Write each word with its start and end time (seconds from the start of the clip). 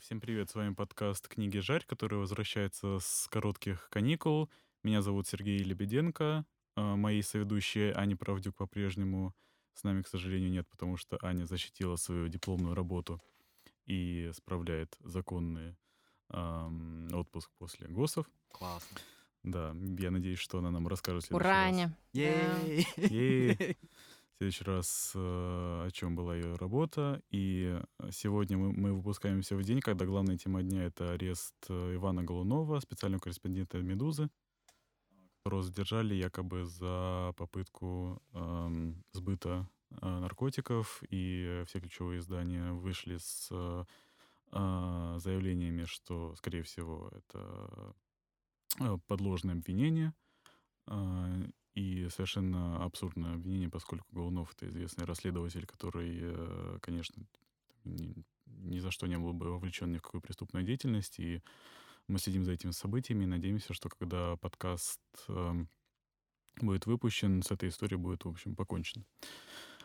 Всем 0.00 0.20
привет, 0.20 0.48
с 0.48 0.54
вами 0.54 0.74
подкаст 0.74 1.26
«Книги 1.26 1.58
Жарь», 1.58 1.84
который 1.84 2.18
возвращается 2.18 2.98
с 3.00 3.26
коротких 3.30 3.88
каникул. 3.90 4.48
Меня 4.84 5.02
зовут 5.02 5.26
Сергей 5.26 5.58
Лебеденко. 5.58 6.44
А, 6.76 6.96
мои 6.96 7.20
соведущие 7.20 7.92
Аня 7.96 8.16
Правдюк 8.16 8.54
по-прежнему 8.54 9.34
с 9.74 9.82
нами, 9.82 10.02
к 10.02 10.08
сожалению, 10.08 10.50
нет, 10.50 10.68
потому 10.68 10.96
что 10.96 11.18
Аня 11.20 11.46
защитила 11.46 11.96
свою 11.96 12.28
дипломную 12.28 12.74
работу 12.74 13.20
и 13.86 14.30
справляет 14.34 14.96
законный 15.00 15.76
эм, 16.30 17.08
отпуск 17.12 17.50
после 17.58 17.88
ГОСов. 17.88 18.30
Классно. 18.52 18.98
Да, 19.42 19.74
я 19.98 20.10
надеюсь, 20.10 20.38
что 20.38 20.58
она 20.58 20.70
нам 20.70 20.86
расскажет 20.86 21.28
в 21.28 21.34
Ура, 21.34 21.64
Аня! 21.64 21.96
Ей! 22.12 22.86
Следующий 24.38 24.64
раз, 24.64 25.12
э, 25.16 25.18
о 25.18 25.90
чем 25.90 26.14
была 26.14 26.36
ее 26.36 26.54
работа. 26.54 27.20
И 27.28 27.76
сегодня 28.12 28.56
мы, 28.56 28.72
мы 28.72 28.94
выпускаемся 28.94 29.56
в 29.56 29.64
день, 29.64 29.80
когда 29.80 30.06
главная 30.06 30.38
тема 30.38 30.62
дня— 30.62 30.84
это 30.86 31.10
арест 31.10 31.56
э, 31.68 31.96
Ивана 31.96 32.22
Голунова, 32.22 32.78
специального 32.78 33.20
корреспондента 33.20 33.78
«Медузы», 33.78 34.30
которого 35.38 35.64
задержали 35.64 36.14
якобы 36.14 36.66
за 36.66 37.34
попытку 37.36 38.22
эм, 38.32 39.02
сбыта 39.10 39.68
э, 39.90 40.06
наркотиков, 40.06 41.02
и 41.10 41.64
все 41.66 41.80
ключевые 41.80 42.20
издания 42.20 42.70
вышли 42.70 43.16
с 43.16 43.48
э, 43.50 43.84
заявлениями, 45.18 45.84
что, 45.84 46.36
скорее 46.36 46.62
всего, 46.62 47.10
это 47.10 47.92
э, 48.78 48.98
подложное 49.08 49.56
обвинение, 49.56 50.14
э, 50.86 51.48
и 51.78 52.08
совершенно 52.10 52.84
абсурдное 52.84 53.34
обвинение, 53.34 53.68
поскольку 53.68 54.06
Голунов— 54.10 54.52
это 54.56 54.68
известный 54.68 55.04
расследователь, 55.04 55.64
который, 55.64 56.18
э, 56.20 56.78
конечно, 56.82 57.22
ни, 57.84 58.14
ни 58.46 58.80
за 58.80 58.90
что 58.90 59.06
не 59.06 59.16
был 59.16 59.32
бы 59.32 59.52
вовлечен 59.52 59.92
ни 59.92 59.98
в 59.98 60.02
какую 60.02 60.20
преступную 60.20 60.64
деятельность, 60.64 61.20
и 61.20 61.40
мы 62.08 62.18
следим 62.18 62.44
за 62.44 62.52
этими 62.52 62.72
событиями 62.72 63.24
и 63.24 63.28
надеемся, 63.28 63.74
что 63.74 63.88
когда 63.88 64.36
подкаст 64.36 65.00
э, 65.28 65.64
будет 66.60 66.86
выпущен, 66.86 67.42
с 67.42 67.52
этой 67.52 67.68
историей 67.68 67.98
будет, 67.98 68.24
в 68.24 68.28
общем, 68.28 68.56
покончено. 68.56 69.04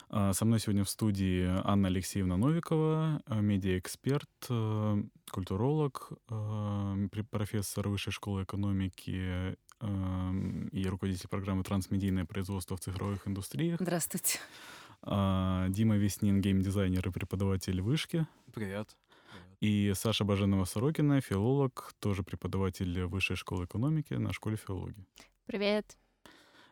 А, 0.10 0.34
со 0.34 0.46
мной 0.46 0.60
сегодня 0.60 0.84
в 0.84 0.90
студии 0.90 1.46
Анна 1.64 1.90
Алексеевна 1.90 2.38
Новикова, 2.38 3.22
э, 3.26 3.42
медиаэксперт, 3.42 4.30
э, 4.50 5.04
культуролог, 5.32 6.12
профессор 7.30 7.90
Высшей 7.90 8.14
школы 8.14 8.44
экономики 8.44 9.58
и 9.82 10.88
руководитель 10.88 11.28
программы 11.28 11.64
«Трансмедийное 11.64 12.26
производство 12.26 12.78
в 12.78 12.80
цифровых 12.80 13.28
индустриях». 13.28 13.80
Здравствуйте. 13.80 14.40
А, 15.02 15.68
Дима 15.70 15.98
Веснин, 15.98 16.42
геймдизайнер 16.42 17.08
и 17.08 17.12
преподаватель 17.12 17.82
Вышки. 17.82 18.26
Привет. 18.54 18.96
И 19.60 19.92
Саша 19.96 20.24
Баженова-Сорокина, 20.24 21.22
филолог, 21.22 21.94
тоже 22.00 22.24
преподаватель 22.24 23.06
Высшей 23.06 23.36
школы 23.36 23.66
экономики 23.66 24.14
на 24.14 24.32
школе 24.32 24.56
филологии. 24.56 25.06
Привет. 25.46 25.98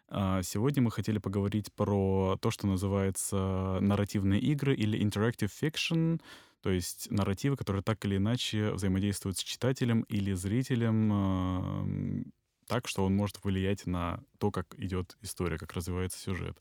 А, 0.07 0.43
сегодня 0.43 0.81
мы 0.83 0.91
хотели 0.91 1.17
поговорить 1.17 1.73
про 1.73 2.37
то, 2.41 2.51
что 2.51 2.67
называется 2.67 3.79
нарративные 3.81 4.39
игры 4.39 4.75
или 4.75 4.99
interactive 4.99 5.51
fiction, 5.61 6.21
то 6.61 6.69
есть 6.69 7.09
нарративы, 7.11 7.57
которые 7.57 7.81
так 7.81 8.03
или 8.05 8.17
иначе 8.17 8.71
взаимодействуют 8.71 9.37
с 9.37 9.43
читателем 9.43 10.01
или 10.03 10.33
зрителем 10.33 12.25
так, 12.71 12.87
что 12.87 13.03
он 13.03 13.13
может 13.13 13.43
влиять 13.43 13.85
на 13.85 14.23
то, 14.37 14.49
как 14.49 14.79
идет 14.79 15.17
история, 15.19 15.57
как 15.57 15.73
развивается 15.73 16.17
сюжет. 16.17 16.57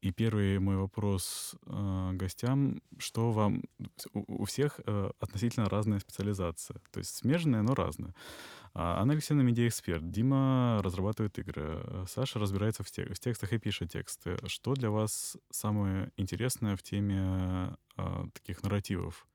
И 0.00 0.10
первый 0.10 0.58
мой 0.58 0.76
вопрос 0.76 1.54
э, 1.64 2.10
гостям, 2.14 2.82
что 2.98 3.30
вам... 3.30 3.62
У, 4.14 4.42
у 4.42 4.44
всех 4.46 4.80
э, 4.84 5.10
относительно 5.20 5.68
разная 5.68 6.00
специализация, 6.00 6.80
то 6.90 6.98
есть 6.98 7.14
смежная, 7.14 7.62
но 7.62 7.76
разная. 7.76 8.16
А 8.74 9.00
Анна 9.00 9.12
Алексеевна 9.12 9.44
медиаэксперт, 9.44 10.10
Дима 10.10 10.80
разрабатывает 10.82 11.38
игры, 11.38 12.04
Саша 12.08 12.40
разбирается 12.40 12.82
в, 12.82 12.90
тек- 12.90 13.14
в 13.14 13.20
текстах 13.20 13.52
и 13.52 13.58
пишет 13.58 13.92
тексты. 13.92 14.38
Что 14.48 14.74
для 14.74 14.90
вас 14.90 15.36
самое 15.52 16.10
интересное 16.16 16.74
в 16.74 16.82
теме 16.82 17.76
э, 17.96 18.24
таких 18.32 18.64
нарративов, 18.64 19.28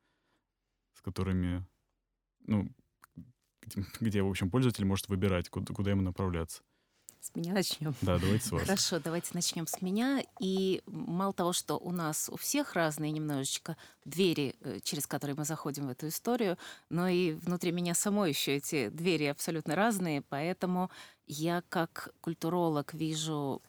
с 0.95 1.01
которыми, 1.01 1.65
ну, 2.45 2.69
где, 3.99 4.21
в 4.21 4.29
общем, 4.29 4.49
пользователь 4.49 4.85
может 4.85 5.09
выбирать, 5.09 5.49
куда, 5.49 5.73
куда 5.73 5.91
ему 5.91 6.01
направляться. 6.01 6.61
С 7.23 7.33
меня 7.35 7.53
начнем. 7.53 7.95
Да, 8.01 8.19
давайте 8.19 8.45
с 8.45 8.51
вас. 8.51 8.63
Хорошо, 8.63 8.99
давайте 8.99 9.29
начнем 9.33 9.65
с 9.65 9.81
меня. 9.81 10.21
И 10.41 10.81
мало 10.85 11.31
того, 11.31 11.53
что 11.53 11.77
у 11.77 11.91
нас 11.91 12.27
у 12.27 12.35
всех 12.35 12.73
разные 12.73 13.11
немножечко 13.11 13.77
двери, 14.03 14.55
э, 14.59 14.79
через 14.83 15.07
которые 15.07 15.37
мы 15.37 15.45
заходим 15.45 15.87
в 15.87 15.91
эту 15.91 16.09
историю, 16.09 16.57
но 16.89 17.07
и 17.07 17.31
внутри 17.31 17.71
меня 17.71 17.93
самой 17.93 18.31
еще 18.31 18.57
эти 18.57 18.89
двери 18.89 19.23
абсолютно 19.25 19.73
разные, 19.73 20.21
поэтому 20.21 20.91
я 21.25 21.63
как 21.69 22.13
культуролог 22.19 22.93
вижу 22.93 23.61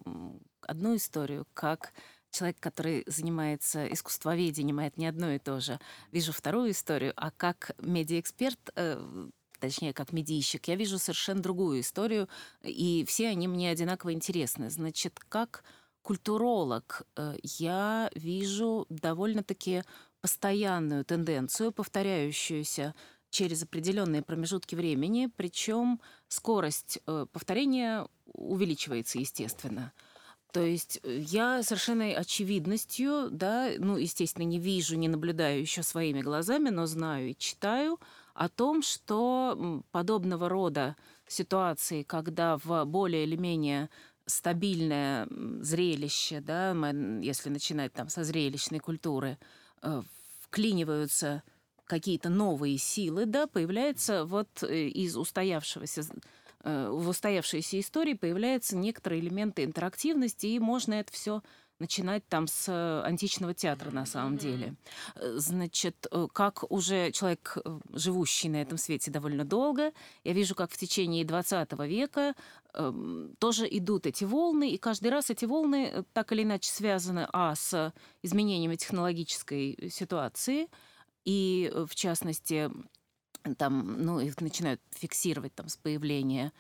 одну 0.63 0.97
историю, 0.97 1.47
как 1.55 1.93
человек, 2.33 2.57
который 2.59 3.05
занимается 3.07 3.87
искусствоведением, 3.87 4.81
это 4.81 4.99
не 4.99 5.07
одно 5.07 5.31
и 5.31 5.39
то 5.39 5.61
же, 5.61 5.79
вижу 6.11 6.33
вторую 6.33 6.73
историю, 6.73 7.13
а 7.15 7.31
как 7.31 7.71
медиаэксперт 7.79 8.59
э, 8.75 9.29
точнее, 9.67 9.93
как 9.93 10.13
медийщик, 10.13 10.69
я 10.69 10.77
вижу 10.77 10.99
совершенно 10.99 11.43
другую 11.43 11.81
историю, 11.81 12.29
и 12.63 13.05
все 13.07 13.29
они 13.29 13.49
мне 13.49 13.71
одинаково 13.71 14.13
интересны. 14.13 14.71
Значит, 14.71 15.19
как 15.29 15.65
культуролог 16.03 17.03
э, 17.17 17.37
я 17.43 18.11
вижу 18.15 18.87
довольно-таки 18.91 19.83
постоянную 20.21 21.05
тенденцию, 21.05 21.73
повторяющуюся 21.73 22.95
через 23.31 23.63
определенные 23.63 24.23
промежутки 24.23 24.75
времени, 24.75 25.29
причем 25.35 26.01
скорость 26.29 27.01
э, 27.07 27.27
повторения 27.33 28.07
увеличивается, 28.27 29.19
естественно. 29.19 29.93
То 30.53 30.61
есть 30.61 31.01
э, 31.03 31.19
я 31.19 31.63
совершенно 31.65 32.05
очевидностью, 32.05 33.29
да, 33.31 33.71
ну, 33.79 33.97
естественно, 33.97 34.45
не 34.45 34.61
вижу, 34.61 34.97
не 34.97 35.09
наблюдаю 35.09 35.61
еще 35.61 35.83
своими 35.83 36.23
глазами, 36.23 36.69
но 36.69 36.87
знаю 36.87 37.31
и 37.31 37.37
читаю 37.37 37.99
о 38.35 38.49
том, 38.49 38.83
что 38.83 39.83
подобного 39.93 40.49
рода 40.49 40.97
ситуации, 41.27 42.03
когда 42.03 42.59
в 42.59 42.85
более 42.85 43.25
или 43.25 43.37
менее 43.37 43.89
стабильное 44.27 45.29
зрелище, 45.61 46.41
да, 46.41 46.73
если 47.21 47.49
начинать 47.49 47.93
там 47.93 48.09
со 48.09 48.25
зрелищной 48.25 48.81
культуры, 48.81 49.39
э, 49.83 50.03
вклиниваются 50.41 51.43
какие-то 51.87 52.29
новые 52.29 52.79
силы, 52.79 53.27
да, 53.27 53.47
появляется 53.47 54.25
вот 54.25 54.63
э, 54.63 54.89
из 54.89 55.17
устоявшегося 55.17 56.03
э, 56.65 56.89
в 56.91 57.09
устоявшейся 57.09 57.79
истории 57.79 58.15
появляются 58.15 58.77
некоторые 58.77 59.21
элементы 59.21 59.65
интерактивности, 59.65 60.47
и 60.47 60.59
можно 60.59 60.95
это 60.95 61.13
все 61.13 61.43
начинать 61.85 62.27
там 62.29 62.47
с 62.47 62.69
э, 62.69 63.07
античного 63.07 63.53
театра 63.53 63.91
на 63.91 64.07
самом 64.07 64.39
деле. 64.39 64.75
Э, 65.17 65.35
значит, 65.37 66.07
э, 66.11 66.27
как 66.33 66.65
уже 66.73 67.13
человек, 67.13 67.59
живущий 67.93 68.49
на 68.49 68.63
этом 68.63 68.79
свете 68.79 69.11
довольно 69.11 69.45
долго, 69.45 69.93
я 70.25 70.33
вижу, 70.33 70.55
как 70.55 70.71
в 70.71 70.79
течение 70.79 71.25
20 71.25 71.73
века 71.87 72.35
эм, 72.73 73.35
тоже 73.39 73.67
идут 73.71 74.07
эти 74.07 74.25
волны, 74.25 74.71
и 74.71 74.79
каждый 74.79 75.11
раз 75.11 75.31
эти 75.31 75.45
волны 75.45 76.05
так 76.15 76.33
или 76.33 76.43
иначе 76.43 76.71
связаны, 76.71 77.29
а, 77.33 77.55
с 77.55 77.93
изменениями 78.23 78.77
технологической 78.77 79.91
ситуации, 79.91 80.69
и, 81.27 81.71
в 81.87 81.95
частности, 81.95 82.71
там, 83.59 84.03
ну, 84.05 84.21
их 84.21 84.41
начинают 84.41 84.81
фиксировать 84.91 85.55
там 85.55 85.69
с 85.69 85.77
появления 85.77 86.53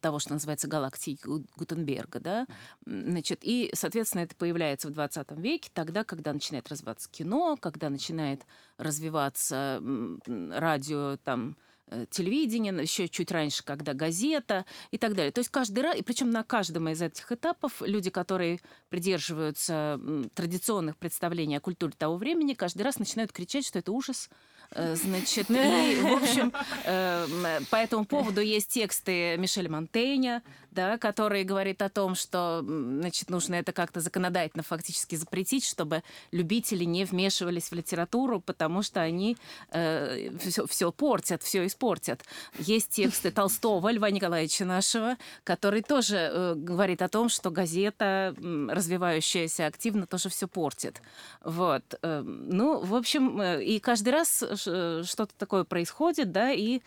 того, 0.00 0.18
что 0.18 0.32
называется 0.32 0.68
галактики 0.68 1.20
Гутенберга, 1.56 2.20
да, 2.20 2.46
значит, 2.86 3.40
и, 3.42 3.70
соответственно, 3.74 4.22
это 4.22 4.36
появляется 4.36 4.88
в 4.88 4.92
20 4.92 5.32
веке, 5.32 5.70
тогда, 5.72 6.04
когда 6.04 6.32
начинает 6.32 6.68
развиваться 6.68 7.10
кино, 7.10 7.56
когда 7.60 7.90
начинает 7.90 8.42
развиваться 8.78 9.82
радио, 10.26 11.16
там, 11.24 11.56
э, 11.88 12.06
телевидение, 12.10 12.72
еще 12.80 13.08
чуть 13.08 13.30
раньше, 13.30 13.64
когда 13.64 13.92
газета 13.94 14.64
и 14.90 14.98
так 14.98 15.14
далее. 15.14 15.32
То 15.32 15.40
есть 15.40 15.50
каждый 15.50 15.80
раз, 15.80 15.96
и 15.96 16.02
причем 16.02 16.30
на 16.30 16.42
каждом 16.42 16.88
из 16.88 17.02
этих 17.02 17.30
этапов 17.32 17.82
люди, 17.82 18.10
которые 18.10 18.60
придерживаются 18.88 20.00
традиционных 20.34 20.96
представлений 20.96 21.56
о 21.56 21.60
культуре 21.60 21.92
того 21.96 22.16
времени, 22.16 22.54
каждый 22.54 22.82
раз 22.82 22.98
начинают 22.98 23.32
кричать, 23.32 23.66
что 23.66 23.78
это 23.78 23.92
ужас, 23.92 24.30
Э, 24.30 24.61
значит, 24.74 25.50
и, 25.50 26.00
в 26.00 26.22
общем, 26.22 26.52
э, 26.84 27.60
по 27.70 27.76
этому 27.76 28.04
поводу 28.04 28.40
есть 28.40 28.70
тексты 28.70 29.36
Мишеля 29.36 29.70
Монтейня, 29.70 30.42
да, 30.72 30.98
который 30.98 31.44
говорит 31.44 31.82
о 31.82 31.88
том, 31.88 32.14
что, 32.14 32.62
значит, 32.62 33.30
нужно 33.30 33.56
это 33.56 33.72
как-то 33.72 34.00
законодательно 34.00 34.62
фактически 34.62 35.14
запретить, 35.14 35.64
чтобы 35.64 36.02
любители 36.30 36.84
не 36.84 37.04
вмешивались 37.04 37.70
в 37.70 37.74
литературу, 37.74 38.40
потому 38.40 38.82
что 38.82 39.00
они 39.00 39.36
э, 39.70 40.30
все, 40.68 40.92
портят, 40.92 41.42
все 41.42 41.66
испортят. 41.66 42.22
Есть 42.58 42.90
тексты 42.90 43.30
Толстого, 43.30 43.90
Льва 43.90 44.10
Николаевича 44.10 44.64
нашего, 44.64 45.16
который 45.44 45.82
тоже 45.82 46.16
э, 46.16 46.54
говорит 46.56 47.02
о 47.02 47.08
том, 47.08 47.28
что 47.28 47.50
газета, 47.50 48.34
развивающаяся 48.68 49.66
активно, 49.66 50.06
тоже 50.06 50.28
все 50.28 50.48
портит. 50.48 51.02
Вот. 51.44 51.82
Э, 52.02 52.22
ну, 52.22 52.80
в 52.80 52.94
общем, 52.94 53.40
э, 53.40 53.64
и 53.64 53.78
каждый 53.78 54.10
раз 54.10 54.38
что-то 54.38 55.30
такое 55.38 55.64
происходит, 55.64 56.32
да, 56.32 56.50
и 56.50 56.80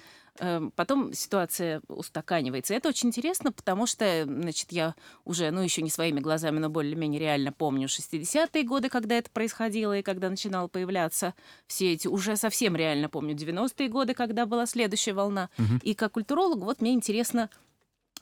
потом 0.75 1.13
ситуация 1.13 1.81
устаканивается. 1.87 2.73
Это 2.73 2.89
очень 2.89 3.09
интересно, 3.09 3.51
потому 3.51 3.87
что, 3.87 4.25
значит, 4.25 4.71
я 4.71 4.95
уже, 5.23 5.51
ну, 5.51 5.61
еще 5.61 5.81
не 5.81 5.89
своими 5.89 6.19
глазами, 6.19 6.59
но 6.59 6.69
более-менее 6.69 7.19
реально 7.19 7.51
помню 7.51 7.87
60-е 7.87 8.63
годы, 8.63 8.89
когда 8.89 9.15
это 9.15 9.29
происходило, 9.29 9.97
и 9.97 10.01
когда 10.01 10.29
начинало 10.29 10.67
появляться 10.67 11.33
все 11.67 11.93
эти... 11.93 12.07
Уже 12.07 12.35
совсем 12.35 12.75
реально 12.75 13.09
помню 13.09 13.35
90-е 13.35 13.87
годы, 13.87 14.13
когда 14.13 14.45
была 14.45 14.65
следующая 14.65 15.13
волна. 15.13 15.49
Угу. 15.57 15.79
И 15.83 15.93
как 15.93 16.13
культуролог, 16.13 16.59
вот 16.59 16.81
мне 16.81 16.93
интересно 16.93 17.49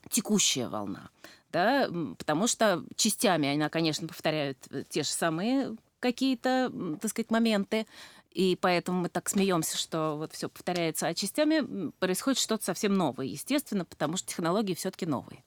текущая 0.10 0.68
волна. 0.68 1.10
Да, 1.52 1.88
потому 2.18 2.48
что 2.48 2.84
частями 2.96 3.54
она, 3.54 3.70
конечно, 3.70 4.08
повторяет 4.08 4.58
э, 4.72 4.84
те 4.90 5.04
же 5.04 5.10
самые 5.10 5.76
какие-то, 6.00 6.72
так 7.00 7.12
сказать, 7.12 7.30
моменты, 7.30 7.86
и 8.34 8.56
поэтому 8.56 9.02
мы 9.02 9.10
так 9.10 9.30
смеемся, 9.30 9.78
что 9.78 10.16
вот 10.18 10.34
все 10.34 10.50
повторяется, 10.50 11.08
а 11.08 11.14
частями 11.14 11.92
происходит 12.00 12.40
что-то 12.40 12.66
совсем 12.66 12.94
новое, 12.96 13.28
естественно, 13.28 13.86
потому 13.86 14.18
что 14.18 14.30
технологии 14.30 14.74
все-таки 14.74 15.06
новые. 15.06 15.44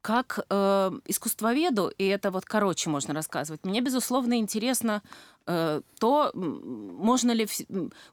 Как 0.00 0.38
э, 0.48 0.90
искусствоведу, 1.06 1.92
и 1.98 2.04
это 2.06 2.30
вот 2.30 2.44
короче 2.44 2.88
можно 2.88 3.12
рассказывать, 3.12 3.64
мне, 3.64 3.80
безусловно, 3.80 4.38
интересно 4.38 5.02
э, 5.46 5.82
то, 5.98 6.30
можно 6.34 7.32
ли, 7.32 7.48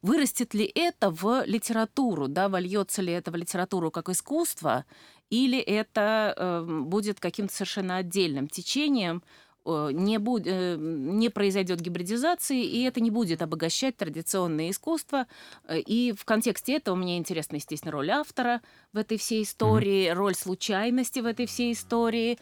вырастет 0.01 0.56
ли 0.56 0.72
это 0.74 1.12
в 1.12 1.44
литературу, 1.45 2.27
да, 2.27 2.50
вольется 2.50 3.04
ли 3.04 3.13
это 3.13 3.30
в 3.30 3.36
литературу 3.36 3.92
как 3.92 4.10
искусство, 4.10 4.86
или 5.30 5.60
это 5.60 6.33
э, 6.36 6.66
будет 6.66 7.19
каким-то 7.19 7.54
совершенно 7.54 7.98
отдельным 7.98 8.48
течением, 8.48 9.22
не, 9.66 10.18
буд... 10.20 10.44
Э, 10.46 10.76
не 10.78 11.30
произойдет 11.30 11.82
гибридизации, 11.82 12.64
и 12.64 12.84
это 12.84 13.02
не 13.02 13.12
будет 13.12 13.42
обогащать 13.42 13.98
традиционное 13.98 14.70
искусство. 14.70 15.28
Э, 15.68 15.80
и 15.80 16.14
в 16.14 16.26
контексте 16.26 16.76
этого 16.76 16.96
мне 16.96 17.18
интересна, 17.18 17.56
естественно, 17.56 17.92
роль 17.92 18.12
автора 18.12 18.62
в 18.94 18.98
этой 18.98 19.18
всей 19.18 19.44
истории, 19.44 20.08
mm-hmm. 20.08 20.14
роль 20.14 20.36
случайности 20.36 21.20
в 21.20 21.26
этой 21.26 21.46
всей 21.46 21.74
истории, 21.74 22.38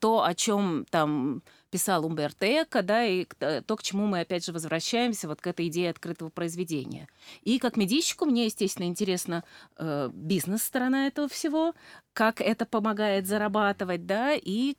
то, 0.00 0.22
о 0.22 0.34
чем 0.34 0.86
там 0.90 1.42
писал 1.76 2.06
Умберто 2.06 2.46
Эко, 2.46 2.82
да, 2.82 3.04
и 3.04 3.26
то, 3.26 3.76
к 3.76 3.82
чему 3.82 4.06
мы 4.06 4.20
опять 4.20 4.46
же 4.46 4.52
возвращаемся, 4.52 5.28
вот 5.28 5.42
к 5.42 5.46
этой 5.46 5.68
идее 5.68 5.90
открытого 5.90 6.30
произведения. 6.30 7.06
И 7.42 7.58
как 7.58 7.76
медийщику 7.76 8.24
мне, 8.24 8.46
естественно, 8.46 8.86
интересна 8.86 9.44
э, 9.76 10.08
бизнес-сторона 10.10 11.06
этого 11.06 11.28
всего, 11.28 11.74
как 12.14 12.40
это 12.40 12.64
помогает 12.64 13.26
зарабатывать, 13.26 14.06
да, 14.06 14.32
и 14.34 14.76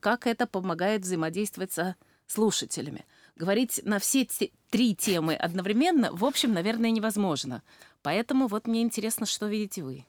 как 0.00 0.26
это 0.26 0.48
помогает 0.48 1.02
взаимодействовать 1.02 1.70
со 1.70 1.94
слушателями. 2.26 3.06
Говорить 3.36 3.80
на 3.84 4.00
все 4.00 4.24
те, 4.24 4.50
три 4.70 4.96
темы 4.96 5.36
одновременно, 5.36 6.12
в 6.12 6.24
общем, 6.24 6.52
наверное, 6.52 6.90
невозможно. 6.90 7.62
Поэтому 8.02 8.48
вот 8.48 8.66
мне 8.66 8.82
интересно, 8.82 9.24
что 9.24 9.46
видите 9.46 9.84
вы. 9.84 10.04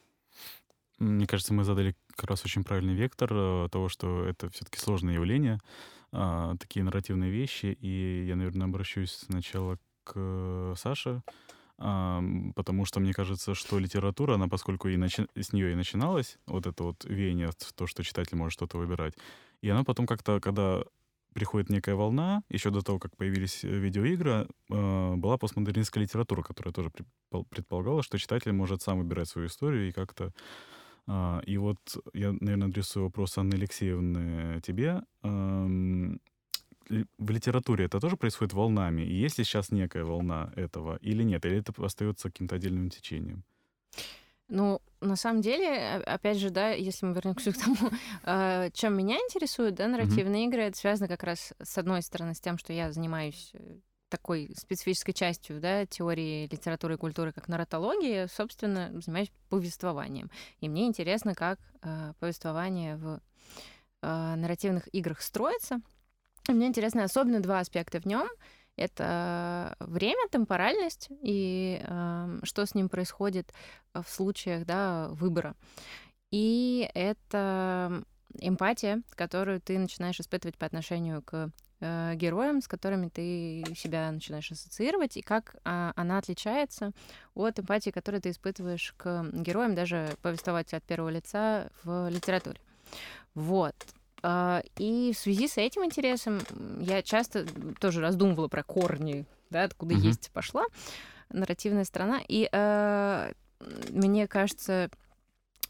Мне 0.97 1.27
кажется, 1.27 1.53
мы 1.53 1.63
задали 1.63 1.95
как 2.15 2.31
раз 2.31 2.43
очень 2.45 2.63
правильный 2.63 2.95
вектор 2.95 3.31
э, 3.31 3.69
того, 3.71 3.89
что 3.89 4.25
это 4.25 4.49
все-таки 4.49 4.79
сложное 4.79 5.13
явление 5.13 5.59
а, 6.11 6.55
такие 6.57 6.83
нарративные 6.83 7.31
вещи. 7.31 7.77
И 7.79 8.25
я, 8.27 8.35
наверное, 8.35 8.67
обращусь 8.67 9.11
сначала 9.11 9.77
к 10.03 10.13
э, 10.15 10.73
Саше, 10.77 11.23
а, 11.77 12.21
потому 12.55 12.85
что 12.85 12.99
мне 12.99 13.13
кажется, 13.13 13.55
что 13.55 13.79
литература, 13.79 14.35
она, 14.35 14.47
поскольку 14.47 14.87
и 14.89 14.97
начи- 14.97 15.29
с 15.39 15.53
нее 15.53 15.71
и 15.71 15.75
начиналась, 15.75 16.37
вот 16.45 16.67
это 16.67 16.83
вот 16.83 17.05
веяние, 17.05 17.51
то, 17.75 17.87
что 17.87 18.03
читатель 18.03 18.37
может 18.37 18.53
что-то 18.53 18.77
выбирать, 18.77 19.13
и 19.61 19.69
она 19.69 19.83
потом 19.83 20.05
как-то, 20.05 20.39
когда 20.39 20.83
приходит 21.33 21.69
некая 21.69 21.95
волна, 21.95 22.43
еще 22.49 22.71
до 22.71 22.81
того, 22.81 22.99
как 22.99 23.15
появились 23.15 23.63
э, 23.63 23.67
видеоигры, 23.67 24.47
э, 24.69 25.15
была 25.15 25.37
постмодернистская 25.37 26.03
литература, 26.03 26.41
которая 26.41 26.73
тоже 26.73 26.91
предполагала, 27.49 28.03
что 28.03 28.17
читатель 28.17 28.51
может 28.51 28.81
сам 28.81 28.99
выбирать 28.99 29.29
свою 29.29 29.47
историю 29.47 29.87
и 29.87 29.91
как-то 29.91 30.25
а, 30.25 30.31
и 31.07 31.57
вот 31.57 31.79
я, 32.13 32.33
наверное, 32.39 32.67
адресую 32.67 33.05
вопрос 33.05 33.37
Анны 33.37 33.55
Алексеевны 33.55 34.61
тебе. 34.61 35.01
В 35.21 37.29
литературе 37.29 37.85
это 37.85 37.99
тоже 37.99 38.17
происходит 38.17 38.53
волнами? 38.53 39.01
И 39.01 39.13
есть 39.13 39.37
ли 39.37 39.43
сейчас 39.43 39.71
некая 39.71 40.03
волна 40.03 40.51
этого 40.55 40.97
или 41.01 41.23
нет? 41.23 41.45
Или 41.45 41.59
это 41.59 41.73
остается 41.83 42.29
каким-то 42.29 42.55
отдельным 42.55 42.89
течением? 42.89 43.43
Ну, 44.51 44.81
на 44.99 45.15
самом 45.15 45.41
деле, 45.41 45.95
опять 46.05 46.37
же, 46.37 46.49
да, 46.49 46.71
если 46.71 47.05
мы 47.05 47.13
вернемся 47.13 47.53
к 47.53 47.57
тому, 47.57 47.77
а, 48.23 48.69
чем 48.71 48.97
меня 48.97 49.15
интересует, 49.15 49.75
да, 49.75 49.87
нарративные 49.87 50.43
mm-hmm. 50.43 50.49
игры, 50.49 50.61
это 50.63 50.77
связано 50.77 51.07
как 51.07 51.23
раз 51.23 51.53
с 51.63 51.77
одной 51.77 52.01
стороны 52.01 52.35
с 52.35 52.41
тем, 52.41 52.57
что 52.57 52.73
я 52.73 52.91
занимаюсь 52.91 53.51
э, 53.53 53.77
такой 54.11 54.51
специфической 54.55 55.13
частью 55.13 55.59
да, 55.59 55.85
теории 55.87 56.47
литературы 56.51 56.95
и 56.95 56.97
культуры, 56.97 57.31
как 57.31 57.47
нарратология, 57.47 58.27
собственно, 58.27 58.91
занимаюсь 59.01 59.31
повествованием. 59.49 60.29
И 60.59 60.69
мне 60.69 60.85
интересно, 60.85 61.33
как 61.33 61.59
э, 61.81 62.13
повествование 62.19 62.97
в 62.97 63.19
э, 64.01 64.35
нарративных 64.35 64.93
играх 64.93 65.21
строится. 65.21 65.81
И 66.47 66.51
мне 66.51 66.67
интересны 66.67 67.01
особенно 67.01 67.39
два 67.39 67.59
аспекта 67.59 67.99
в 67.99 68.05
нем. 68.05 68.27
Это 68.75 69.75
время, 69.79 70.27
темпоральность 70.29 71.07
и 71.21 71.81
э, 71.81 72.39
что 72.43 72.65
с 72.65 72.75
ним 72.75 72.89
происходит 72.89 73.51
в 73.93 74.05
случаях 74.07 74.65
да, 74.65 75.07
выбора. 75.09 75.55
И 76.31 76.89
это 76.93 78.03
эмпатия, 78.39 79.01
которую 79.11 79.61
ты 79.61 79.77
начинаешь 79.79 80.19
испытывать 80.19 80.57
по 80.57 80.65
отношению 80.65 81.21
к 81.21 81.51
э, 81.81 82.13
героям, 82.15 82.61
с 82.61 82.67
которыми 82.67 83.09
ты 83.09 83.63
себя 83.75 84.11
начинаешь 84.11 84.51
ассоциировать, 84.51 85.17
и 85.17 85.21
как 85.21 85.55
э, 85.65 85.91
она 85.95 86.17
отличается 86.17 86.91
от 87.35 87.59
эмпатии, 87.59 87.89
которую 87.89 88.21
ты 88.21 88.29
испытываешь 88.29 88.93
к 88.97 89.25
героям, 89.33 89.75
даже 89.75 90.15
повествовать 90.21 90.73
от 90.73 90.83
первого 90.83 91.09
лица 91.09 91.69
в 91.83 92.09
литературе. 92.09 92.59
Вот. 93.35 93.75
Э, 94.23 94.61
и 94.77 95.11
в 95.13 95.17
связи 95.17 95.47
с 95.47 95.57
этим 95.57 95.83
интересом 95.83 96.39
я 96.79 97.01
часто 97.01 97.45
тоже 97.79 98.01
раздумывала 98.01 98.47
про 98.47 98.63
корни, 98.63 99.25
да, 99.49 99.63
откуда 99.63 99.95
mm-hmm. 99.95 100.07
есть 100.07 100.31
пошла 100.31 100.63
нарративная 101.33 101.85
сторона. 101.85 102.21
И 102.27 102.47
э, 102.51 103.31
мне 103.89 104.27
кажется, 104.27 104.89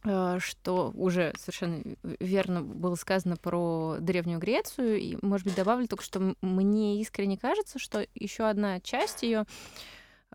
что 0.04 0.92
уже 0.96 1.34
совершенно 1.38 1.84
верно 2.20 2.62
было 2.62 2.96
сказано 2.96 3.36
про 3.38 3.98
Древнюю 4.00 4.40
Грецию. 4.40 5.00
И, 5.00 5.18
может 5.22 5.46
быть, 5.46 5.56
добавлю 5.56 5.88
только, 5.88 6.04
что 6.04 6.36
мне 6.42 7.00
искренне 7.02 7.38
кажется, 7.38 7.78
что 7.78 8.08
еще 8.16 8.46
одна 8.46 8.80
часть 8.80 9.22
ее 9.22 9.46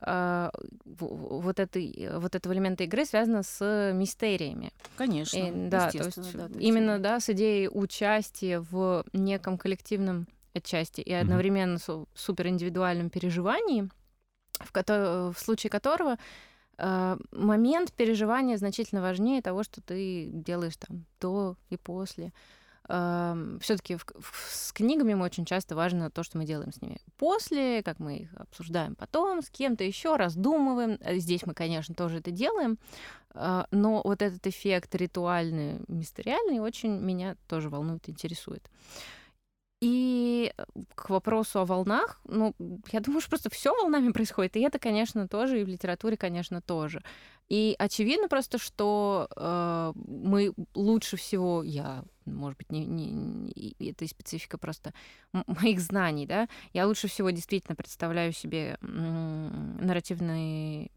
э, 0.00 0.50
вот, 0.84 1.58
этой, 1.58 2.10
вот 2.18 2.36
этого 2.36 2.52
элемента 2.52 2.84
игры 2.84 3.04
связана 3.04 3.42
с 3.42 3.92
мистериями. 3.92 4.72
Конечно. 4.96 5.36
И, 5.36 5.50
да, 5.68 5.90
то 5.90 6.04
есть 6.04 6.32
да, 6.32 6.48
именно 6.60 7.00
да, 7.00 7.18
с 7.18 7.28
идеей 7.30 7.68
участия 7.68 8.60
в 8.60 9.04
неком 9.12 9.58
коллективном 9.58 10.28
отчасти 10.54 11.00
и 11.00 11.12
одновременно 11.12 11.76
mm-hmm. 11.76 12.08
супериндивидуальном 12.14 13.10
переживании, 13.10 13.90
в, 14.60 14.72
ко- 14.72 15.32
в 15.32 15.38
случае 15.38 15.70
которого 15.70 16.12
а, 16.12 16.18
момент 16.78 17.92
переживания 17.92 18.56
значительно 18.56 19.00
важнее 19.00 19.42
того, 19.42 19.62
что 19.62 19.80
ты 19.80 20.28
делаешь 20.32 20.76
там 20.76 21.04
до 21.20 21.56
и 21.70 21.76
после. 21.76 22.32
Все-таки 22.86 23.98
с 24.48 24.72
книгами 24.72 25.14
мы 25.14 25.24
очень 25.24 25.44
часто 25.44 25.74
важно 25.74 26.08
то, 26.08 26.22
что 26.22 26.38
мы 26.38 26.44
делаем 26.44 26.72
с 26.72 26.80
ними 26.80 27.00
после, 27.16 27.82
как 27.82 27.98
мы 27.98 28.18
их 28.18 28.34
обсуждаем 28.34 28.94
потом, 28.94 29.42
с 29.42 29.50
кем-то 29.50 29.82
еще, 29.82 30.14
раздумываем. 30.14 30.98
Э, 31.00 31.18
здесь 31.18 31.44
мы, 31.46 31.54
конечно, 31.54 31.96
тоже 31.96 32.18
это 32.18 32.30
делаем, 32.30 32.78
а, 33.34 33.66
но 33.70 34.02
вот 34.04 34.22
этот 34.22 34.46
эффект 34.46 34.94
ритуальный, 34.94 35.80
мистериальный 35.88 36.60
очень 36.60 36.92
меня 37.00 37.36
тоже 37.48 37.70
волнует, 37.70 38.08
интересует. 38.08 38.70
И 39.80 40.52
э, 40.56 40.64
к 40.94 41.10
вопросу 41.10 41.60
о 41.60 41.66
волнах, 41.66 42.20
ну, 42.24 42.54
я 42.92 43.00
думаю, 43.00 43.20
что 43.20 43.30
просто 43.30 43.50
все 43.50 43.74
волнами 43.74 44.10
происходит. 44.10 44.56
И 44.56 44.60
это, 44.60 44.78
конечно, 44.78 45.28
тоже, 45.28 45.60
и 45.60 45.64
в 45.64 45.68
литературе, 45.68 46.16
конечно, 46.16 46.62
тоже. 46.62 47.02
И 47.48 47.76
очевидно 47.78 48.28
просто, 48.28 48.58
что 48.58 49.28
э, 49.36 49.92
мы 49.94 50.54
лучше 50.74 51.16
всего, 51.16 51.62
я, 51.62 52.04
может 52.24 52.58
быть, 52.58 52.72
не, 52.72 52.86
не, 52.86 53.10
не, 53.10 53.76
это 53.90 54.06
и 54.06 54.08
специфика 54.08 54.56
просто 54.56 54.94
моих 55.46 55.80
знаний, 55.80 56.26
да, 56.26 56.48
я 56.72 56.86
лучше 56.86 57.08
всего 57.08 57.28
действительно 57.30 57.76
представляю 57.76 58.32
себе 58.32 58.78
нарративные 58.80 60.90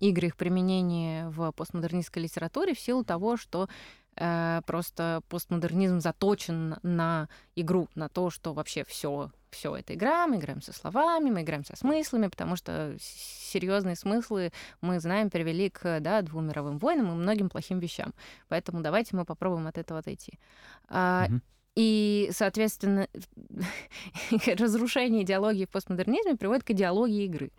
игры, 0.00 0.28
их 0.28 0.36
применение 0.36 1.28
в 1.30 1.50
постмодернистской 1.52 2.22
литературе 2.22 2.74
в 2.74 2.80
силу 2.80 3.04
того, 3.04 3.36
что 3.36 3.68
просто 4.16 5.22
постмодернизм 5.28 6.00
заточен 6.00 6.76
на 6.82 7.28
игру, 7.54 7.88
на 7.94 8.08
то, 8.08 8.30
что 8.30 8.54
вообще 8.54 8.84
все 8.84 9.30
все 9.50 9.74
это 9.74 9.94
игра, 9.94 10.26
мы 10.26 10.36
играем 10.36 10.60
со 10.60 10.72
словами, 10.72 11.30
мы 11.30 11.42
играем 11.42 11.64
со 11.64 11.76
смыслами, 11.76 12.28
потому 12.28 12.56
что 12.56 12.96
серьезные 13.00 13.96
смыслы 13.96 14.52
мы 14.82 15.00
знаем 15.00 15.30
привели 15.30 15.70
к 15.70 16.00
да, 16.00 16.20
двум 16.22 16.48
мировым 16.48 16.78
войнам 16.78 17.10
и 17.10 17.14
многим 17.14 17.48
плохим 17.48 17.78
вещам. 17.78 18.12
Поэтому 18.48 18.82
давайте 18.82 19.16
мы 19.16 19.24
попробуем 19.24 19.66
от 19.66 19.78
этого 19.78 20.00
отойти. 20.00 20.38
Mm-hmm. 20.90 21.40
И, 21.76 22.30
соответственно, 22.32 23.06
разрушение 24.46 25.22
идеологии 25.22 25.66
в 25.66 25.70
постмодернизме 25.70 26.36
приводит 26.36 26.64
к 26.64 26.70
идеологии 26.70 27.24
игры. 27.24 27.50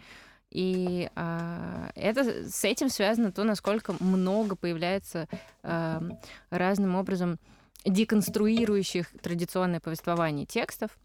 И 0.51 1.09
э, 1.13 1.89
это, 1.95 2.49
с 2.49 2.63
этим 2.63 2.89
связано 2.89 3.31
то, 3.31 3.43
насколько 3.43 3.93
много 3.99 4.55
появляется 4.55 5.27
э, 5.63 5.99
разным 6.49 6.95
образом 6.95 7.37
деконструирующих 7.85 9.11
традиционное 9.21 9.79
повествование 9.79 10.45
текстов, 10.45 10.97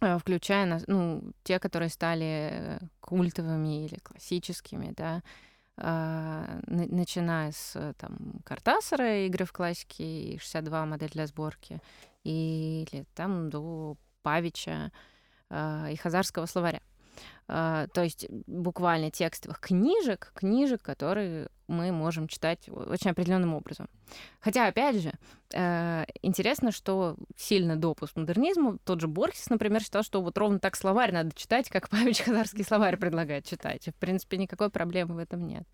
э, 0.00 0.18
включая 0.18 0.80
ну, 0.86 1.22
те, 1.44 1.58
которые 1.58 1.90
стали 1.90 2.78
культовыми 3.00 3.84
или 3.84 3.98
классическими, 3.98 4.94
да, 4.96 5.22
э, 5.76 6.60
начиная 6.66 7.52
с 7.52 7.94
там, 7.98 8.40
Картасара, 8.44 9.26
игры 9.26 9.44
в 9.44 9.52
классике, 9.52 10.04
и 10.04 10.38
62 10.38 10.86
модель 10.86 11.10
для 11.10 11.26
сборки, 11.26 11.80
или 12.24 13.04
там 13.14 13.50
до 13.50 13.96
Павича 14.22 14.90
э, 15.50 15.92
и 15.92 15.96
Хазарского 15.96 16.46
словаря. 16.46 16.80
Uh, 17.48 17.88
то 17.92 18.02
есть 18.02 18.26
буквально 18.46 19.10
текстовых 19.10 19.60
книжек, 19.60 20.32
книжек, 20.34 20.80
которые 20.80 21.48
мы 21.66 21.92
можем 21.92 22.28
читать 22.28 22.68
очень 22.68 23.10
определенным 23.10 23.54
образом. 23.54 23.88
Хотя, 24.40 24.68
опять 24.68 24.96
же, 24.96 25.12
uh, 25.54 26.08
интересно, 26.22 26.72
что 26.72 27.16
сильно 27.36 27.76
до 27.76 27.94
постмодернизма 27.94 28.78
тот 28.84 29.00
же 29.00 29.08
Борхес, 29.08 29.50
например, 29.50 29.82
считал, 29.82 30.02
что 30.02 30.22
вот 30.22 30.38
ровно 30.38 30.60
так 30.60 30.76
словарь 30.76 31.12
надо 31.12 31.34
читать, 31.34 31.68
как 31.68 31.88
Павел 31.90 32.14
Хазарский 32.14 32.64
словарь 32.64 32.96
предлагает 32.96 33.44
читать. 33.44 33.86
В 33.88 33.94
принципе, 33.94 34.38
никакой 34.38 34.70
проблемы 34.70 35.16
в 35.16 35.18
этом 35.18 35.46
нет. 35.46 35.64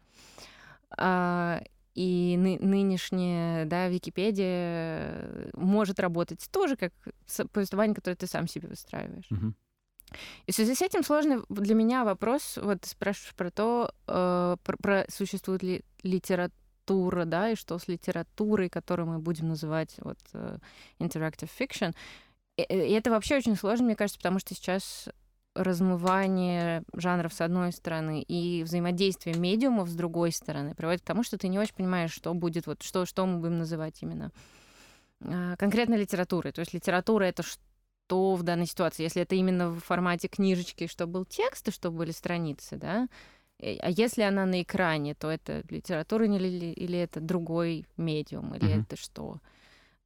Uh, 0.98 1.64
и 1.94 2.36
ны- 2.38 2.58
нынешняя 2.60 3.66
да, 3.66 3.88
Википедия 3.88 5.50
может 5.52 5.98
работать 5.98 6.48
тоже 6.50 6.76
как 6.76 6.92
повествование, 7.52 7.94
которое 7.94 8.14
ты 8.14 8.26
сам 8.26 8.46
себе 8.46 8.68
выстраиваешь. 8.68 9.26
Мгм. 9.30 9.56
И 10.46 10.52
в 10.52 10.54
связи 10.54 10.74
с 10.74 10.82
этим 10.82 11.02
сложный 11.02 11.42
для 11.48 11.74
меня 11.74 12.04
вопрос, 12.04 12.58
вот 12.60 12.84
спрашиваешь 12.84 13.34
про 13.34 13.50
то, 13.50 13.92
э, 14.06 14.56
про, 14.62 14.76
про 14.76 15.04
существует 15.08 15.62
ли 15.62 15.84
литература, 16.02 17.24
да, 17.24 17.50
и 17.50 17.54
что 17.54 17.78
с 17.78 17.88
литературой, 17.88 18.68
которую 18.68 19.08
мы 19.08 19.18
будем 19.18 19.48
называть 19.48 19.94
вот 19.98 20.18
э, 20.32 20.58
interactive 20.98 21.50
fiction. 21.58 21.94
И, 22.56 22.62
и 22.62 22.92
это 22.92 23.10
вообще 23.10 23.36
очень 23.36 23.56
сложно, 23.56 23.86
мне 23.86 23.96
кажется, 23.96 24.18
потому 24.18 24.38
что 24.38 24.54
сейчас 24.54 25.08
размывание 25.54 26.82
жанров 26.94 27.34
с 27.34 27.40
одной 27.40 27.72
стороны 27.72 28.22
и 28.22 28.62
взаимодействие 28.62 29.36
медиумов 29.36 29.88
с 29.88 29.94
другой 29.94 30.32
стороны 30.32 30.74
приводит 30.74 31.02
к 31.02 31.04
тому, 31.04 31.22
что 31.22 31.36
ты 31.36 31.48
не 31.48 31.58
очень 31.58 31.74
понимаешь, 31.74 32.12
что 32.12 32.32
будет, 32.32 32.66
вот 32.66 32.82
что, 32.82 33.04
что 33.06 33.26
мы 33.26 33.38
будем 33.38 33.58
называть 33.58 34.00
именно 34.02 34.30
а, 35.20 35.56
конкретно 35.56 35.96
литературой. 35.96 36.52
То 36.52 36.60
есть 36.60 36.72
литература 36.72 37.24
это 37.24 37.42
что 37.42 37.60
в 38.16 38.42
данной 38.42 38.66
ситуации, 38.66 39.02
если 39.02 39.22
это 39.22 39.34
именно 39.34 39.70
в 39.70 39.80
формате 39.80 40.28
книжечки, 40.28 40.86
что 40.86 41.06
был 41.06 41.24
текст 41.24 41.68
и 41.68 41.72
что 41.72 41.90
были 41.90 42.10
страницы, 42.10 42.76
да, 42.76 43.08
а 43.60 43.90
если 43.90 44.22
она 44.22 44.46
на 44.46 44.62
экране, 44.62 45.14
то 45.14 45.28
это 45.30 45.62
литература 45.68 46.26
или, 46.26 46.72
или 46.72 46.98
это 46.98 47.20
другой 47.20 47.86
медиум, 47.96 48.54
или 48.54 48.68
mm-hmm. 48.68 48.82
это 48.82 48.96
что? 48.96 49.40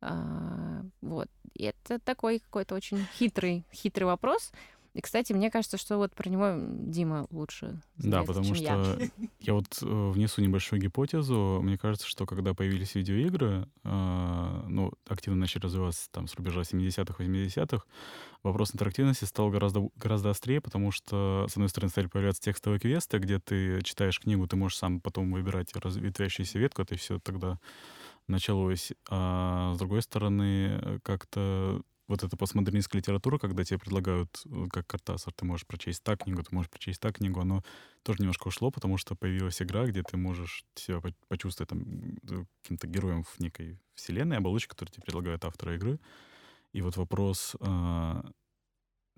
А, 0.01 0.83
вот. 1.03 1.29
И 1.55 1.65
это 1.65 1.99
такой 1.99 2.39
какой-то 2.39 2.75
очень 2.75 3.07
хитрый, 3.15 3.65
хитрый 3.73 4.07
вопрос. 4.07 4.53
И, 4.95 5.01
кстати, 5.01 5.33
мне 5.33 5.51
кажется, 5.51 5.79
что 5.79 5.97
вот 5.97 6.15
про 6.15 6.29
него 6.29 6.55
Дима 6.59 7.27
лучше 7.31 7.81
знает, 7.97 8.13
Да, 8.13 8.23
потому 8.25 8.45
чем 8.45 8.55
что 8.55 8.65
я. 8.65 8.99
я 9.41 9.55
вот 9.55 9.79
э, 9.81 10.11
внесу 10.11 10.43
небольшую 10.43 10.83
гипотезу. 10.83 11.61
Мне 11.63 11.79
кажется, 11.79 12.07
что 12.07 12.27
когда 12.27 12.53
появились 12.53 12.95
видеоигры, 12.95 13.69
э, 13.85 14.63
ну, 14.69 14.93
активно 15.09 15.41
начали 15.41 15.63
развиваться 15.63 16.11
там 16.11 16.29
с 16.29 16.35
рубежа 16.35 16.61
70-х, 16.61 17.25
80-х, 17.25 17.85
вопрос 18.43 18.75
интерактивности 18.75 19.25
стал 19.25 19.49
гораздо, 19.49 19.89
гораздо 19.97 20.29
острее, 20.29 20.61
потому 20.61 20.91
что, 20.91 21.47
с 21.49 21.53
одной 21.53 21.71
стороны, 21.71 21.91
стали 21.91 22.09
появляться 22.09 22.43
текстовые 22.43 22.79
квесты, 22.79 23.17
где 23.19 23.39
ты 23.39 23.81
читаешь 23.83 24.21
книгу, 24.21 24.47
ты 24.47 24.57
можешь 24.57 24.77
сам 24.77 25.01
потом 25.01 25.33
выбирать 25.33 25.75
разветвящуюся 25.75 26.59
ветку, 26.59 26.83
это 26.83 26.97
все 26.97 27.19
тогда 27.19 27.59
началось. 28.29 28.93
А 29.09 29.73
с 29.75 29.79
другой 29.79 30.03
стороны, 30.03 31.01
как-то 31.03 31.83
вот 32.09 32.23
эта 32.23 32.37
постмодернистская 32.37 33.01
литература, 33.01 33.39
когда 33.39 33.65
тебе 33.65 33.79
предлагают, 33.79 34.43
э, 34.47 34.67
как 34.71 34.87
Картасар, 34.87 35.33
ты 35.33 35.45
можешь 35.45 35.67
прочесть 35.67 36.03
так 36.03 36.25
книгу, 36.25 36.43
ты 36.43 36.55
можешь 36.55 36.71
прочесть 36.71 37.01
так 37.01 37.17
книгу, 37.17 37.41
оно 37.41 37.63
тоже 38.03 38.21
немножко 38.21 38.49
ушло, 38.49 38.71
потому 38.71 38.99
что 38.99 39.15
появилась 39.15 39.63
игра, 39.63 39.87
где 39.87 40.03
ты 40.03 40.17
можешь 40.17 40.65
себя 40.75 41.01
почувствовать 41.29 41.71
там 41.71 41.83
э, 41.83 42.45
каким-то 42.63 42.87
героем 42.87 43.25
в 43.25 43.39
некой 43.41 43.79
вселенной, 43.95 44.39
оболочке, 44.39 44.71
которую 44.71 44.93
тебе 44.93 45.05
предлагают 45.05 45.45
авторы 45.45 45.77
игры. 45.77 46.01
И 46.73 46.81
вот 46.81 46.97
вопрос, 46.97 47.55
а, 47.61 48.25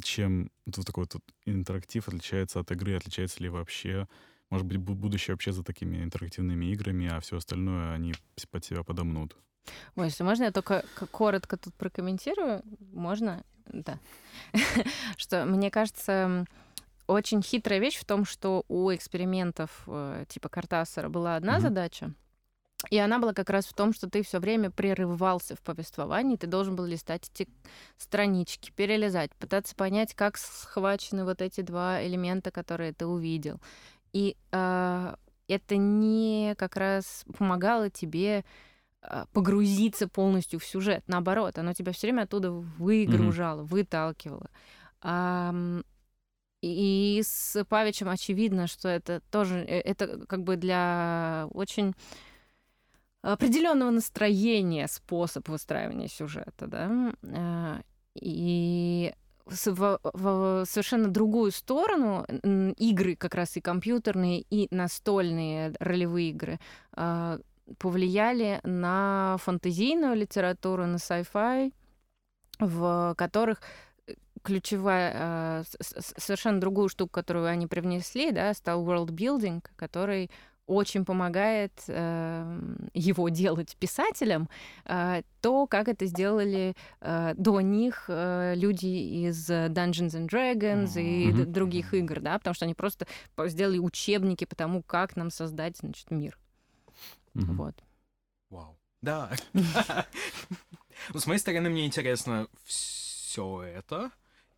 чем 0.02 0.50
вот 0.66 0.84
такой 0.86 1.06
вот 1.10 1.22
интерактив 1.46 2.06
отличается 2.08 2.60
от 2.60 2.70
игры, 2.72 2.96
отличается 2.96 3.42
ли 3.42 3.48
вообще, 3.48 4.08
может 4.50 4.66
быть, 4.66 4.78
будущее 4.78 5.34
вообще 5.34 5.52
за 5.52 5.62
такими 5.62 6.02
интерактивными 6.02 6.66
играми, 6.66 7.06
а 7.06 7.20
все 7.20 7.36
остальное 7.36 7.92
они 7.92 8.14
под 8.50 8.64
себя 8.64 8.82
подомнут. 8.82 9.36
Ой, 9.96 10.06
если 10.06 10.22
можно, 10.22 10.44
я 10.44 10.52
только 10.52 10.84
коротко 11.10 11.56
тут 11.56 11.74
прокомментирую. 11.74 12.62
Можно? 12.92 13.42
Да. 13.66 13.98
что 15.16 15.44
мне 15.44 15.70
кажется, 15.70 16.44
очень 17.06 17.42
хитрая 17.42 17.80
вещь 17.80 17.98
в 17.98 18.04
том, 18.04 18.24
что 18.24 18.64
у 18.68 18.92
экспериментов 18.94 19.84
э, 19.86 20.24
типа 20.28 20.48
Картасара 20.48 21.08
была 21.08 21.36
одна 21.36 21.56
mm-hmm. 21.56 21.60
задача, 21.60 22.14
и 22.90 22.98
она 22.98 23.18
была 23.18 23.32
как 23.32 23.50
раз 23.50 23.66
в 23.66 23.74
том, 23.74 23.92
что 23.92 24.08
ты 24.08 24.22
все 24.22 24.38
время 24.38 24.70
прерывался 24.70 25.56
в 25.56 25.60
повествовании, 25.60 26.36
ты 26.36 26.46
должен 26.46 26.76
был 26.76 26.84
листать 26.84 27.30
эти 27.32 27.48
странички, 27.96 28.70
перелезать, 28.70 29.34
пытаться 29.36 29.74
понять, 29.74 30.14
как 30.14 30.36
схвачены 30.36 31.24
вот 31.24 31.40
эти 31.40 31.60
два 31.62 32.04
элемента, 32.04 32.50
которые 32.50 32.92
ты 32.92 33.06
увидел. 33.06 33.60
И 34.12 34.36
э, 34.52 35.14
это 35.48 35.76
не 35.76 36.54
как 36.56 36.76
раз 36.76 37.24
помогало 37.36 37.90
тебе 37.90 38.44
погрузиться 39.32 40.08
полностью 40.08 40.60
в 40.60 40.64
сюжет. 40.64 41.04
Наоборот, 41.06 41.58
оно 41.58 41.72
тебя 41.72 41.92
все 41.92 42.06
время 42.06 42.22
оттуда 42.22 42.50
выгружало, 42.50 43.62
mm-hmm. 43.62 43.66
выталкивало. 43.66 44.50
А, 45.00 45.54
и 46.62 47.20
с 47.22 47.62
Павичем 47.66 48.08
очевидно, 48.08 48.66
что 48.66 48.88
это 48.88 49.20
тоже 49.30 49.58
э, 49.58 49.80
это 49.80 50.24
как 50.26 50.44
бы 50.44 50.56
для 50.56 51.46
очень 51.50 51.94
определенного 53.20 53.90
настроения 53.90 54.86
способ 54.88 55.48
выстраивания 55.48 56.08
сюжета, 56.08 56.66
да. 56.66 57.12
А, 57.22 57.80
и 58.14 59.12
в, 59.44 60.00
в 60.02 60.64
совершенно 60.66 61.08
другую 61.08 61.52
сторону 61.52 62.24
игры, 62.78 63.14
как 63.16 63.34
раз 63.34 63.56
и 63.56 63.60
компьютерные, 63.60 64.40
и 64.48 64.68
настольные 64.74 65.74
ролевые 65.78 66.30
игры, 66.30 66.58
повлияли 67.78 68.60
на 68.62 69.36
фантазийную 69.40 70.14
литературу, 70.14 70.86
на 70.86 70.96
sci-fi, 70.96 71.72
в 72.58 73.14
которых 73.16 73.60
э, 74.06 74.14
ключевая, 74.42 75.62
э, 75.62 75.86
совершенно 76.16 76.60
другую 76.60 76.88
штуку, 76.88 77.12
которую 77.12 77.46
они 77.46 77.66
привнесли, 77.66 78.30
да, 78.30 78.52
стал 78.54 78.84
world 78.84 79.10
building, 79.10 79.62
который 79.76 80.30
очень 80.66 81.04
помогает 81.04 81.72
э, 81.88 82.58
его 82.94 83.28
делать 83.28 83.76
писателям, 83.78 84.48
э, 84.86 85.22
то, 85.42 85.66
как 85.66 85.88
это 85.88 86.06
сделали 86.06 86.74
э, 87.00 87.34
до 87.36 87.60
них 87.60 88.06
э, 88.08 88.54
люди 88.56 88.86
из 89.26 89.50
Dungeons 89.50 90.12
and 90.12 90.28
Dragons 90.28 91.00
и 91.00 91.30
mm-hmm. 91.30 91.44
других 91.46 91.92
игр, 91.92 92.20
да, 92.20 92.38
потому 92.38 92.54
что 92.54 92.64
они 92.64 92.74
просто 92.74 93.06
сделали 93.46 93.78
учебники 93.78 94.46
по 94.46 94.56
тому, 94.56 94.82
как 94.82 95.16
нам 95.16 95.30
создать, 95.30 95.76
значит, 95.78 96.10
мир. 96.10 96.38
Угу. 97.34 97.52
Вот. 97.54 97.84
Вау. 98.50 98.78
Да. 99.02 99.32
Ну, 101.12 101.20
с 101.20 101.26
моей 101.26 101.38
стороны, 101.38 101.68
мне 101.68 101.84
интересно 101.84 102.48
все 102.64 103.62
это. 103.62 104.10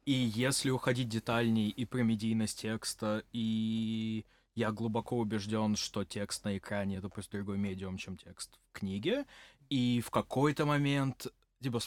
И 0.05 0.13
если 0.13 0.71
уходить 0.71 1.09
детальней 1.09 1.71
и 1.71 1.85
про 1.85 2.03
медийность 2.03 2.61
текста, 2.61 3.25
и 3.33 4.25
я 4.55 4.71
глубоко 4.71 5.19
убежден, 5.19 5.75
что 5.75 6.05
текст 6.05 6.45
на 6.45 6.57
экране 6.57 6.99
это 6.99 7.09
просто 7.09 7.39
другой 7.39 7.59
медиум, 7.59 7.97
чем 7.97 8.17
текст 8.17 8.59
в 8.69 8.79
книге. 8.79 9.27
И 9.69 10.01
в 10.01 10.11
какой-то 10.11 10.65
момент, 10.67 11.27
типа, 11.61 11.81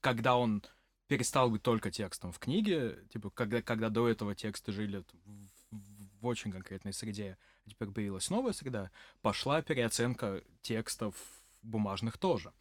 когда 0.00 0.36
он 0.36 0.62
перестал 1.08 1.50
быть 1.50 1.62
только 1.62 1.90
текстом 1.90 2.32
в 2.32 2.38
книге, 2.38 2.98
типа, 3.12 3.30
когда, 3.30 3.62
когда 3.62 3.90
до 3.90 4.08
этого 4.08 4.34
тексты 4.34 4.72
жили 4.72 4.98
в, 4.98 5.04
в, 5.72 6.20
в 6.20 6.26
очень 6.26 6.52
конкретной 6.52 6.92
среде, 6.92 7.36
теперь 7.68 7.88
появилась 7.88 8.30
новая 8.30 8.52
среда, 8.52 8.90
пошла 9.22 9.62
переоценка 9.62 10.42
текстов 10.62 11.14
бумажных 11.62 12.18
тоже. 12.18 12.52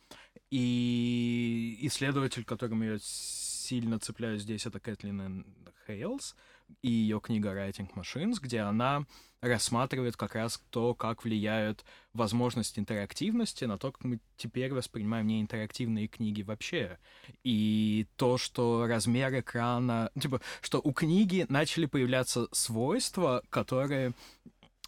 И 0.52 1.78
исследователь, 1.82 2.44
которым 2.44 2.84
я 2.84 2.98
сильно 3.02 4.00
цепляюсь 4.00 4.42
здесь, 4.42 4.66
это 4.66 4.80
Кэтлин 4.80 5.46
Hales 5.88 6.36
и 6.82 6.90
ее 6.90 7.20
книга 7.20 7.50
Writing 7.50 7.90
Machines, 7.96 8.38
где 8.42 8.62
она 8.62 9.06
рассматривает 9.42 10.18
как 10.18 10.36
раз 10.36 10.62
то, 10.72 10.96
как 10.96 11.24
влияют 11.24 11.86
возможность 12.14 12.80
интерактивности 12.80 13.66
на 13.66 13.78
то, 13.78 13.92
как 13.92 14.04
мы 14.04 14.20
теперь 14.38 14.74
воспринимаем 14.74 15.28
неинтерактивные 15.28 16.08
книги 16.08 16.42
вообще. 16.42 16.98
И 17.44 18.08
то, 18.16 18.38
что 18.38 18.88
размер 18.88 19.40
экрана... 19.40 20.10
Типа, 20.20 20.42
что 20.62 20.80
у 20.84 20.94
книги 20.94 21.46
начали 21.50 21.86
появляться 21.86 22.48
свойства, 22.52 23.44
которые 23.50 24.14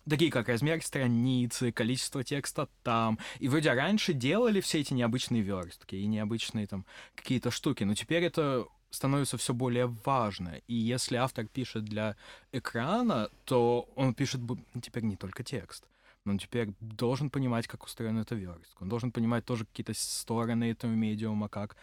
такие 0.09 0.31
как 0.31 0.47
размер 0.47 0.83
страницы, 0.83 1.71
количество 1.71 2.23
текста 2.23 2.69
там. 2.83 3.19
И 3.39 3.47
вроде 3.47 3.73
раньше 3.73 4.13
делали 4.13 4.61
все 4.61 4.79
эти 4.79 4.93
необычные 4.93 5.41
верстки 5.41 5.95
и 5.95 6.07
необычные 6.07 6.67
там 6.67 6.85
какие-то 7.15 7.51
штуки, 7.51 7.83
но 7.83 7.93
теперь 7.93 8.23
это 8.23 8.65
становится 8.89 9.37
все 9.37 9.53
более 9.53 9.87
важно. 10.05 10.61
И 10.67 10.73
если 10.73 11.15
автор 11.17 11.45
пишет 11.45 11.85
для 11.85 12.15
экрана, 12.51 13.29
то 13.45 13.89
он 13.95 14.13
пишет 14.13 14.41
теперь 14.81 15.03
не 15.03 15.15
только 15.15 15.43
текст. 15.43 15.87
Но 16.25 16.33
он 16.33 16.39
теперь 16.39 16.73
должен 16.81 17.29
понимать, 17.29 17.67
как 17.67 17.85
устроена 17.85 18.19
эта 18.19 18.35
верстка. 18.35 18.83
Он 18.83 18.89
должен 18.89 19.11
понимать 19.11 19.45
тоже 19.45 19.65
какие-то 19.65 19.93
стороны 19.93 20.71
этого 20.71 20.91
медиума, 20.91 21.47
как 21.47 21.75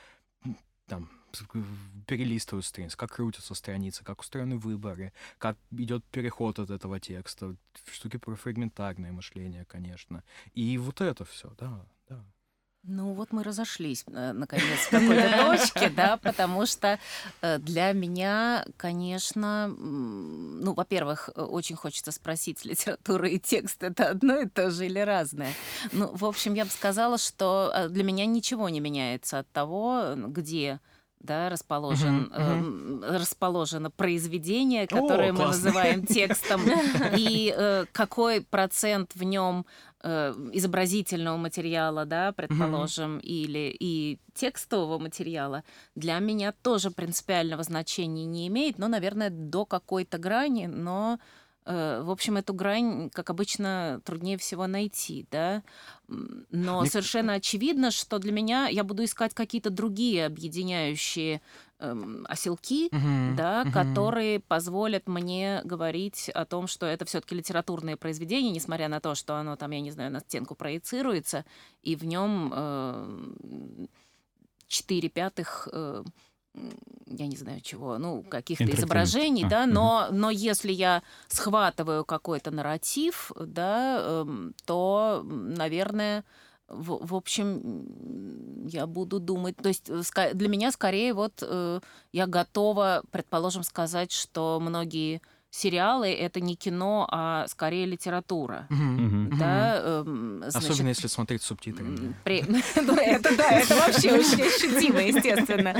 там 0.86 1.10
перелистывают 2.06 2.64
страницы, 2.64 2.96
как 2.96 3.12
крутятся 3.12 3.54
страницы, 3.54 4.04
как 4.04 4.20
устроены 4.20 4.56
выборы, 4.56 5.12
как 5.38 5.56
идет 5.72 6.04
переход 6.04 6.58
от 6.58 6.70
этого 6.70 7.00
текста, 7.00 7.56
штуки 7.92 8.18
про 8.18 8.34
фрагментарное 8.34 9.12
мышление, 9.12 9.64
конечно. 9.64 10.22
И 10.52 10.78
вот 10.78 11.00
это 11.00 11.24
все, 11.24 11.52
да, 11.58 11.86
да. 12.08 12.24
Ну 12.86 13.14
вот 13.14 13.32
мы 13.32 13.42
разошлись, 13.42 14.04
э, 14.08 14.32
наконец, 14.32 14.78
в 14.86 14.90
какой-то 14.90 15.56
точке, 15.56 15.88
да, 15.88 16.18
потому 16.18 16.66
что 16.66 16.98
э, 17.40 17.58
для 17.58 17.92
меня, 17.92 18.66
конечно, 18.76 19.68
ну, 19.68 20.74
во-первых, 20.74 21.30
э, 21.34 21.40
очень 21.40 21.76
хочется 21.76 22.12
спросить, 22.12 22.62
литература 22.66 23.26
и 23.26 23.38
текст— 23.38 23.82
это 23.82 24.10
одно 24.10 24.36
и 24.36 24.46
то 24.46 24.70
же 24.70 24.84
или 24.84 24.98
разное? 24.98 25.54
Ну, 25.92 26.14
в 26.14 26.26
общем, 26.26 26.52
я 26.52 26.66
бы 26.66 26.70
сказала, 26.70 27.16
что 27.16 27.72
для 27.88 28.04
меня 28.04 28.26
ничего 28.26 28.68
не 28.68 28.80
меняется 28.80 29.38
от 29.38 29.50
того, 29.50 30.14
где 30.14 30.78
да, 31.24 31.48
расположен. 31.48 32.30
Э, 32.32 33.18
расположено 33.18 33.90
произведение, 33.90 34.86
которое 34.86 35.30
О, 35.30 35.32
мы 35.32 35.38
классно. 35.38 35.64
называем 35.64 36.06
текстом, 36.06 36.60
и 37.16 37.52
э, 37.56 37.86
какой 37.92 38.42
процент 38.42 39.14
в 39.14 39.22
нем 39.22 39.66
э, 40.02 40.34
изобразительного 40.52 41.36
материала, 41.36 42.04
да, 42.04 42.32
предположим, 42.32 43.16
uh-huh. 43.16 43.22
или 43.22 43.74
и 43.80 44.18
текстового 44.34 44.98
материала, 44.98 45.64
для 45.94 46.18
меня 46.18 46.52
тоже 46.52 46.90
принципиального 46.90 47.62
значения 47.62 48.26
не 48.26 48.46
имеет, 48.48 48.78
но, 48.78 48.88
наверное, 48.88 49.30
до 49.30 49.64
какой-то 49.64 50.18
грани, 50.18 50.66
но 50.66 51.18
Э, 51.66 52.02
в 52.02 52.10
общем, 52.10 52.36
эту 52.36 52.52
грань, 52.52 53.10
как 53.10 53.30
обычно, 53.30 54.00
труднее 54.04 54.36
всего 54.36 54.66
найти, 54.66 55.26
да. 55.30 55.62
Но 56.06 56.80
Мне... 56.80 56.90
совершенно 56.90 57.34
очевидно, 57.34 57.90
что 57.90 58.18
для 58.18 58.32
меня 58.32 58.68
я 58.68 58.84
буду 58.84 59.04
искать 59.04 59.34
какие-то 59.34 59.70
другие 59.70 60.26
объединяющие 60.26 61.40
эм, 61.78 62.26
оселки, 62.28 62.88
uh-huh, 62.88 63.34
да, 63.36 63.62
uh-huh. 63.62 63.72
которые 63.72 64.40
позволят 64.40 65.08
мне 65.08 65.62
говорить 65.64 66.28
о 66.28 66.44
том, 66.44 66.66
что 66.66 66.86
это 66.86 67.04
все-таки 67.04 67.34
литературное 67.34 67.96
произведение, 67.96 68.52
несмотря 68.52 68.88
на 68.88 69.00
то, 69.00 69.14
что 69.14 69.36
оно 69.36 69.56
там, 69.56 69.70
я 69.70 69.80
не 69.80 69.90
знаю, 69.90 70.12
на 70.12 70.20
стенку 70.20 70.54
проецируется, 70.54 71.44
и 71.82 71.96
в 71.96 72.04
нем 72.04 72.52
э, 72.54 73.86
4 74.68 75.08
пятых 75.08 75.68
э, 75.72 76.04
я 77.06 77.26
не 77.26 77.36
знаю 77.36 77.60
чего, 77.60 77.98
ну, 77.98 78.22
каких-то 78.22 78.64
изображений, 78.64 79.44
а, 79.44 79.48
да, 79.48 79.66
но, 79.66 80.06
угу. 80.08 80.16
но 80.16 80.30
если 80.30 80.72
я 80.72 81.02
схватываю 81.28 82.04
какой-то 82.04 82.50
нарратив, 82.50 83.32
да, 83.38 84.00
эм, 84.00 84.54
то, 84.64 85.22
наверное, 85.24 86.24
в, 86.68 87.06
в 87.06 87.14
общем, 87.14 88.66
я 88.66 88.86
буду 88.86 89.20
думать, 89.20 89.56
то 89.56 89.68
есть 89.68 89.90
э, 89.90 90.34
для 90.34 90.48
меня 90.48 90.72
скорее 90.72 91.12
вот 91.12 91.42
э, 91.42 91.80
я 92.12 92.26
готова, 92.26 93.02
предположим, 93.10 93.62
сказать, 93.62 94.12
что 94.12 94.58
многие 94.60 95.20
сериалы 95.54 96.12
это 96.12 96.40
не 96.40 96.56
кино, 96.56 97.06
а 97.10 97.46
скорее 97.48 97.86
литература. 97.86 98.66
Да, 99.38 99.78
э, 99.80 100.02
значит, 100.04 100.56
Особенно 100.56 100.88
если 100.88 101.06
смотреть 101.06 101.42
субтитрами. 101.42 102.14
При... 102.24 102.44
Ну, 102.84 102.94
это 102.96 103.36
да, 103.36 103.50
это 103.50 103.76
вообще 103.76 104.12
очень 104.12 104.42
ощутимо, 104.42 105.00
естественно. 105.00 105.74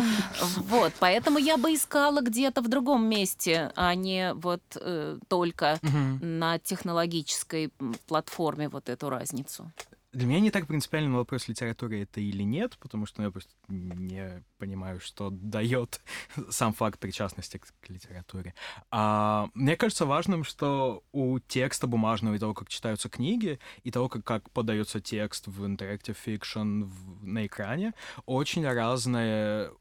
Вот, 0.57 0.93
поэтому 1.01 1.39
я 1.39 1.57
бы 1.57 1.75
искала 1.75 2.21
где-то 2.21 2.63
в 2.63 2.69
другом 2.69 3.09
месте, 3.09 3.73
а 3.75 3.95
не 3.95 4.33
вот 4.35 4.63
э, 4.77 5.19
только 5.29 5.79
на 6.21 6.59
технологической 6.59 7.71
платформе 8.07 8.69
вот 8.69 8.89
эту 8.89 9.11
разницу. 9.11 9.71
Для 10.15 10.27
меня 10.29 10.39
не 10.39 10.51
так 10.53 10.69
принципиальный 10.69 11.11
вопрос, 11.11 11.49
литературы 11.49 12.03
это 12.03 12.21
или 12.21 12.45
нет, 12.45 12.79
потому 12.79 13.05
что 13.05 13.23
я 13.23 13.31
просто 13.33 13.53
не 13.69 14.45
понимаю, 14.59 15.01
что 15.01 15.31
дает 15.31 16.01
сам 16.51 16.73
факт 16.73 17.01
причастности 17.01 17.59
к, 17.59 17.67
к 17.81 17.91
литературе. 17.91 18.55
А, 18.93 19.49
мне 19.55 19.77
кажется 19.77 20.07
важным, 20.07 20.45
что 20.45 21.03
у 21.11 21.41
текста 21.41 21.89
бумажного 21.89 22.37
и 22.37 22.39
того, 22.39 22.55
как 22.55 22.69
читаются 22.69 23.09
книги, 23.09 23.59
и 23.83 23.91
того, 23.91 24.09
как, 24.09 24.25
как 24.25 24.51
подается 24.51 25.01
текст 25.01 25.49
в 25.49 25.65
interactive 25.65 26.17
fiction 26.25 26.85
в, 26.85 27.25
на 27.27 27.47
экране, 27.47 27.93
очень 28.25 28.65
разное 28.65 29.73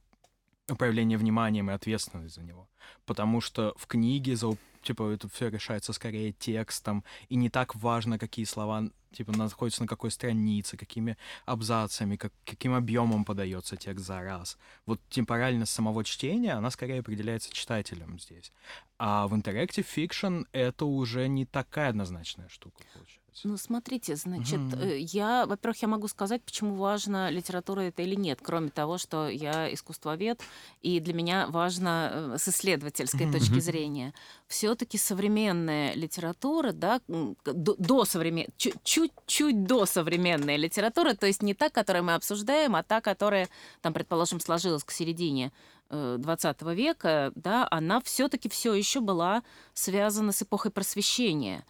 управление 0.67 1.19
вниманием 1.19 1.69
и 1.69 1.73
ответственность 1.73 2.35
за 2.35 2.41
него. 2.41 2.67
Потому 3.05 3.39
что 3.39 3.75
в 3.77 3.85
книге 3.85 4.35
за 4.35 4.47
типа, 4.83 5.09
это 5.11 5.27
все 5.29 5.49
решается 5.49 5.93
скорее 5.93 6.33
текстом, 6.33 7.03
и 7.29 7.35
не 7.35 7.49
так 7.49 7.75
важно, 7.75 8.19
какие 8.19 8.45
слова, 8.45 8.83
типа, 9.11 9.31
находятся 9.31 9.81
на 9.81 9.87
какой 9.87 10.11
странице, 10.11 10.77
какими 10.77 11.17
абзацами, 11.45 12.15
как, 12.15 12.33
каким 12.45 12.73
объемом 12.73 13.25
подается 13.25 13.77
текст 13.77 14.05
за 14.05 14.21
раз. 14.21 14.57
Вот 14.85 14.99
темпоральность 15.09 15.71
самого 15.71 16.03
чтения, 16.03 16.53
она 16.53 16.69
скорее 16.71 16.99
определяется 16.99 17.51
читателем 17.53 18.19
здесь. 18.19 18.51
А 18.97 19.27
в 19.27 19.33
Interactive 19.33 19.85
Fiction 19.95 20.45
это 20.51 20.85
уже 20.85 21.27
не 21.27 21.45
такая 21.45 21.89
однозначная 21.89 22.49
штука, 22.49 22.83
получается. 22.93 23.22
Ну, 23.43 23.57
смотрите, 23.57 24.15
значит, 24.15 24.59
угу. 24.59 24.85
я, 24.85 25.45
во-первых, 25.45 25.81
я 25.81 25.87
могу 25.87 26.07
сказать, 26.07 26.41
почему 26.43 26.75
важно 26.75 27.29
литература 27.29 27.81
это 27.81 28.01
или 28.01 28.15
нет, 28.15 28.39
кроме 28.41 28.69
того, 28.69 28.97
что 28.97 29.27
я 29.27 29.73
искусствовед, 29.73 30.41
и 30.81 30.99
для 30.99 31.13
меня 31.13 31.47
важно 31.47 32.11
э, 32.13 32.37
с 32.37 32.47
исследовательской 32.47 33.25
угу. 33.25 33.33
точки 33.37 33.59
зрения. 33.59 34.13
Все-таки 34.47 34.97
современная 34.97 35.93
литература, 35.93 36.71
да, 36.71 37.01
до, 37.07 37.75
до 37.77 38.05
современ... 38.05 38.47
чуть-чуть 38.57 39.63
до 39.63 39.85
современной 39.85 40.57
литературы, 40.57 41.15
то 41.15 41.27
есть 41.27 41.41
не 41.41 41.53
та, 41.53 41.69
которую 41.69 42.03
мы 42.03 42.13
обсуждаем, 42.13 42.75
а 42.75 42.83
та, 42.83 43.01
которая, 43.01 43.49
там, 43.81 43.93
предположим, 43.93 44.39
сложилась 44.39 44.83
к 44.83 44.91
середине 44.91 45.51
20 45.89 46.61
э, 46.61 46.75
века, 46.75 47.31
да, 47.35 47.67
она 47.69 48.01
все-таки 48.01 48.49
все 48.49 48.73
еще 48.73 48.99
была 48.99 49.43
связана 49.73 50.31
с 50.31 50.41
эпохой 50.41 50.71
просвещения. 50.71 51.63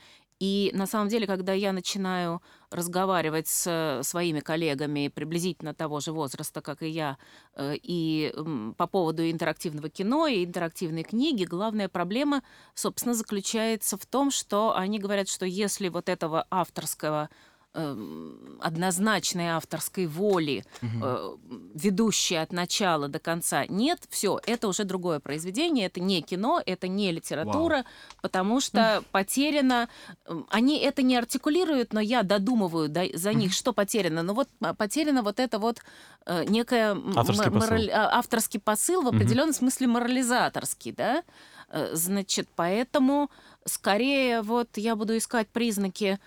И 0.43 0.71
на 0.73 0.88
самом 0.88 1.08
деле, 1.08 1.25
когда 1.25 1.53
я 1.53 1.71
начинаю 1.71 2.41
разговаривать 2.69 3.47
с 3.47 4.01
своими 4.03 4.41
коллегами 4.41 5.08
приблизительно 5.08 5.73
того 5.73 6.01
же 6.01 6.12
возраста, 6.12 6.60
как 6.60 6.84
и 6.84 6.89
я, 6.89 7.17
э, 7.56 7.75
и 7.82 8.34
по 8.77 8.88
поводу 8.88 9.23
интерактивного 9.23 9.88
кино 9.88 10.27
и 10.27 10.43
интерактивной 10.43 11.03
книги, 11.03 11.45
главная 11.45 11.88
проблема, 11.88 12.43
собственно, 12.73 13.13
заключается 13.13 13.95
в 13.97 14.06
том, 14.06 14.32
что 14.32 14.75
они 14.75 14.99
говорят, 14.99 15.29
что 15.29 15.45
если 15.45 15.88
вот 15.88 16.10
этого 16.10 16.45
авторского 16.49 17.29
однозначной 17.73 19.47
авторской 19.47 20.05
воли, 20.05 20.63
угу. 20.81 21.39
ведущей 21.73 22.36
от 22.36 22.51
начала 22.53 23.07
до 23.07 23.17
конца, 23.17 23.65
нет, 23.67 23.99
все, 24.09 24.39
это 24.45 24.67
уже 24.67 24.83
другое 24.83 25.19
произведение, 25.19 25.88
это 25.88 25.99
не 25.99 26.21
кино, 26.21 26.62
это 26.63 26.88
не 26.88 27.12
литература, 27.12 27.77
Вау. 27.77 27.86
потому 28.21 28.62
что 28.62 29.03
потеряно, 29.12 29.89
эм, 30.25 30.45
они 30.51 30.77
это 30.77 31.01
не 31.01 31.15
артикулируют, 31.15 31.93
но 31.93 31.99
я 31.99 32.21
додумываю 32.21 32.93
за 33.13 33.33
них, 33.33 33.53
что 33.53 33.73
потеряно. 33.73 34.21
Ну 34.21 34.33
вот 34.36 34.49
а, 34.62 34.75
потеряно 34.75 35.23
вот 35.23 35.39
это 35.39 35.57
вот 35.57 35.79
э, 36.27 36.45
некое 36.45 36.95
авторский, 37.15 37.49
мораль... 37.49 37.88
посыл. 37.88 37.89
А, 37.91 38.19
авторский 38.19 38.59
посыл 38.59 39.01
в 39.01 39.07
определенном 39.07 39.49
угу. 39.49 39.57
смысле 39.57 39.88
морализаторский, 39.88 40.91
да, 40.91 41.23
э, 41.69 41.89
значит, 41.93 42.47
поэтому 42.55 43.31
скорее 43.65 44.43
вот 44.43 44.77
я 44.77 44.95
буду 44.95 45.17
искать 45.17 45.47
признаки 45.47 46.12
Эм, 46.12 46.19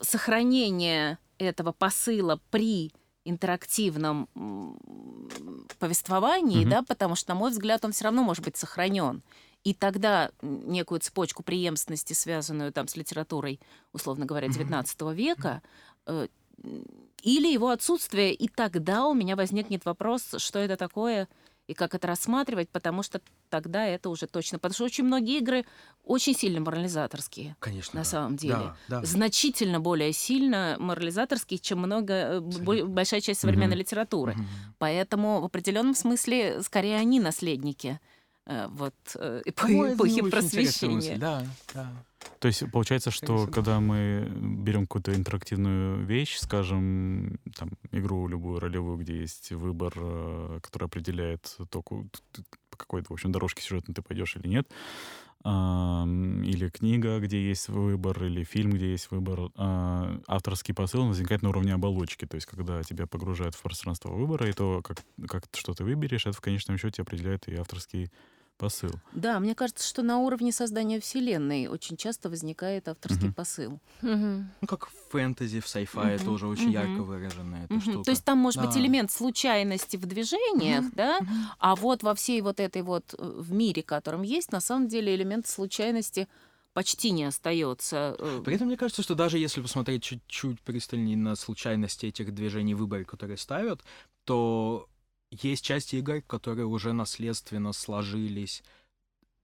сохранение 0.00 1.18
этого 1.38 1.72
посыла 1.72 2.40
при 2.50 2.92
интерактивном 3.24 4.28
повествовании, 5.78 6.64
mm-hmm. 6.64 6.70
да, 6.70 6.82
потому 6.82 7.14
что, 7.14 7.30
на 7.30 7.38
мой 7.38 7.50
взгляд, 7.50 7.84
он 7.84 7.92
все 7.92 8.04
равно 8.04 8.22
может 8.22 8.44
быть 8.44 8.56
сохранен. 8.56 9.22
И 9.62 9.74
тогда 9.74 10.30
некую 10.40 11.00
цепочку 11.00 11.42
преемственности, 11.42 12.14
связанную 12.14 12.72
там 12.72 12.88
с 12.88 12.96
литературой, 12.96 13.60
условно 13.92 14.24
говоря, 14.24 14.48
XIX 14.48 14.84
mm-hmm. 14.84 15.14
века, 15.14 15.62
э, 16.06 16.28
или 17.22 17.52
его 17.52 17.68
отсутствие, 17.68 18.34
и 18.34 18.48
тогда 18.48 19.06
у 19.06 19.14
меня 19.14 19.36
возникнет 19.36 19.84
вопрос, 19.84 20.34
что 20.38 20.58
это 20.58 20.76
такое 20.76 21.28
и 21.70 21.74
как 21.74 21.94
это 21.94 22.06
рассматривать, 22.08 22.68
потому 22.68 23.02
что 23.02 23.20
тогда 23.48 23.86
это 23.86 24.10
уже 24.10 24.26
точно. 24.26 24.58
Потому 24.58 24.74
что 24.74 24.84
очень 24.84 25.04
многие 25.04 25.38
игры 25.38 25.64
очень 26.04 26.34
сильно 26.34 26.60
морализаторские. 26.60 27.54
Конечно. 27.60 27.98
На 27.98 28.04
да. 28.04 28.10
самом 28.10 28.36
деле. 28.36 28.54
Да, 28.88 29.00
да. 29.00 29.04
Значительно 29.04 29.78
более 29.80 30.12
сильно 30.12 30.76
морализаторские, 30.80 31.58
чем 31.58 31.78
много, 31.78 32.12
э, 32.12 32.40
бо- 32.40 32.84
большая 32.86 33.20
часть 33.20 33.40
современной 33.40 33.74
Мгм. 33.76 33.78
литературы. 33.80 34.32
Мгм. 34.34 34.46
Поэтому 34.78 35.40
в 35.40 35.44
определенном 35.44 35.94
смысле 35.94 36.62
скорее 36.62 36.96
они 36.96 37.20
наследники 37.20 38.00
э, 38.46 38.66
вот 38.68 38.94
э, 39.14 39.42
эпохи, 39.44 39.94
эпохи 39.94 40.22
просвещения. 40.30 41.16
Да, 41.18 41.44
да. 41.74 41.92
То 42.38 42.48
есть 42.48 42.70
получается, 42.70 43.10
что 43.10 43.26
Конечно, 43.26 43.46
да. 43.46 43.52
когда 43.52 43.80
мы 43.80 44.28
берем 44.40 44.82
какую-то 44.82 45.14
интерактивную 45.14 46.04
вещь, 46.04 46.38
скажем, 46.38 47.38
там, 47.56 47.70
игру 47.92 48.28
любую 48.28 48.60
ролевую, 48.60 48.98
где 48.98 49.20
есть 49.20 49.52
выбор, 49.52 49.92
э, 49.96 50.60
который 50.62 50.84
определяет 50.84 51.56
то, 51.70 51.82
по 51.82 52.76
какой-то, 52.76 53.08
в 53.10 53.12
общем, 53.12 53.32
дорожке 53.32 53.62
сюжетной 53.62 53.94
ты 53.94 54.02
пойдешь 54.02 54.36
или 54.36 54.48
нет, 54.48 54.70
или 55.42 56.68
книга, 56.68 57.18
где 57.18 57.48
есть 57.48 57.68
выбор, 57.68 58.22
или 58.24 58.44
фильм, 58.44 58.72
где 58.72 58.90
есть 58.90 59.10
выбор, 59.10 59.50
а, 59.56 60.20
авторский 60.26 60.74
посыл 60.74 61.06
возникает 61.06 61.40
на 61.40 61.48
уровне 61.48 61.72
оболочки, 61.72 62.26
то 62.26 62.34
есть 62.34 62.46
когда 62.46 62.82
тебя 62.82 63.06
погружают 63.06 63.54
в 63.54 63.62
пространство 63.62 64.10
выбора, 64.10 64.50
и 64.50 64.52
то, 64.52 64.82
как, 64.82 64.98
как 65.26 65.44
что 65.54 65.72
ты 65.72 65.82
выберешь, 65.82 66.26
это 66.26 66.36
в 66.36 66.42
конечном 66.42 66.76
счете 66.76 67.00
определяет 67.00 67.48
и 67.48 67.56
авторский 67.56 68.10
посыл. 68.60 68.92
Да, 69.12 69.40
мне 69.40 69.54
кажется, 69.54 69.86
что 69.88 70.02
на 70.02 70.18
уровне 70.18 70.52
создания 70.52 71.00
вселенной 71.00 71.66
очень 71.66 71.96
часто 71.96 72.28
возникает 72.30 72.88
авторский 72.88 73.26
Мгм. 73.26 73.34
посыл. 73.34 73.80
Мгм. 74.02 74.50
Ну, 74.60 74.66
как 74.68 74.86
в 74.88 74.92
фэнтези, 75.10 75.60
в 75.60 75.66
sci-fi 75.66 76.16
Мгм, 76.16 76.24
тоже 76.24 76.46
очень 76.46 76.64
мгм. 76.64 76.72
ярко 76.72 77.02
выраженная 77.02 77.64
эта 77.64 77.74
Мгм. 77.74 77.82
штука. 77.82 78.04
То 78.04 78.10
есть 78.12 78.24
там 78.24 78.38
может 78.38 78.60
быть 78.60 78.74
Да. 78.74 78.80
элемент 78.80 79.10
случайности 79.10 79.96
в 79.96 80.06
движениях, 80.06 80.84
Мгм, 80.84 80.92
да, 80.94 81.20
а 81.58 81.74
вот 81.74 82.02
во 82.02 82.14
всей 82.14 82.40
вот 82.42 82.60
этой 82.60 82.82
вот 82.82 83.14
э, 83.18 83.22
в 83.22 83.52
мире, 83.52 83.82
которым 83.82 84.22
есть, 84.22 84.52
на 84.52 84.60
самом 84.60 84.86
деле 84.88 85.14
элемент 85.14 85.46
случайности 85.46 86.28
почти 86.72 87.10
не 87.10 87.24
остается. 87.24 88.14
э, 88.18 88.42
При 88.44 88.54
этом 88.54 88.68
мне 88.68 88.76
кажется, 88.76 89.02
что 89.02 89.14
даже 89.14 89.38
если 89.38 89.60
посмотреть 89.62 90.02
чуть-чуть 90.04 90.60
пристальнее 90.60 91.16
на 91.16 91.34
случайности 91.36 92.06
этих 92.06 92.32
движений 92.32 92.74
выбора, 92.74 93.04
которые 93.04 93.36
ставят, 93.38 93.80
то 94.24 94.86
есть 95.30 95.64
части 95.64 95.96
игр, 95.96 96.22
которые 96.22 96.66
уже 96.66 96.92
наследственно 96.92 97.72
сложились 97.72 98.62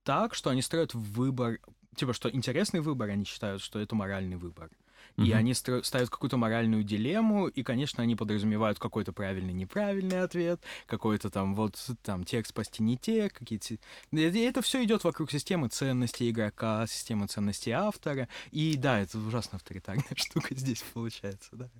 так, 0.02 0.34
что 0.34 0.50
они 0.50 0.62
строят 0.62 0.94
выбор, 0.94 1.58
типа, 1.96 2.12
что 2.12 2.30
интересный 2.30 2.80
выбор, 2.80 3.10
они 3.10 3.24
считают, 3.24 3.62
что 3.62 3.78
это 3.78 3.94
моральный 3.94 4.36
выбор. 4.36 4.70
И 5.16 5.22
Мгм. 5.22 5.34
они 5.34 5.52
стро- 5.52 5.82
ставят 5.82 6.10
какую-то 6.10 6.36
моральную 6.36 6.82
дилемму, 6.82 7.48
и, 7.48 7.62
конечно, 7.62 8.02
они 8.02 8.16
подразумевают 8.16 8.78
какой-то 8.78 9.12
правильный, 9.12 9.52
неправильный 9.52 10.22
ответ, 10.22 10.60
какой-то 10.86 11.30
там 11.30 11.54
вот 11.54 11.76
там 12.02 12.24
текст 12.24 12.50
спасти 12.50 12.82
не 12.82 12.96
те, 12.96 13.30
какие-то... 13.30 13.74
И 14.12 14.18
это 14.20 14.62
все 14.62 14.82
идет 14.84 15.04
вокруг 15.04 15.30
системы 15.30 15.68
ценностей 15.68 16.30
игрока, 16.30 16.86
системы 16.86 17.26
ценностей 17.28 17.70
автора. 17.70 18.28
И 18.50 18.76
да, 18.76 19.00
это 19.00 19.18
ужасно 19.18 19.56
авторитарная 19.56 20.04
штука 20.16 20.54
здесь 20.54 20.84
получается, 20.92 21.50
да. 21.52 21.70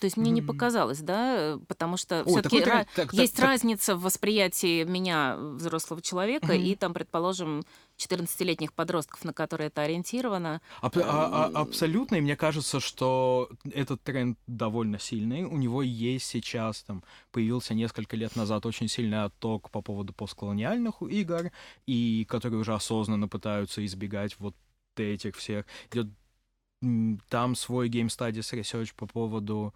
То 0.00 0.04
есть 0.04 0.16
мне 0.16 0.30
не 0.30 0.42
показалось, 0.42 1.00
да, 1.00 1.58
потому 1.68 1.96
что 1.96 2.24
все-таки 2.24 2.60
такой 2.60 2.72
трend- 2.82 2.86
так- 2.94 3.12
есть 3.12 3.36
так- 3.36 3.44
разница 3.44 3.96
в 3.96 4.02
восприятии 4.02 4.84
меня, 4.84 5.36
взрослого 5.36 6.00
человека, 6.00 6.46
Мгм. 6.54 6.62
и 6.62 6.74
там, 6.76 6.94
предположим, 6.94 7.64
14-летних 7.96 8.72
подростков, 8.72 9.24
на 9.24 9.32
которые 9.32 9.68
это 9.68 9.82
ориентировано. 9.82 10.60
Аб- 10.80 10.96
а- 10.98 11.50
а- 11.54 11.60
абсолютно, 11.60 12.16
и 12.16 12.20
мне 12.20 12.36
кажется, 12.36 12.80
что 12.80 13.48
этот 13.72 14.02
тренд 14.02 14.38
довольно 14.46 14.98
сильный. 14.98 15.44
У 15.44 15.56
него 15.56 15.82
есть 15.82 16.26
сейчас, 16.26 16.82
там, 16.82 17.04
появился 17.30 17.74
несколько 17.74 18.16
лет 18.16 18.34
назад 18.36 18.66
очень 18.66 18.88
сильный 18.88 19.24
отток 19.24 19.70
по 19.70 19.82
поводу 19.82 20.12
постколониальных 20.12 21.02
игр, 21.02 21.50
и 21.86 22.24
которые 22.28 22.60
уже 22.60 22.74
осознанно 22.74 23.28
пытаются 23.28 23.84
избегать 23.84 24.36
вот 24.38 24.54
этих 24.96 25.36
всех. 25.36 25.64
Идет 25.90 26.08
там 27.28 27.54
свой 27.54 27.88
Game 27.88 28.08
Studies 28.08 28.52
Research 28.52 28.92
по 28.96 29.06
поводу 29.06 29.74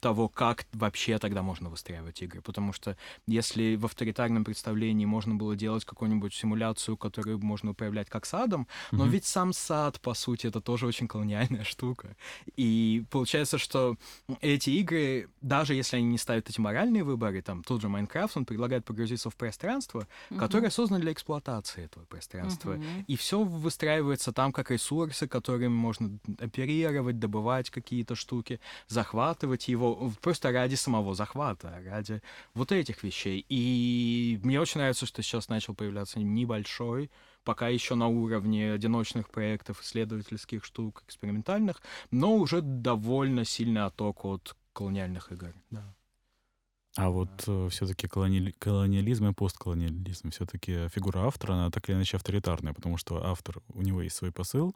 того, 0.00 0.28
как 0.28 0.66
вообще 0.72 1.18
тогда 1.18 1.42
можно 1.42 1.70
выстраивать 1.70 2.22
игры. 2.22 2.40
Потому 2.42 2.72
что 2.72 2.96
если 3.26 3.76
в 3.76 3.84
авторитарном 3.86 4.44
представлении 4.44 5.06
можно 5.06 5.34
было 5.34 5.56
делать 5.56 5.84
какую-нибудь 5.84 6.34
симуляцию, 6.34 6.96
которую 6.96 7.38
можно 7.38 7.70
управлять 7.70 8.08
как 8.10 8.26
садом, 8.26 8.66
но 8.90 9.04
Мгм. 9.04 9.12
ведь 9.12 9.24
сам 9.24 9.52
сад, 9.52 10.00
по 10.00 10.14
сути, 10.14 10.46
это 10.46 10.60
тоже 10.60 10.86
очень 10.86 11.08
колониальная 11.08 11.64
штука. 11.64 12.16
И 12.56 13.04
получается, 13.10 13.56
что 13.58 13.96
эти 14.40 14.70
игры, 14.70 15.30
даже 15.40 15.74
если 15.74 15.96
они 15.96 16.06
не 16.06 16.18
ставят 16.18 16.48
эти 16.50 16.60
моральные 16.60 17.02
выборы, 17.04 17.40
там 17.42 17.62
тот 17.64 17.80
же 17.80 17.88
Майнкрафт, 17.88 18.36
он 18.36 18.44
предлагает 18.44 18.84
погрузиться 18.84 19.30
в 19.30 19.36
пространство, 19.36 20.06
которое 20.38 20.70
создано 20.70 21.00
для 21.00 21.12
эксплуатации 21.12 21.84
этого 21.84 22.04
пространства. 22.04 22.72
Мгм. 22.74 23.04
И 23.06 23.16
все 23.16 23.42
выстраивается 23.42 24.32
там 24.32 24.52
как 24.52 24.70
ресурсы, 24.70 25.26
которыми 25.28 25.68
можно 25.68 26.18
оперировать, 26.38 27.18
добывать 27.18 27.70
какие-то 27.70 28.14
штуки, 28.14 28.60
захватывать 28.86 29.68
его 29.68 29.77
просто 30.20 30.52
ради 30.52 30.74
самого 30.76 31.14
захвата, 31.14 31.82
ради 31.84 32.22
вот 32.54 32.72
этих 32.72 33.02
вещей. 33.02 33.44
И 33.48 34.38
мне 34.42 34.60
очень 34.60 34.80
нравится, 34.80 35.06
что 35.06 35.22
сейчас 35.22 35.48
начал 35.48 35.74
появляться 35.74 36.18
небольшой, 36.18 37.10
пока 37.44 37.68
еще 37.68 37.94
на 37.94 38.08
уровне 38.08 38.72
одиночных 38.72 39.30
проектов, 39.30 39.80
исследовательских 39.82 40.64
штук, 40.64 41.02
экспериментальных, 41.06 41.80
но 42.10 42.36
уже 42.36 42.60
довольно 42.62 43.44
сильный 43.44 43.84
отток 43.84 44.24
от 44.24 44.56
колониальных 44.72 45.32
игр. 45.32 45.54
Да. 45.70 45.94
А 46.96 47.10
вот 47.10 47.30
все-таки 47.70 48.08
колониализм 48.08 49.28
и 49.28 49.32
постколониализм, 49.32 50.30
все-таки 50.30 50.88
фигура 50.88 51.20
автора, 51.20 51.52
она 51.52 51.70
так 51.70 51.88
или 51.88 51.96
иначе 51.96 52.16
авторитарная, 52.16 52.72
потому 52.72 52.96
что 52.96 53.24
автор, 53.24 53.62
у 53.68 53.82
него 53.82 54.02
есть 54.02 54.16
свой 54.16 54.32
посыл, 54.32 54.74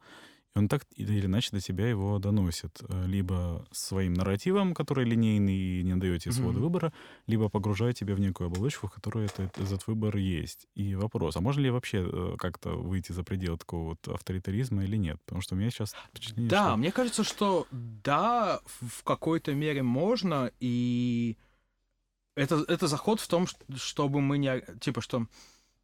и 0.55 0.59
он 0.59 0.69
так 0.69 0.85
или 0.97 1.25
иначе 1.25 1.51
до 1.53 1.61
тебя 1.61 1.89
его 1.89 2.19
доносит. 2.19 2.81
э, 2.89 3.07
Либо 3.07 3.67
своим 3.73 4.13
нарративом, 4.15 4.75
который 4.75 5.05
линейный 5.05 5.57
и 5.57 5.83
не 5.83 5.95
дает 5.97 6.23
тебе 6.23 6.33
свободы 6.33 6.59
Мгм. 6.59 6.65
выбора, 6.65 6.93
либо 7.27 7.49
погружает 7.49 7.97
тебя 7.97 8.15
в 8.15 8.21
некую 8.21 8.49
оболочку, 8.49 8.87
в 8.87 8.91
которой 8.93 9.27
это, 9.27 9.45
этот 9.57 9.87
выбор 9.87 10.17
есть. 10.17 10.67
И 10.75 10.95
вопрос, 10.95 11.37
а 11.37 11.41
можно 11.41 11.61
ли 11.63 11.71
вообще 11.71 12.07
э, 12.07 12.37
как-то 12.39 12.71
выйти 12.71 13.13
за 13.13 13.23
пределы 13.25 13.57
такого 13.59 13.91
вот 13.91 14.09
авторитаризма 14.09 14.85
или 14.85 14.97
нет? 14.97 15.19
Потому 15.25 15.41
что 15.43 15.55
у 15.55 15.59
меня 15.59 15.71
сейчас 15.71 15.95
впечатление, 16.11 16.51
Да, 16.51 16.69
что... 16.69 16.77
мне 16.77 16.93
кажется, 16.93 17.25
что 17.25 17.67
да, 17.71 18.61
в 18.65 19.03
какой-то 19.05 19.55
мере 19.55 19.83
можно, 19.83 20.51
и 20.61 21.37
это, 22.35 22.65
это 22.69 22.87
заход 22.89 23.21
в 23.21 23.29
том, 23.29 23.47
чтобы 23.77 24.21
мы 24.21 24.39
не... 24.39 24.63
Типа, 24.81 25.01
что 25.01 25.27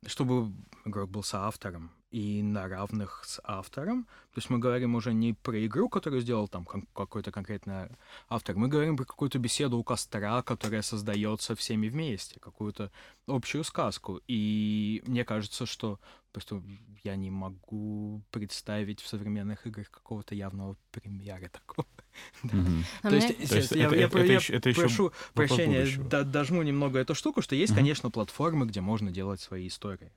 чтобы 0.06 0.52
игрок 0.84 1.10
был 1.10 1.22
соавтором 1.22 1.90
и 2.10 2.42
на 2.42 2.68
равных 2.68 3.22
с 3.24 3.40
автором. 3.44 4.04
То 4.04 4.38
есть 4.38 4.50
мы 4.50 4.58
говорим 4.58 4.94
уже 4.94 5.12
не 5.12 5.34
про 5.34 5.64
игру, 5.66 5.88
которую 5.88 6.22
сделал 6.22 6.48
там 6.48 6.64
кон- 6.64 6.88
какой-то 6.94 7.30
конкретный 7.30 7.88
автор, 8.28 8.56
мы 8.56 8.68
говорим 8.68 8.96
про 8.96 9.04
какую-то 9.04 9.38
беседу 9.38 9.78
у 9.78 9.84
костра, 9.84 10.42
которая 10.42 10.82
создается 10.82 11.54
всеми 11.54 11.88
вместе, 11.88 12.40
какую-то 12.40 12.90
общую 13.26 13.64
сказку. 13.64 14.20
И 14.26 15.02
мне 15.06 15.24
кажется, 15.24 15.66
что 15.66 16.00
просто 16.32 16.62
я 17.04 17.16
не 17.16 17.30
могу 17.30 18.22
представить 18.30 19.00
в 19.00 19.08
современных 19.08 19.66
играх 19.66 19.90
какого-то 19.90 20.34
явного 20.34 20.76
примера 20.90 21.48
такого. 21.48 21.86
А 23.02 23.10
То 23.10 23.16
есть, 23.16 23.70
я, 23.72 23.88
прошу 24.74 25.12
прощения, 25.34 25.84
дожму 26.24 26.62
немного 26.62 26.98
эту 26.98 27.14
штуку, 27.14 27.42
что 27.42 27.54
есть, 27.54 27.74
конечно, 27.74 28.10
платформы, 28.10 28.66
где 28.66 28.80
можно 28.80 29.10
делать 29.10 29.40
свои 29.40 29.68
истории. 29.68 30.10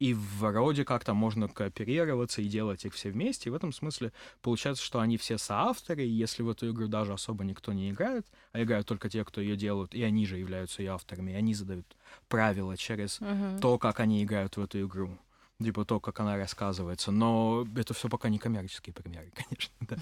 И 0.00 0.14
вроде 0.14 0.86
как 0.86 1.04
там 1.04 1.18
можно 1.18 1.46
кооперироваться 1.46 2.40
и 2.40 2.48
делать 2.48 2.86
их 2.86 2.94
все 2.94 3.10
вместе. 3.10 3.48
И 3.48 3.52
в 3.52 3.54
этом 3.54 3.70
смысле 3.70 4.12
получается, 4.40 4.82
что 4.82 4.98
они 4.98 5.18
все 5.18 5.36
соавторы, 5.36 6.04
и 6.04 6.08
если 6.08 6.42
в 6.42 6.48
эту 6.48 6.70
игру 6.70 6.88
даже 6.88 7.12
особо 7.12 7.44
никто 7.44 7.74
не 7.74 7.90
играет, 7.90 8.26
а 8.52 8.62
играют 8.62 8.86
только 8.86 9.10
те, 9.10 9.24
кто 9.26 9.42
ее 9.42 9.56
делают, 9.56 9.94
и 9.94 10.02
они 10.02 10.26
же 10.26 10.38
являются 10.38 10.82
ее 10.82 10.92
авторами, 10.92 11.32
и 11.32 11.34
они 11.34 11.54
задают 11.54 11.86
правила 12.28 12.78
через 12.78 13.20
Мгм. 13.20 13.60
то, 13.60 13.78
как 13.78 14.00
они 14.00 14.24
играют 14.24 14.56
в 14.56 14.62
эту 14.62 14.82
игру. 14.86 15.18
Типа 15.62 15.84
то, 15.84 16.00
как 16.00 16.18
она 16.20 16.38
рассказывается. 16.38 17.12
Но 17.12 17.66
это 17.76 17.92
все 17.92 18.08
пока 18.08 18.30
не 18.30 18.38
коммерческие 18.38 18.94
примеры, 18.94 19.30
конечно. 19.34 19.74
Да. 19.80 19.96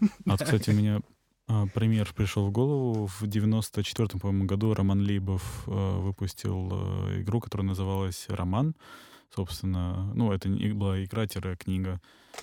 А 0.00 0.30
вот, 0.30 0.42
кстати, 0.44 0.70
у 0.70 0.74
меня 0.74 1.00
а, 1.48 1.66
пример 1.66 2.12
пришел 2.14 2.46
в 2.46 2.52
голову. 2.52 3.06
В 3.06 3.24
94-м, 3.24 4.20
по-моему, 4.20 4.44
году 4.46 4.72
Роман 4.74 5.00
Лейбов 5.04 5.64
а, 5.66 5.98
выпустил 5.98 6.68
а, 6.70 7.20
игру, 7.20 7.40
которая 7.40 7.66
называлась 7.66 8.26
«Роман». 8.28 8.76
Собственно, 9.34 10.12
ну, 10.14 10.32
это 10.32 10.48
была 10.48 11.02
игра-книга, 11.02 12.00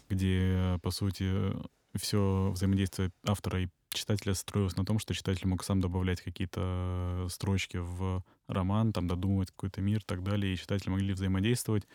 где, 0.10 0.78
по 0.84 0.92
сути, 0.92 1.54
все 1.96 2.52
взаимодействие 2.52 3.12
автора 3.26 3.62
и 3.62 3.70
читателя 3.94 4.34
строилось 4.34 4.76
на 4.76 4.84
том, 4.84 5.00
что 5.00 5.14
читатель 5.14 5.48
мог 5.48 5.64
сам 5.64 5.80
добавлять 5.80 6.22
какие-то 6.22 7.28
строчки 7.30 7.78
в 7.78 8.24
роман, 8.48 8.92
там, 8.92 9.08
додумывать 9.08 9.52
какой-то 9.52 9.82
мир 9.82 10.00
и 10.00 10.06
так 10.06 10.22
далее, 10.22 10.54
и 10.54 10.58
читатели 10.58 10.90
могли 10.90 11.14
взаимодействовать. 11.14 11.88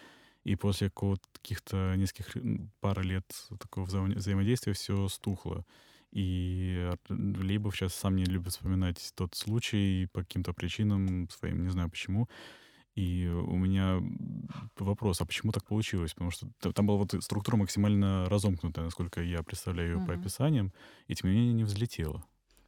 И 0.44 0.56
после 0.56 0.90
каких-то 0.90 1.94
нескольких 1.96 2.34
пары 2.80 3.02
лет 3.02 3.26
такого 3.58 3.84
взаимо- 3.84 4.14
взаимодействия 4.14 4.72
все 4.72 5.08
стухло. 5.08 5.66
И 6.12 6.90
Лейбов 7.10 7.76
сейчас 7.76 7.94
сам 7.94 8.16
не 8.16 8.24
любит 8.24 8.52
вспоминать 8.52 9.12
тот 9.14 9.34
случай 9.34 10.08
по 10.12 10.20
каким-то 10.20 10.54
причинам 10.54 11.28
своим, 11.28 11.64
не 11.64 11.68
знаю 11.68 11.90
почему. 11.90 12.28
И 12.96 13.28
у 13.28 13.56
меня 13.56 14.02
вопрос, 14.78 15.20
а 15.20 15.26
почему 15.26 15.52
так 15.52 15.64
получилось? 15.64 16.14
Потому 16.14 16.30
что 16.30 16.48
там 16.72 16.86
была 16.86 16.98
вот 16.98 17.14
структура 17.20 17.56
максимально 17.56 18.26
разомкнутая, 18.30 18.86
насколько 18.86 19.22
я 19.22 19.42
представляю 19.42 19.90
ее 19.90 19.98
mm-hmm. 19.98 20.06
по 20.06 20.14
описаниям, 20.14 20.72
и 21.06 21.14
тем 21.14 21.30
не 21.30 21.36
менее 21.36 21.52
не 21.52 21.64
взлетела. 21.64 22.24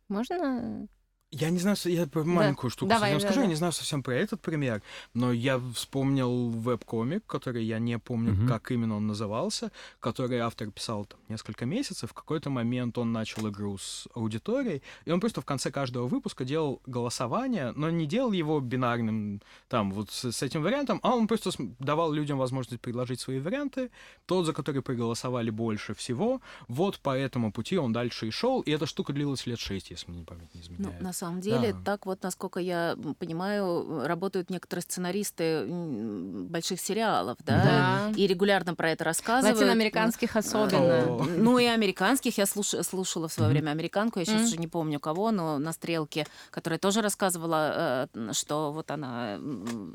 Можно 0.08 0.86
я 1.30 1.50
не 1.50 1.58
знаю, 1.58 1.76
я 1.84 2.06
про 2.06 2.24
маленькую 2.24 2.70
да. 2.70 2.72
штуку 2.72 2.88
Давай, 2.88 3.12
совсем 3.12 3.18
да, 3.18 3.26
скажу, 3.26 3.40
да. 3.40 3.42
я 3.42 3.48
не 3.48 3.54
знаю 3.54 3.72
совсем 3.72 4.02
про 4.02 4.14
этот 4.14 4.40
пример, 4.40 4.82
но 5.12 5.30
я 5.30 5.60
вспомнил 5.74 6.48
веб-комик, 6.48 7.26
который 7.26 7.64
я 7.64 7.78
не 7.78 7.98
помню, 7.98 8.32
угу. 8.32 8.48
как 8.48 8.70
именно 8.70 8.96
он 8.96 9.06
назывался, 9.06 9.70
который 10.00 10.38
автор 10.38 10.70
писал 10.70 11.04
там 11.04 11.20
несколько 11.28 11.66
месяцев. 11.66 12.10
В 12.10 12.14
какой-то 12.14 12.48
момент 12.48 12.96
он 12.96 13.12
начал 13.12 13.46
игру 13.48 13.76
с 13.76 14.08
аудиторией, 14.14 14.82
и 15.04 15.10
он 15.10 15.20
просто 15.20 15.42
в 15.42 15.44
конце 15.44 15.70
каждого 15.70 16.06
выпуска 16.06 16.46
делал 16.46 16.80
голосование, 16.86 17.72
но 17.76 17.90
не 17.90 18.06
делал 18.06 18.32
его 18.32 18.58
бинарным, 18.60 19.42
там, 19.68 19.92
вот 19.92 20.10
с, 20.10 20.32
с 20.32 20.42
этим 20.42 20.62
вариантом, 20.62 20.98
а 21.02 21.14
он 21.14 21.28
просто 21.28 21.50
давал 21.78 22.10
людям 22.10 22.38
возможность 22.38 22.80
предложить 22.80 23.20
свои 23.20 23.38
варианты. 23.38 23.90
Тот, 24.24 24.46
за 24.46 24.54
который 24.54 24.80
проголосовали 24.80 25.50
больше 25.50 25.92
всего, 25.92 26.40
вот 26.68 27.00
по 27.00 27.14
этому 27.16 27.52
пути 27.52 27.76
он 27.76 27.92
дальше 27.92 28.28
и 28.28 28.30
шел, 28.30 28.62
и 28.62 28.70
эта 28.70 28.86
штука 28.86 29.12
длилась 29.12 29.46
лет 29.46 29.58
шесть, 29.58 29.90
если 29.90 30.10
мне 30.10 30.24
память 30.24 30.54
не 30.54 30.62
изменяет. 30.62 31.00
Ну, 31.00 31.04
самом 31.18 31.40
деле. 31.40 31.72
Да. 31.72 31.78
Так 31.85 32.07
вот, 32.07 32.22
насколько 32.22 32.61
я 32.61 32.96
понимаю, 33.18 34.07
работают 34.07 34.50
некоторые 34.50 34.83
сценаристы 34.83 35.66
больших 35.66 36.81
сериалов, 36.81 37.38
да, 37.44 38.11
да. 38.11 38.12
и 38.16 38.26
регулярно 38.26 38.74
про 38.74 38.90
это 38.90 39.04
рассказывают. 39.04 39.59
Латиноамериканских 39.59 40.37
особенно. 40.37 41.26
Ну 41.38 41.59
и 41.59 41.64
американских 41.64 42.38
я 42.38 42.46
слуш... 42.46 42.74
слушала 42.83 43.28
в 43.28 43.33
свое 43.33 43.50
время 43.50 43.70
американку, 43.70 44.18
я 44.18 44.24
сейчас 44.24 44.48
уже 44.48 44.57
не 44.57 44.66
помню 44.66 45.00
кого, 45.00 45.31
но 45.31 45.59
на 45.59 45.72
стрелке, 45.72 46.26
которая 46.50 46.78
тоже 46.78 47.00
рассказывала, 47.00 48.09
э, 48.14 48.33
что 48.33 48.72
вот 48.72 48.90
она 48.90 49.38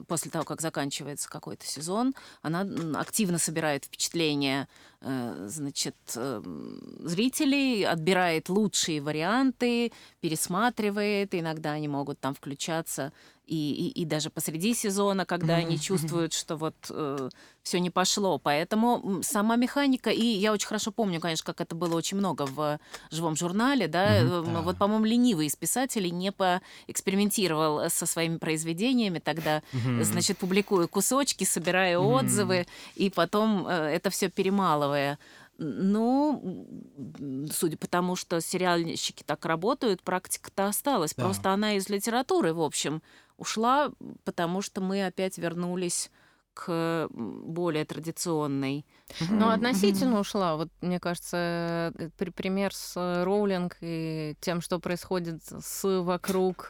после 0.07 0.31
того, 0.31 0.45
как 0.45 0.61
заканчивается 0.61 1.29
какой-то 1.29 1.65
сезон, 1.65 2.13
она 2.41 2.65
активно 2.99 3.37
собирает 3.37 3.85
впечатления 3.85 4.67
значит, 5.03 5.95
эм, 6.15 6.79
зрителей, 6.99 7.85
отбирает 7.85 8.49
лучшие 8.49 9.01
варианты, 9.01 9.91
пересматривает, 10.21 11.35
иногда 11.35 11.73
они 11.73 11.87
могут 11.87 12.19
там 12.19 12.33
включаться 12.33 13.11
и, 13.45 13.89
и, 13.89 14.01
и 14.01 14.05
даже 14.05 14.29
посреди 14.29 14.73
сезона, 14.73 15.25
когда 15.25 15.55
они 15.55 15.79
чувствуют, 15.79 16.33
что 16.33 16.55
вот 16.55 16.75
э, 16.89 17.29
все 17.61 17.79
не 17.79 17.89
пошло. 17.89 18.39
Поэтому 18.39 19.21
сама 19.21 19.55
механика, 19.55 20.09
и 20.09 20.23
я 20.23 20.53
очень 20.53 20.67
хорошо 20.67 20.91
помню, 20.91 21.19
конечно, 21.19 21.45
как 21.45 21.59
это 21.59 21.75
было 21.75 21.95
очень 21.95 22.17
много 22.17 22.45
в 22.45 22.79
живом 23.11 23.35
журнале, 23.35 23.87
да, 23.87 24.21
mm-hmm. 24.21 24.61
вот, 24.61 24.77
по-моему, 24.77 25.05
ленивый 25.05 25.47
из 25.47 25.55
писателей 25.55 26.11
не 26.11 26.31
поэкспериментировал 26.31 27.89
со 27.89 28.05
своими 28.05 28.37
произведениями, 28.37 29.19
тогда, 29.19 29.61
mm-hmm. 29.73 30.03
значит, 30.03 30.37
публикуя 30.37 30.87
кусочки, 30.87 31.43
собирая 31.43 31.97
mm-hmm. 31.97 32.19
отзывы, 32.19 32.67
и 32.95 33.09
потом 33.09 33.67
э, 33.67 33.71
это 33.71 34.09
все 34.09 34.29
перемалывая. 34.29 35.19
Ну, 35.59 36.67
судя 37.53 37.77
по 37.77 37.87
тому, 37.87 38.15
что 38.15 38.41
сериальщики 38.41 39.23
так 39.23 39.45
работают, 39.45 40.01
практика-то 40.01 40.65
осталась. 40.65 41.13
Да. 41.13 41.23
Просто 41.23 41.51
она 41.51 41.75
из 41.75 41.89
литературы, 41.89 42.53
в 42.53 42.61
общем, 42.61 43.03
ушла, 43.37 43.91
потому 44.23 44.61
что 44.61 44.81
мы 44.81 45.05
опять 45.05 45.37
вернулись 45.37 46.11
к 46.53 47.07
более 47.11 47.85
традиционной. 47.85 48.85
Ну, 49.29 49.49
относительно 49.49 50.19
ушла. 50.19 50.55
Вот, 50.55 50.69
мне 50.81 50.99
кажется, 50.99 51.93
э, 51.97 52.09
пример 52.35 52.73
с 52.73 53.23
Роулинг 53.23 53.77
и 53.81 54.35
тем, 54.39 54.61
что 54.61 54.79
происходит 54.79 55.41
с 55.43 56.01
вокруг, 56.01 56.69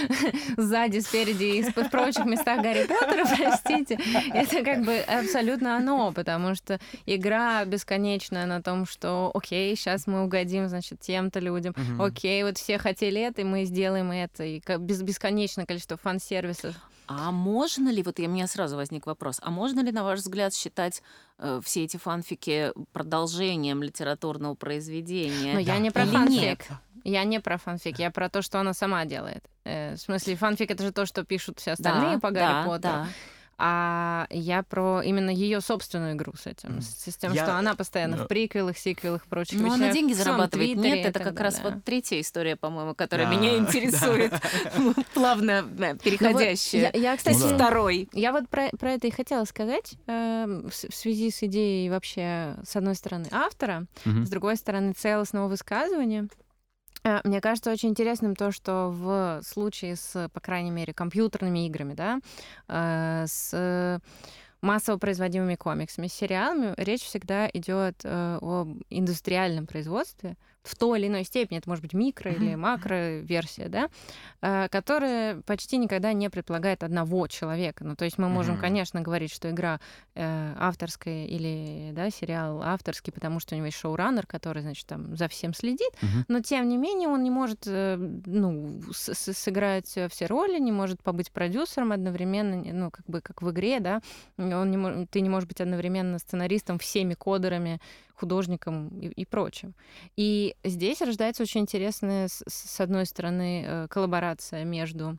сзади, 0.56 1.00
спереди 1.00 1.58
и 1.58 1.62
в 1.62 1.90
прочих 1.90 2.24
местах 2.24 2.62
Гарри 2.62 2.86
Поттера, 2.86 3.26
простите, 3.36 3.98
это 4.32 4.64
как 4.64 4.84
бы 4.84 4.98
абсолютно 4.98 5.76
оно, 5.76 6.12
потому 6.12 6.54
что 6.54 6.80
игра 7.06 7.64
бесконечная 7.64 8.46
на 8.46 8.62
том, 8.62 8.86
что 8.86 9.30
окей, 9.34 9.74
сейчас 9.76 10.06
мы 10.06 10.24
угодим, 10.24 10.68
значит, 10.68 11.00
тем-то 11.00 11.40
людям, 11.40 11.74
окей, 11.98 12.42
вот 12.44 12.58
все 12.58 12.78
хотели 12.78 13.20
это, 13.20 13.42
и 13.42 13.44
мы 13.44 13.64
сделаем 13.64 14.10
это, 14.10 14.44
и 14.44 14.62
бесконечное 14.78 15.66
количество 15.66 15.96
фан-сервисов. 15.96 16.74
А 17.06 17.30
можно 17.30 17.90
ли, 17.90 18.02
вот 18.02 18.18
у 18.18 18.22
меня 18.22 18.46
сразу 18.46 18.76
возник 18.76 19.06
вопрос, 19.06 19.38
а 19.42 19.50
можно 19.50 19.80
ли, 19.80 19.92
на 19.92 20.04
ваш 20.04 20.20
взгляд, 20.20 20.54
считать 20.54 21.02
э, 21.38 21.60
все 21.62 21.84
эти 21.84 21.96
фанфики 21.96 22.72
продолжением 22.92 23.82
литературного 23.82 24.54
произведения? 24.54 25.54
Но 25.54 25.64
да. 25.64 25.72
я 25.74 25.78
не 25.78 25.90
про 25.90 26.04
Или 26.04 26.12
фанфик. 26.12 26.40
Нет? 26.40 26.68
Я 27.04 27.24
не 27.24 27.40
про 27.40 27.58
фанфик, 27.58 27.98
я 27.98 28.10
про 28.10 28.30
то, 28.30 28.40
что 28.40 28.58
она 28.60 28.72
сама 28.72 29.04
делает. 29.04 29.44
Э, 29.64 29.94
в 29.94 29.98
смысле, 29.98 30.36
фанфик 30.36 30.70
это 30.70 30.82
же 30.82 30.92
то, 30.92 31.04
что 31.04 31.24
пишут 31.24 31.60
все 31.60 31.72
остальные 31.72 32.14
да, 32.14 32.20
по 32.20 32.30
Гарри 32.30 32.52
да, 32.52 32.64
Поттеру. 32.64 32.94
Да. 32.94 33.08
А 33.56 34.26
я 34.30 34.62
про 34.62 35.02
именно 35.02 35.30
ее 35.30 35.60
собственную 35.60 36.14
игру 36.14 36.32
с 36.36 36.46
этим, 36.46 36.80
с, 36.80 37.10
с 37.10 37.16
тем, 37.16 37.32
я... 37.32 37.44
что 37.44 37.56
она 37.56 37.74
постоянно 37.74 38.16
да. 38.16 38.24
в 38.24 38.28
приквелах, 38.28 38.76
сиквелах, 38.76 39.24
прочих 39.26 39.60
Ну, 39.60 39.72
она 39.72 39.92
деньги 39.92 40.12
зарабатывает. 40.12 40.76
Нет, 40.76 41.06
это 41.06 41.20
как 41.20 41.38
раз 41.40 41.60
вот 41.62 41.84
третья 41.84 42.20
история, 42.20 42.56
по-моему, 42.56 42.94
которая 42.94 43.28
меня 43.28 43.56
интересует. 43.56 44.32
Плавно 45.14 45.64
э, 45.78 45.96
переходящая. 45.96 46.90
Я, 46.94 47.16
кстати, 47.16 47.54
второй. 47.54 48.08
Я 48.12 48.32
вот 48.32 48.48
про 48.48 48.90
это 48.90 49.06
и 49.06 49.10
хотела 49.10 49.44
сказать 49.44 49.94
эм, 50.06 50.68
в 50.68 50.74
связи 50.74 51.30
с 51.30 51.42
идеей 51.42 51.90
вообще, 51.90 52.56
с 52.64 52.76
одной 52.76 52.94
стороны, 52.94 53.26
автора, 53.30 53.86
с 54.04 54.28
другой 54.28 54.56
стороны, 54.56 54.92
целостного 54.92 55.48
высказывания. 55.48 56.28
Э, 57.04 57.20
мне 57.24 57.40
кажется 57.40 57.70
очень 57.70 57.90
интересным 57.90 58.34
то, 58.34 58.50
что 58.50 58.90
в 58.90 59.42
случае 59.42 59.96
с, 59.96 60.28
по 60.32 60.40
крайней 60.40 60.70
мере, 60.70 60.92
компьютерными 60.94 61.66
играми, 61.66 61.94
да, 61.94 62.20
э, 62.68 63.26
с 63.26 64.00
массово 64.62 64.96
производимыми 64.96 65.56
комиксами, 65.56 66.06
сериалами 66.06 66.72
речь 66.78 67.02
всегда 67.02 67.48
идет 67.52 68.00
э, 68.04 68.38
об 68.40 68.78
индустриальном 68.88 69.66
производстве, 69.66 70.36
в 70.64 70.76
той 70.76 70.98
или 70.98 71.08
иной 71.08 71.24
степени, 71.24 71.58
это 71.58 71.68
может 71.68 71.82
быть 71.82 71.92
микро 71.92 72.32
или 72.32 72.54
макро 72.54 73.18
версия, 73.20 73.68
да, 73.68 73.90
э, 74.40 74.68
которая 74.68 75.40
почти 75.42 75.76
никогда 75.76 76.12
не 76.14 76.30
предполагает 76.30 76.82
одного 76.82 77.26
человека. 77.26 77.84
Ну, 77.84 77.94
то 77.96 78.06
есть 78.06 78.16
мы 78.18 78.28
можем, 78.28 78.58
конечно, 78.58 79.02
говорить, 79.02 79.30
что 79.30 79.50
игра 79.50 79.78
э, 80.14 80.54
авторская 80.58 81.26
или 81.26 81.90
да, 81.92 82.10
сериал 82.10 82.62
авторский, 82.62 83.12
потому 83.12 83.40
что 83.40 83.54
у 83.54 83.58
него 83.58 83.66
есть 83.66 83.78
шоураннер, 83.78 84.26
который, 84.26 84.62
значит, 84.62 84.86
там 84.86 85.14
за 85.16 85.28
всем 85.28 85.52
следит, 85.52 85.90
но 86.28 86.40
тем 86.40 86.68
не 86.68 86.78
менее 86.78 87.08
он 87.08 87.22
не 87.22 87.30
может 87.30 87.64
э, 87.66 87.96
ну, 88.24 88.80
сыграть 88.92 89.98
все 90.10 90.26
роли, 90.26 90.58
не 90.58 90.72
может 90.72 91.02
побыть 91.02 91.30
продюсером 91.30 91.92
одновременно, 91.92 92.56
ну, 92.72 92.90
как 92.90 93.04
бы 93.06 93.20
как 93.20 93.42
в 93.42 93.50
игре, 93.50 93.80
да, 93.80 94.00
он 94.38 94.70
не, 94.70 95.06
ты 95.06 95.20
не 95.20 95.28
можешь 95.28 95.48
быть 95.48 95.60
одновременно 95.60 96.18
сценаристом 96.18 96.78
всеми 96.78 97.12
кодерами, 97.12 97.80
художником 98.14 98.88
и, 99.00 99.08
и 99.08 99.24
прочим. 99.24 99.74
И 100.16 100.54
здесь 100.64 101.02
рождается 101.02 101.42
очень 101.42 101.62
интересная, 101.62 102.28
с, 102.28 102.42
с 102.46 102.80
одной 102.80 103.06
стороны, 103.06 103.64
э, 103.66 103.86
коллаборация 103.88 104.64
между 104.64 105.18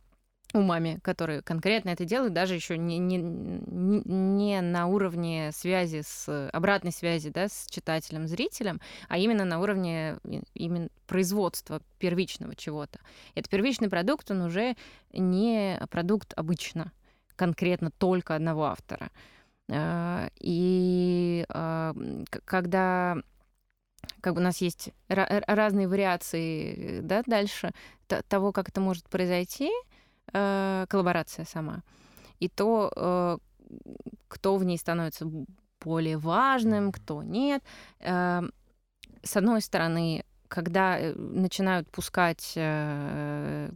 умами, 0.54 1.00
которые 1.04 1.42
конкретно 1.42 1.90
это 1.90 2.06
делают, 2.06 2.34
даже 2.34 2.56
еще 2.56 2.78
не, 2.78 2.98
не, 2.98 3.18
не 3.18 4.62
на 4.62 4.88
уровне 4.88 5.52
связи 5.54 6.02
с 6.06 6.50
обратной 6.52 6.92
связи 6.92 7.30
да, 7.30 7.48
с 7.50 7.68
читателем, 7.70 8.28
зрителем, 8.28 8.80
а 9.10 9.18
именно 9.18 9.46
на 9.46 9.60
уровне 9.60 10.18
именно 10.54 10.90
производства 11.08 11.82
первичного 12.00 12.56
чего-то. 12.56 13.00
Этот 13.36 13.50
первичный 13.50 13.90
продукт, 13.90 14.32
он 14.32 14.42
уже 14.42 14.76
не 15.12 15.80
продукт 15.90 16.34
обычно 16.36 16.92
конкретно 17.36 17.92
только 17.92 18.36
одного 18.36 18.66
автора. 18.66 19.12
А, 19.70 20.30
и 20.40 21.46
а, 21.50 21.96
когда 22.46 23.18
как 24.22 24.34
бы 24.36 24.40
у 24.40 24.44
нас 24.44 24.60
есть 24.62 24.92
разные 25.08 25.88
вариации 25.88 27.00
да, 27.02 27.24
дальше 27.26 27.72
того, 28.28 28.52
как 28.52 28.70
это 28.70 28.82
может 28.82 29.10
произойти, 29.10 29.72
а, 30.34 30.86
коллаборация 30.88 31.46
сама, 31.46 31.82
и 32.40 32.50
то, 32.50 33.40
кто 34.28 34.56
в 34.58 34.64
ней 34.64 34.78
становится 34.78 35.28
более 35.80 36.18
важным, 36.18 36.92
кто 36.92 37.24
нет. 37.24 37.64
С 38.00 39.36
одной 39.36 39.62
стороны, 39.62 40.24
когда 40.48 40.98
э, 40.98 41.14
начинают 41.14 41.90
пускать 41.90 42.54
э, 42.56 43.70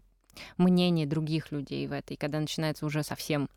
мнение 0.58 1.06
других 1.06 1.52
людей 1.52 1.88
в 1.88 1.92
это, 1.92 2.14
и 2.14 2.18
когда 2.18 2.40
начинается 2.40 2.86
уже 2.86 3.04
совсем 3.04 3.50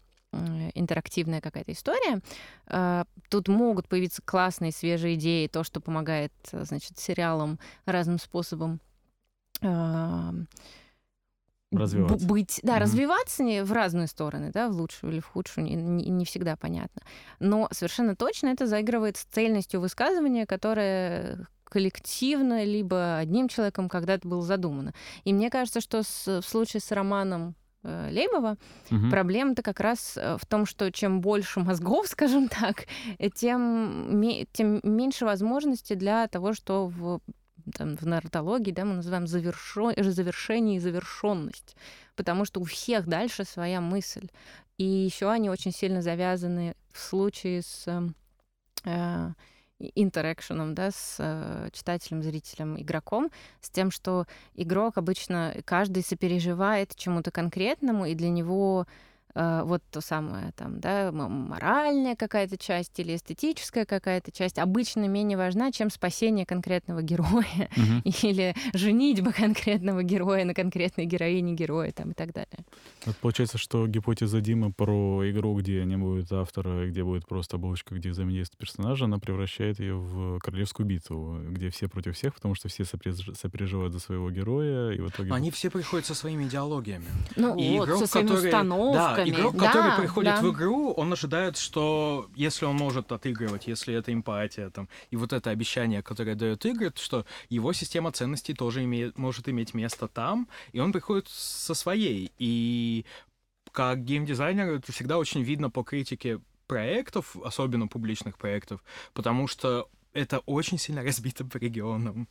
интерактивная 0.74 1.40
какая-то 1.40 1.72
история. 1.72 2.20
А, 2.66 3.04
тут 3.28 3.48
могут 3.48 3.88
появиться 3.88 4.22
классные 4.24 4.72
свежие 4.72 5.14
идеи, 5.14 5.46
то, 5.46 5.64
что 5.64 5.80
помогает, 5.80 6.32
значит, 6.52 6.98
сериалам 6.98 7.58
разным 7.86 8.18
способом 8.18 8.80
развиваться. 11.72 12.26
быть, 12.26 12.60
да, 12.62 12.76
mm-hmm. 12.76 12.80
развиваться 12.80 13.42
не 13.42 13.64
в 13.64 13.72
разные 13.72 14.06
стороны, 14.06 14.50
да, 14.52 14.68
в 14.68 14.72
лучшую 14.72 15.12
или 15.12 15.20
в 15.20 15.26
худшую, 15.26 15.64
не, 15.64 15.74
не, 15.74 16.10
не 16.10 16.24
всегда 16.24 16.56
понятно. 16.56 17.02
Но 17.38 17.68
совершенно 17.72 18.14
точно 18.14 18.48
это 18.48 18.66
заигрывает 18.66 19.16
с 19.16 19.24
цельностью 19.24 19.80
высказывания, 19.80 20.46
которое 20.46 21.46
коллективно, 21.64 22.64
либо 22.64 23.16
одним 23.16 23.48
человеком 23.48 23.88
когда-то 23.88 24.28
было 24.28 24.42
задумано. 24.42 24.92
И 25.24 25.32
мне 25.32 25.48
кажется, 25.48 25.80
что 25.80 26.02
с, 26.02 26.26
в 26.26 26.46
случае 26.46 26.80
с 26.80 26.92
романом 26.92 27.54
э, 27.82 28.10
Лейбова. 28.10 28.56
Угу. 28.90 29.10
Проблема-то 29.10 29.62
как 29.62 29.80
раз 29.80 30.16
э, 30.16 30.36
в 30.38 30.46
том, 30.46 30.66
что 30.66 30.90
чем 30.90 31.20
больше 31.20 31.60
мозгов, 31.60 32.06
скажем 32.08 32.48
так, 32.48 32.86
э, 33.18 33.30
тем, 33.30 34.46
тем 34.52 34.80
меньше 34.82 35.24
возможностей 35.24 35.94
для 35.94 36.28
того, 36.28 36.52
что 36.54 36.86
в 36.86 37.20
там, 37.74 37.96
в 37.96 38.02
нарратологии, 38.02 38.72
да, 38.72 38.84
мы 38.84 38.94
называем 38.94 39.26
завершо... 39.26 39.92
завершение 39.96 40.76
и 40.76 40.80
завершенность, 40.80 41.76
потому 42.16 42.44
что 42.44 42.60
у 42.60 42.64
всех 42.64 43.06
дальше 43.06 43.44
своя 43.44 43.80
мысль. 43.80 44.28
И 44.78 44.84
еще 44.84 45.30
они 45.30 45.48
очень 45.50 45.72
сильно 45.72 46.02
завязаны 46.02 46.74
в 46.92 46.98
случае 46.98 47.62
с 47.62 47.86
э, 48.84 49.32
интеракшеном, 49.94 50.74
да, 50.74 50.90
с 50.90 51.16
э, 51.18 51.68
читателем, 51.72 52.22
зрителем, 52.22 52.80
игроком, 52.80 53.30
с 53.60 53.70
тем, 53.70 53.90
что 53.90 54.26
игрок 54.54 54.98
обычно 54.98 55.54
каждый 55.64 56.02
сопереживает 56.02 56.94
чему-то 56.96 57.30
конкретному, 57.30 58.06
и 58.06 58.14
для 58.14 58.30
него 58.30 58.86
вот 59.34 59.82
то 59.90 60.00
самое 60.00 60.52
там, 60.56 60.80
да, 60.80 61.10
моральная 61.12 62.16
какая-то 62.16 62.58
часть 62.58 62.98
или 62.98 63.16
эстетическая 63.16 63.84
какая-то 63.84 64.30
часть 64.30 64.58
обычно 64.58 65.06
менее 65.08 65.38
важна, 65.38 65.72
чем 65.72 65.90
спасение 65.90 66.44
конкретного 66.44 67.02
героя 67.02 67.70
угу. 67.76 68.02
или 68.04 68.54
женитьба 68.74 69.32
конкретного 69.32 70.02
героя 70.02 70.44
на 70.44 70.54
конкретной 70.54 71.06
героине 71.06 71.54
героя 71.54 71.92
там 71.92 72.10
и 72.10 72.14
так 72.14 72.32
далее. 72.32 72.64
Вот 73.06 73.16
получается, 73.16 73.58
что 73.58 73.86
гипотеза 73.86 74.40
Димы 74.40 74.72
про 74.72 75.28
игру, 75.30 75.54
где 75.56 75.84
не 75.84 75.96
будет 75.96 76.32
автора, 76.32 76.88
где 76.88 77.02
будет 77.02 77.26
просто 77.26 77.56
оболочка, 77.56 77.94
где 77.94 78.10
взаимодействует 78.10 78.58
персонажа, 78.58 79.06
она 79.06 79.18
превращает 79.18 79.80
ее 79.80 79.96
в 79.96 80.38
королевскую 80.40 80.86
битву, 80.86 81.38
где 81.48 81.70
все 81.70 81.88
против 81.88 82.16
всех, 82.16 82.34
потому 82.34 82.54
что 82.54 82.68
все 82.68 82.84
сопереживают 82.84 83.92
за 83.92 83.98
своего 83.98 84.30
героя, 84.30 84.92
и 84.92 85.00
в 85.00 85.08
итоге... 85.08 85.32
Они 85.32 85.50
все 85.50 85.70
приходят 85.70 86.06
со 86.06 86.14
своими 86.14 86.44
идеологиями. 86.44 87.06
Ну 87.36 87.56
и 87.56 87.78
вот, 87.78 87.88
игрок, 87.88 88.00
со 88.00 88.06
своими 88.06 88.28
который... 88.28 88.46
установками. 88.46 89.16
Да, 89.16 89.21
игрок, 89.28 89.56
да, 89.56 89.66
который 89.66 89.96
приходит 89.98 90.34
да. 90.34 90.42
в 90.42 90.52
игру, 90.52 90.92
он 90.92 91.12
ожидает, 91.12 91.56
что 91.56 92.28
если 92.34 92.64
он 92.64 92.76
может 92.76 93.12
отыгрывать, 93.12 93.66
если 93.66 93.94
это 93.94 94.12
эмпатия, 94.12 94.70
там, 94.70 94.88
и 95.10 95.16
вот 95.16 95.32
это 95.32 95.50
обещание, 95.50 96.02
которое 96.02 96.34
дает 96.34 96.64
игры, 96.66 96.92
что 96.96 97.24
его 97.48 97.72
система 97.72 98.12
ценностей 98.12 98.54
тоже 98.54 98.84
имеет, 98.84 99.18
может 99.18 99.48
иметь 99.48 99.74
место 99.74 100.08
там, 100.08 100.48
и 100.72 100.80
он 100.80 100.92
приходит 100.92 101.28
со 101.28 101.74
своей. 101.74 102.32
И 102.38 103.04
как 103.72 104.04
геймдизайнер 104.04 104.74
это 104.74 104.92
всегда 104.92 105.18
очень 105.18 105.42
видно 105.42 105.70
по 105.70 105.82
критике 105.82 106.40
проектов, 106.66 107.36
особенно 107.44 107.86
публичных 107.88 108.38
проектов, 108.38 108.82
потому 109.12 109.46
что 109.46 109.88
это 110.12 110.40
очень 110.40 110.78
сильно 110.78 111.02
разбито 111.04 111.44
по 111.44 111.56
регионам, 111.56 112.28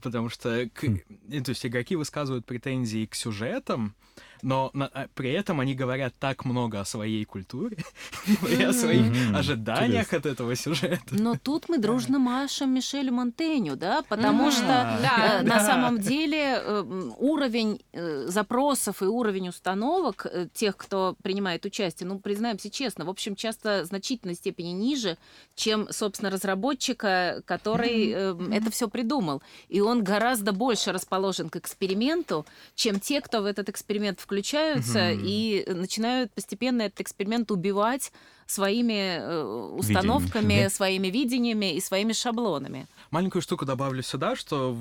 потому 0.00 0.28
что 0.28 0.68
к, 0.72 0.82
хм. 0.82 0.98
то 1.44 1.50
есть 1.50 1.64
игроки 1.66 1.96
высказывают 1.96 2.46
претензии 2.46 3.06
к 3.06 3.14
сюжетам, 3.14 3.94
но 4.42 4.70
на, 4.72 4.86
а, 4.86 5.08
при 5.14 5.32
этом 5.32 5.60
они 5.60 5.74
говорят 5.74 6.14
так 6.18 6.44
много 6.44 6.80
о 6.80 6.84
своей 6.84 7.24
культуре 7.24 7.78
и 8.48 8.62
о 8.62 8.72
своих 8.72 9.34
ожиданиях 9.34 10.12
от 10.12 10.26
этого 10.26 10.54
сюжета. 10.56 11.00
Но 11.10 11.36
тут 11.36 11.68
мы 11.68 11.78
дружно 11.78 12.18
машем 12.18 12.74
Мишелю 12.74 13.12
Монтеню, 13.12 13.76
да, 13.76 14.02
потому 14.08 14.50
что 14.50 14.98
э, 15.02 15.42
на 15.42 15.60
самом 15.60 16.00
деле 16.00 16.58
э, 16.58 17.10
уровень 17.18 17.80
э, 17.92 18.26
запросов 18.26 19.02
и 19.02 19.06
уровень 19.06 19.48
установок 19.48 20.26
тех, 20.54 20.76
кто 20.76 21.16
принимает 21.22 21.64
участие, 21.64 22.08
ну, 22.08 22.18
признаемся 22.18 22.70
честно, 22.70 23.04
в 23.04 23.10
общем, 23.10 23.36
часто 23.36 23.82
в 23.82 23.86
значительной 23.86 24.34
степени 24.34 24.70
ниже, 24.70 25.18
чем, 25.54 25.88
собственно, 25.90 26.30
разработчика, 26.30 27.19
который 27.44 28.10
это 28.54 28.70
все 28.70 28.88
придумал. 28.88 29.42
И 29.68 29.80
он 29.80 30.02
гораздо 30.02 30.52
больше 30.52 30.92
расположен 30.92 31.48
к 31.48 31.56
эксперименту, 31.56 32.46
чем 32.74 33.00
те, 33.00 33.20
кто 33.20 33.42
в 33.42 33.44
этот 33.44 33.68
эксперимент 33.68 34.20
включаются 34.20 35.10
и 35.12 35.64
начинают 35.66 36.32
постепенно 36.32 36.82
этот 36.82 37.00
эксперимент 37.00 37.50
убивать 37.50 38.12
своими 38.46 39.18
э, 39.20 39.42
установками, 39.78 40.44
Видение. 40.44 40.70
своими 40.70 41.08
видениями 41.08 41.74
и 41.74 41.80
своими 41.80 42.12
шаблонами. 42.12 42.86
Маленькую 43.10 43.42
штуку 43.42 43.64
добавлю 43.64 44.02
сюда, 44.02 44.34
что 44.34 44.76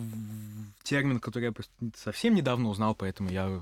термин, 0.83 1.19
который 1.19 1.45
я 1.45 1.53
совсем 1.95 2.33
недавно 2.33 2.69
узнал, 2.69 2.95
поэтому 2.95 3.29
я 3.29 3.61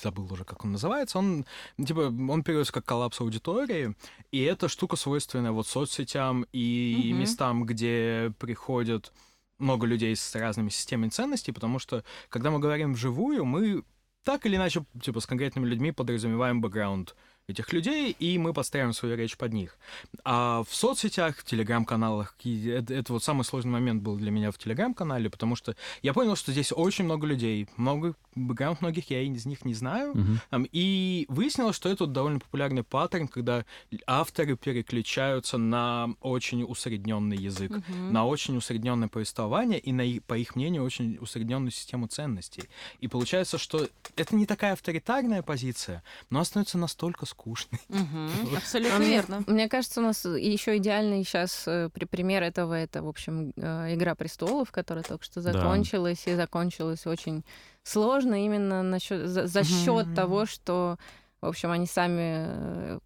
забыл 0.00 0.32
уже, 0.32 0.44
как 0.44 0.64
он 0.64 0.72
называется, 0.72 1.18
он, 1.18 1.44
типа, 1.78 2.12
он 2.28 2.42
переводится 2.42 2.72
как 2.72 2.84
коллапс 2.84 3.20
аудитории, 3.20 3.94
и 4.32 4.42
эта 4.42 4.68
штука 4.68 4.96
свойственная 4.96 5.52
вот 5.52 5.66
соцсетям 5.66 6.46
и 6.52 7.10
угу. 7.10 7.20
местам, 7.20 7.64
где 7.64 8.32
приходят 8.38 9.12
много 9.58 9.86
людей 9.86 10.14
с 10.16 10.34
разными 10.34 10.68
системами 10.68 11.10
ценностей, 11.10 11.52
потому 11.52 11.78
что, 11.78 12.04
когда 12.28 12.50
мы 12.50 12.58
говорим 12.58 12.94
вживую, 12.94 13.44
мы 13.44 13.84
так 14.24 14.46
или 14.46 14.56
иначе, 14.56 14.84
типа, 15.00 15.20
с 15.20 15.26
конкретными 15.26 15.66
людьми 15.66 15.92
подразумеваем 15.92 16.60
бэкграунд 16.60 17.14
этих 17.48 17.72
людей, 17.72 18.10
и 18.18 18.38
мы 18.38 18.54
подстраиваем 18.54 18.94
свою 18.94 19.16
речь 19.16 19.36
под 19.36 19.52
них. 19.52 19.76
А 20.24 20.62
в 20.66 20.74
соцсетях, 20.74 21.36
в 21.36 21.44
телеграм-каналах, 21.44 22.34
это, 22.42 22.94
это 22.94 23.12
вот 23.12 23.22
самый 23.22 23.44
сложный 23.44 23.72
момент 23.72 24.02
был 24.02 24.16
для 24.16 24.30
меня 24.30 24.50
в 24.50 24.56
телеграм-канале, 24.56 25.28
потому 25.28 25.54
что 25.54 25.76
я 26.02 26.14
понял, 26.14 26.36
что 26.36 26.52
здесь 26.52 26.72
очень 26.74 27.04
много 27.04 27.26
людей, 27.26 27.68
много 27.76 28.14
бэкграунд 28.34 28.80
многих 28.80 29.10
я 29.10 29.22
из 29.22 29.44
них 29.44 29.64
не 29.64 29.74
знаю, 29.74 30.14
uh-huh. 30.14 30.36
там, 30.50 30.66
и 30.72 31.26
выяснилось, 31.28 31.76
что 31.76 31.88
это 31.88 32.06
довольно 32.06 32.40
популярный 32.40 32.82
паттерн, 32.82 33.28
когда 33.28 33.64
авторы 34.06 34.56
переключаются 34.56 35.58
на 35.58 36.14
очень 36.20 36.62
усредненный 36.62 37.36
язык, 37.36 37.70
uh-huh. 37.70 38.10
на 38.10 38.26
очень 38.26 38.56
усредненное 38.56 39.08
повествование 39.08 39.78
и 39.78 39.92
на, 39.92 40.04
по 40.26 40.36
их 40.36 40.56
мнению, 40.56 40.82
очень 40.82 41.18
усредненную 41.20 41.70
систему 41.70 42.06
ценностей. 42.06 42.64
И 43.00 43.08
получается, 43.08 43.58
что 43.58 43.86
это 44.16 44.34
не 44.34 44.46
такая 44.46 44.72
авторитарная 44.72 45.42
позиция, 45.42 46.02
но 46.30 46.42
становится 46.42 46.78
настолько 46.78 47.26
скучный. 47.34 47.80
Угу, 47.88 48.56
абсолютно 48.56 49.02
верно. 49.02 49.44
Мне 49.46 49.68
кажется, 49.68 50.00
у 50.00 50.04
нас 50.04 50.24
еще 50.24 50.76
идеальный 50.78 51.24
сейчас 51.24 51.64
э, 51.66 51.88
пример 52.10 52.42
этого 52.42 52.74
это, 52.74 53.02
в 53.02 53.08
общем, 53.08 53.52
э, 53.56 53.94
Игра 53.94 54.14
престолов, 54.14 54.70
которая 54.70 55.04
только 55.04 55.24
что 55.24 55.40
закончилась 55.40 56.22
да. 56.24 56.32
и 56.32 56.36
закончилась 56.36 57.06
очень 57.06 57.44
сложно 57.82 58.44
именно 58.44 58.82
насчет, 58.82 59.28
за, 59.28 59.46
за 59.46 59.64
счет 59.64 60.14
того, 60.14 60.46
что 60.46 60.98
в 61.44 61.48
общем, 61.48 61.70
они 61.70 61.86
сами 61.86 62.46
э, 62.46 62.98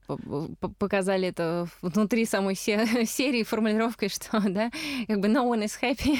показали 0.78 1.28
это 1.28 1.68
внутри 1.82 2.24
самой 2.24 2.54
серии 2.56 3.42
формулировкой, 3.42 4.08
что, 4.08 4.40
да, 4.48 4.70
как 5.06 5.20
бы 5.20 5.28
no 5.28 5.44
one 5.44 5.64
is 5.64 5.72
happy, 5.80 6.16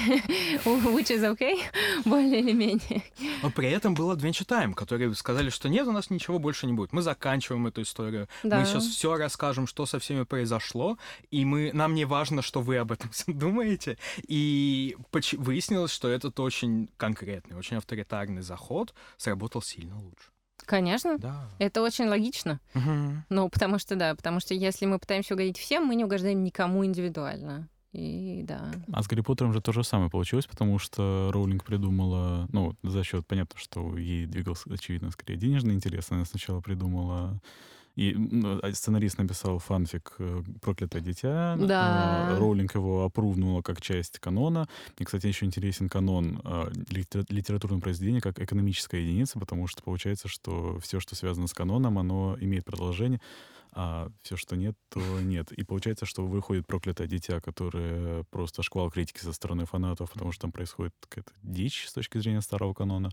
which 0.65 1.11
is 1.11 1.23
okay, 1.23 1.59
более 2.05 2.41
или 2.41 2.53
менее. 2.53 3.03
Но 3.43 3.51
при 3.51 3.71
этом 3.71 3.95
был 3.95 4.13
Adventure 4.13 4.47
Time, 4.47 4.75
которые 4.75 5.15
сказали, 5.15 5.51
что 5.51 5.69
нет, 5.69 5.87
у 5.87 5.93
нас 5.93 6.11
ничего 6.11 6.39
больше 6.39 6.67
не 6.67 6.73
будет. 6.73 6.93
Мы 6.93 7.03
заканчиваем 7.03 7.67
эту 7.67 7.83
историю. 7.83 8.29
Да. 8.43 8.59
Мы 8.59 8.67
сейчас 8.67 8.87
все 8.87 9.17
расскажем, 9.17 9.67
что 9.67 9.87
со 9.87 9.99
всеми 9.99 10.25
произошло, 10.25 10.99
и 11.31 11.45
мы, 11.45 11.71
нам 11.73 11.95
не 11.95 12.05
важно, 12.05 12.43
что 12.43 12.61
вы 12.61 12.79
об 12.79 12.93
этом 12.93 13.11
думаете. 13.27 13.97
И 14.27 14.97
выяснилось, 15.13 15.93
что 15.93 16.09
этот 16.09 16.41
очень 16.41 16.91
конкретный, 16.97 17.57
очень 17.57 17.77
авторитарный 17.77 18.43
заход 18.43 18.95
сработал 19.17 19.63
сильно 19.63 19.97
лучше. 19.99 20.31
Конечно. 20.69 21.17
Да. 21.19 21.49
Это 21.59 21.81
очень 21.81 22.09
логично. 22.09 22.61
Угу. 22.75 23.25
Ну, 23.31 23.49
потому 23.49 23.79
что, 23.79 23.97
да, 23.97 24.15
потому 24.15 24.39
что 24.39 24.53
если 24.53 24.85
мы 24.85 24.99
пытаемся 24.99 25.33
угодить 25.33 25.57
всем, 25.57 25.87
мы 25.87 25.95
не 25.95 26.05
угождаем 26.05 26.45
никому 26.45 26.85
индивидуально. 26.85 27.69
И 27.93 28.45
да. 28.47 28.71
А 28.93 29.03
с 29.03 29.07
Гарри 29.07 29.23
Поттером 29.23 29.55
же 29.55 29.63
то 29.63 29.73
же 29.73 29.83
самое 29.83 30.11
получилось, 30.11 30.45
потому 30.45 30.79
что 30.79 31.31
Роулинг 31.33 31.65
придумала, 31.65 32.47
ну, 32.53 32.77
за 32.83 33.03
счет, 33.03 33.27
понятно, 33.27 33.59
что 33.59 33.97
ей 33.97 34.27
двигался, 34.27 34.71
очевидно, 34.71 35.11
скорее 35.11 35.39
денежный 35.39 35.73
интерес. 35.73 36.09
Она 36.11 36.27
сначала 36.27 36.61
придумала 36.61 37.41
и 37.99 38.15
ну, 38.15 38.61
а 38.63 38.73
сценарист 38.73 39.19
написал 39.19 39.59
фанфик 39.59 40.15
э, 40.21 40.43
«Проклятое 40.63 41.03
дитя». 41.03 41.57
Да. 41.59 42.29
Э, 42.31 42.39
Роулинг 42.39 42.77
его 42.77 43.05
опрувнула 43.05 43.61
как 43.61 43.81
часть 43.81 44.21
канона. 44.21 44.69
И, 44.99 45.05
кстати, 45.05 45.27
еще 45.27 45.47
интересен 45.47 45.89
канон 45.89 46.41
э, 46.45 46.71
литературного 46.91 47.81
произведения 47.81 48.21
как 48.21 48.39
экономическая 48.39 49.03
единица, 49.03 49.41
потому 49.41 49.67
что 49.67 49.83
получается, 49.83 50.29
что 50.29 50.79
все, 50.79 51.01
что 51.01 51.17
связано 51.17 51.49
с 51.49 51.53
каноном, 51.53 51.99
оно 51.99 52.37
имеет 52.41 52.65
продолжение 52.65 53.21
а 53.73 54.09
все, 54.23 54.37
что 54.37 54.57
нет, 54.57 54.77
то 54.89 55.01
нет. 55.21 55.53
И 55.53 55.63
получается, 55.63 56.07
что 56.07 56.25
выходит 56.27 56.67
проклятое 56.67 57.07
дитя, 57.07 57.41
которое 57.41 58.25
просто 58.31 58.63
шквал 58.63 58.91
критики 58.91 59.19
со 59.19 59.33
стороны 59.33 59.67
фанатов, 59.67 60.11
потому 60.11 60.33
что 60.33 60.43
там 60.43 60.53
происходит 60.53 60.95
какая-то 61.09 61.33
дичь 61.43 61.87
с 61.87 61.93
точки 61.93 62.19
зрения 62.19 62.41
старого 62.41 62.73
канона. 62.73 63.11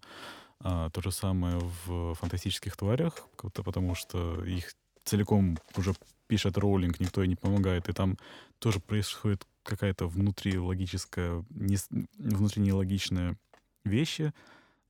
А, 0.62 0.89
то 0.89 1.02
же 1.02 1.12
самое 1.12 1.60
в 1.86 2.16
фантастических 2.16 2.76
тварях, 2.78 3.28
потому 3.64 3.93
что 3.95 4.43
их 4.45 4.74
целиком 5.06 5.58
уже 5.78 5.93
пишет 6.28 6.58
роллинг, 6.58 6.99
никто 6.99 7.22
ей 7.22 7.30
не 7.30 7.36
помогает, 7.36 7.88
и 7.88 7.93
там 7.93 8.18
тоже 8.60 8.80
происходит 8.80 9.45
какая-то 9.64 10.08
внутри 10.08 10.58
логическая, 10.58 11.43
не, 11.49 11.78
внутри 12.18 12.62
нелогичная 12.62 13.38
вещи, 13.84 14.34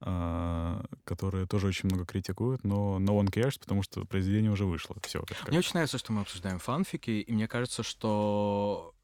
а, 0.01 0.84
которые 1.03 1.47
тоже 1.47 1.68
очень 1.68 1.89
много 1.89 2.05
критикуют, 2.05 2.63
но 2.63 2.97
no 2.99 3.20
one 3.20 3.32
cares, 3.32 3.59
потому 3.59 3.84
что 3.84 4.05
произведение 4.05 4.51
уже 4.51 4.66
вышло. 4.66 4.95
Все. 5.03 5.24
Мне 5.47 5.59
очень 5.59 5.72
нравится, 5.74 5.97
что 5.97 6.13
мы 6.13 6.22
обсуждаем 6.22 6.59
фанфики, 6.59 7.11
и 7.11 7.32
мне 7.34 7.47
кажется, 7.47 7.84
что 7.84 8.94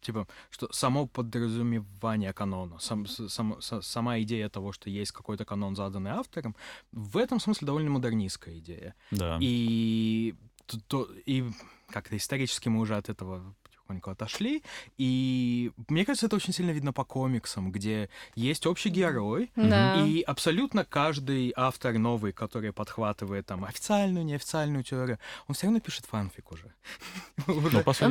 типа, 0.00 0.26
что 0.50 0.72
само 0.72 1.06
подразумевание 1.06 2.32
канона, 2.32 2.78
сам, 2.78 3.06
сам, 3.06 3.60
сама 3.60 4.20
идея 4.20 4.48
того, 4.48 4.72
что 4.72 4.90
есть 4.90 5.12
какой-то 5.12 5.44
канон, 5.44 5.76
заданный 5.76 6.12
автором, 6.12 6.56
в 6.92 7.16
этом 7.16 7.40
смысле 7.40 7.66
довольно 7.66 7.90
модернистская 7.90 8.58
идея. 8.58 8.94
Да. 9.10 9.38
И, 9.40 10.34
то, 10.88 11.08
и 11.26 11.44
как-то 11.88 12.16
исторически 12.16 12.68
мы 12.68 12.80
уже 12.80 12.96
от 12.96 13.08
этого 13.08 13.54
потихоньку 13.86 14.10
отошли. 14.10 14.62
И 14.98 15.70
мне 15.88 16.04
кажется, 16.04 16.26
это 16.26 16.36
очень 16.36 16.52
сильно 16.52 16.72
видно 16.72 16.92
по 16.92 17.04
комиксам, 17.04 17.72
где 17.72 18.08
есть 18.34 18.66
общий 18.66 18.90
герой, 18.90 19.50
да. 19.56 20.04
и 20.04 20.22
абсолютно 20.22 20.84
каждый 20.84 21.52
автор 21.56 21.98
новый, 21.98 22.32
который 22.32 22.72
подхватывает 22.72 23.46
там 23.46 23.64
официальную, 23.64 24.24
неофициальную 24.24 24.82
теорию, 24.82 25.18
он 25.48 25.54
все 25.54 25.66
равно 25.66 25.80
пишет 25.80 26.06
фанфик 26.06 26.52
уже. 26.52 26.72
Ну, 27.46 27.54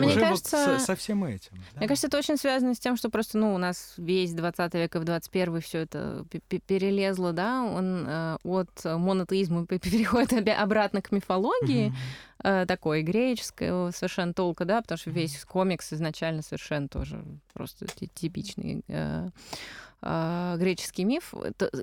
уже 0.07 0.79
со 0.79 0.95
всем 0.95 1.23
этим. 1.25 1.51
Мне 1.75 1.87
кажется, 1.87 2.07
это 2.07 2.17
очень 2.17 2.37
связано 2.37 2.73
с 2.73 2.79
тем, 2.79 2.95
что 2.95 3.09
просто, 3.09 3.37
ну, 3.37 3.53
у 3.53 3.57
нас 3.57 3.93
весь 3.97 4.33
20 4.33 4.73
век 4.75 4.95
и 4.95 4.99
в 4.99 5.03
21 5.03 5.61
все 5.61 5.79
это 5.79 6.25
перелезло, 6.67 7.33
да, 7.33 7.63
он 7.63 8.05
э, 8.07 8.37
от 8.43 8.69
монотеизма 8.83 9.65
переходит 9.67 10.47
обратно 10.47 11.01
к 11.01 11.11
мифологии, 11.11 11.93
э, 12.45 12.65
такой 12.67 13.01
греческой 13.01 13.91
совершенно 13.91 14.33
толка, 14.33 14.65
да, 14.65 14.81
потому 14.81 14.97
что 14.97 15.09
весь 15.09 15.43
комикс 15.45 15.91
изначально 15.93 16.41
совершенно 16.43 16.87
тоже 16.87 17.23
просто 17.53 17.87
типичный 18.13 18.83
э, 18.87 19.29
э, 20.01 20.55
греческий 20.57 21.05
миф. 21.05 21.33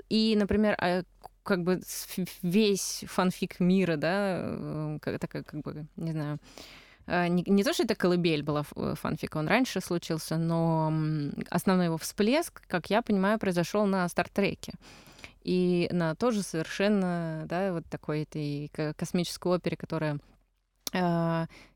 И, 0.08 0.36
например, 0.36 0.76
а, 0.78 1.02
как 1.42 1.64
бы 1.64 1.80
весь 2.42 3.04
фанфик 3.08 3.58
мира, 3.60 3.96
да, 3.96 4.38
э, 4.40 4.98
как, 5.00 5.18
такая, 5.18 5.42
как 5.42 5.60
бы, 5.60 5.86
не 5.96 6.12
знаю, 6.12 6.38
э, 7.06 7.26
не, 7.26 7.42
не 7.46 7.64
то, 7.64 7.72
что 7.72 7.82
это 7.82 7.96
колыбель 7.96 8.44
была 8.44 8.64
э, 8.76 8.94
фанфика, 8.96 9.38
он 9.38 9.48
раньше 9.48 9.80
случился, 9.80 10.36
но 10.36 10.92
основной 11.50 11.86
его 11.86 11.98
всплеск, 11.98 12.62
как 12.68 12.90
я 12.90 13.02
понимаю, 13.02 13.38
произошел 13.40 13.86
на 13.86 14.08
Стартреке. 14.08 14.74
И 15.42 15.88
на 15.90 16.14
тоже 16.14 16.44
совершенно, 16.44 17.46
да, 17.46 17.72
вот 17.72 17.84
такой 17.90 18.22
этой 18.22 18.70
космической 18.96 19.48
опере, 19.48 19.76
которая 19.76 20.20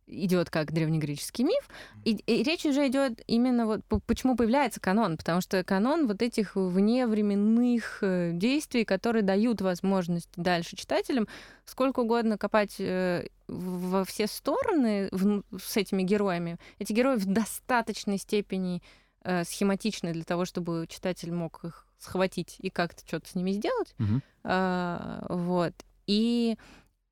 идет 0.07 0.51
как 0.51 0.73
древнегреческий 0.73 1.45
миф, 1.45 1.69
и, 2.05 2.13
и 2.13 2.43
речь 2.43 2.65
уже 2.65 2.87
идет 2.87 3.21
именно 3.27 3.67
вот 3.67 3.83
почему 4.07 4.37
появляется 4.37 4.81
канон, 4.81 5.17
потому 5.17 5.41
что 5.41 5.65
канон 5.65 6.07
вот 6.07 6.23
этих 6.23 6.55
вневременных 6.55 7.99
э, 8.03 8.31
действий, 8.33 8.85
которые 8.85 9.23
дают 9.23 9.61
возможность 9.61 10.31
дальше 10.37 10.77
читателям 10.77 11.27
сколько 11.65 12.01
угодно 12.01 12.39
копать 12.39 12.77
э, 12.79 13.27
во 13.49 14.05
все 14.05 14.27
стороны 14.29 15.11
с 15.61 15.77
этими 15.77 16.03
героями. 16.03 16.59
Эти 16.79 16.93
герои 16.93 17.17
в 17.17 17.27
достаточной 17.27 18.19
степени 18.19 18.83
э, 19.23 19.45
схематичны 19.45 20.13
для 20.13 20.25
того, 20.25 20.45
чтобы 20.45 20.87
читатель 20.89 21.33
мог 21.33 21.65
их 21.65 21.87
схватить 21.99 22.57
и 22.59 22.71
как-то 22.71 23.03
что-то 23.07 23.29
с 23.29 23.35
ними 23.35 23.53
сделать. 23.53 23.95
Угу. 23.99 24.21
А, 24.45 25.27
вот. 25.29 25.73
И 26.07 26.57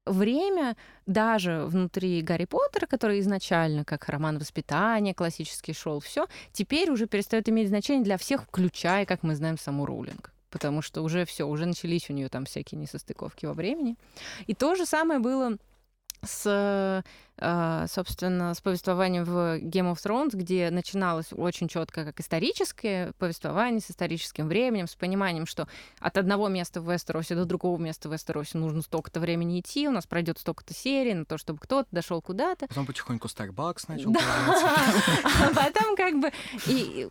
время 0.06 0.76
даже 1.06 1.64
внутри 1.64 2.22
Гарри 2.22 2.44
Поттера, 2.44 2.86
который 2.86 3.20
изначально 3.20 3.84
как 3.84 4.08
роман 4.08 4.38
воспитания 4.38 5.14
классический 5.14 5.72
шел, 5.72 6.00
все, 6.00 6.26
теперь 6.52 6.90
уже 6.90 7.06
перестает 7.06 7.48
иметь 7.48 7.68
значение 7.68 8.04
для 8.04 8.18
всех, 8.18 8.44
включая, 8.44 9.06
как 9.06 9.22
мы 9.22 9.34
знаем, 9.34 9.58
саму 9.58 9.86
Рулинг. 9.86 10.32
Потому 10.50 10.82
что 10.82 11.02
уже 11.02 11.24
все, 11.24 11.46
уже 11.46 11.66
начались 11.66 12.08
у 12.10 12.12
нее 12.12 12.28
там 12.28 12.44
всякие 12.44 12.80
несостыковки 12.80 13.46
во 13.46 13.54
времени. 13.54 13.96
И 14.46 14.54
то 14.54 14.76
же 14.76 14.86
самое 14.86 15.18
было 15.18 15.56
с 16.22 17.02
собственно, 17.38 18.54
с 18.54 18.60
повествованием 18.60 19.24
в 19.24 19.58
Game 19.58 19.92
of 19.92 19.96
Thrones, 19.96 20.30
где 20.34 20.70
начиналось 20.70 21.28
очень 21.32 21.68
четко 21.68 22.04
как 22.04 22.20
историческое 22.20 23.12
повествование 23.18 23.80
с 23.80 23.90
историческим 23.90 24.46
временем, 24.46 24.86
с 24.86 24.94
пониманием, 24.94 25.46
что 25.46 25.66
от 25.98 26.16
одного 26.16 26.48
места 26.48 26.80
в 26.80 26.90
Вестеросе 26.90 27.34
до 27.34 27.44
другого 27.44 27.80
места 27.80 28.08
в 28.08 28.12
Вестеросе 28.12 28.58
нужно 28.58 28.82
столько-то 28.82 29.18
времени 29.18 29.58
идти, 29.58 29.88
у 29.88 29.90
нас 29.90 30.06
пройдет 30.06 30.38
столько-то 30.38 30.74
серий 30.74 31.14
на 31.14 31.24
то, 31.24 31.36
чтобы 31.36 31.58
кто-то 31.58 31.88
дошел 31.90 32.22
куда-то. 32.22 32.68
Потом 32.68 32.86
потихоньку 32.86 33.26
Starbucks 33.26 33.84
начал 33.88 34.12
да. 34.12 34.20
А 35.24 35.54
потом 35.54 35.96
как 35.96 36.20
бы, 36.20 36.30
и 36.68 37.08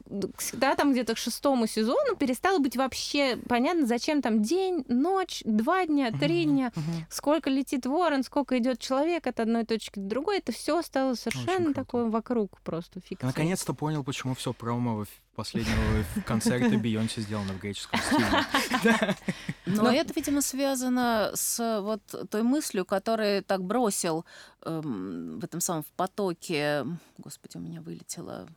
да, 0.53 0.76
там 0.76 0.93
где-то 0.93 1.15
к 1.15 1.17
шестому 1.17 1.67
сезону 1.67 2.15
перестало 2.15 2.59
быть 2.59 2.78
вообще 2.78 3.38
понятно, 3.49 3.86
зачем 3.86 4.21
там 4.21 4.41
день, 4.41 4.86
ночь, 4.88 5.41
два 5.43 5.86
дня, 5.86 6.11
три 6.11 6.45
дня, 6.45 6.71
сколько 7.09 7.49
летит 7.49 7.86
ворон, 7.86 8.24
сколько 8.24 8.57
идет 8.57 8.80
человек 8.80 9.28
от 9.28 9.41
одной 9.41 9.65
точки 9.65 9.99
до 9.99 10.12
другой, 10.14 10.38
это 10.38 10.51
все 10.51 10.82
стало 10.82 11.16
совершенно 11.16 11.74
такое 11.74 12.05
вокруг 12.05 12.59
просто 12.61 12.99
фикция. 13.01 13.28
Наконец-то 13.28 13.74
понял, 13.74 14.03
почему 14.03 14.36
все 14.36 14.53
промо 14.53 15.05
последнего 15.36 16.03
концерта 16.26 16.78
Бейонсе 16.78 17.22
сделано 17.22 17.53
в 17.53 17.59
греческом 17.59 17.99
стиле. 17.99 19.16
Но 19.66 19.91
это, 19.91 20.14
видимо, 20.16 20.41
связано 20.41 21.32
с 21.34 21.82
вот 21.82 22.30
той 22.30 22.43
мыслью, 22.43 22.86
которую 22.86 23.43
так 23.43 23.64
бросил 23.64 24.26
эм, 24.61 25.39
в 25.39 25.43
этом 25.43 25.59
самом 25.59 25.84
в 25.84 25.91
потоке. 25.93 26.86
Господи, 27.18 27.57
у 27.57 27.61
меня 27.61 27.82
вылетела, 27.82 28.47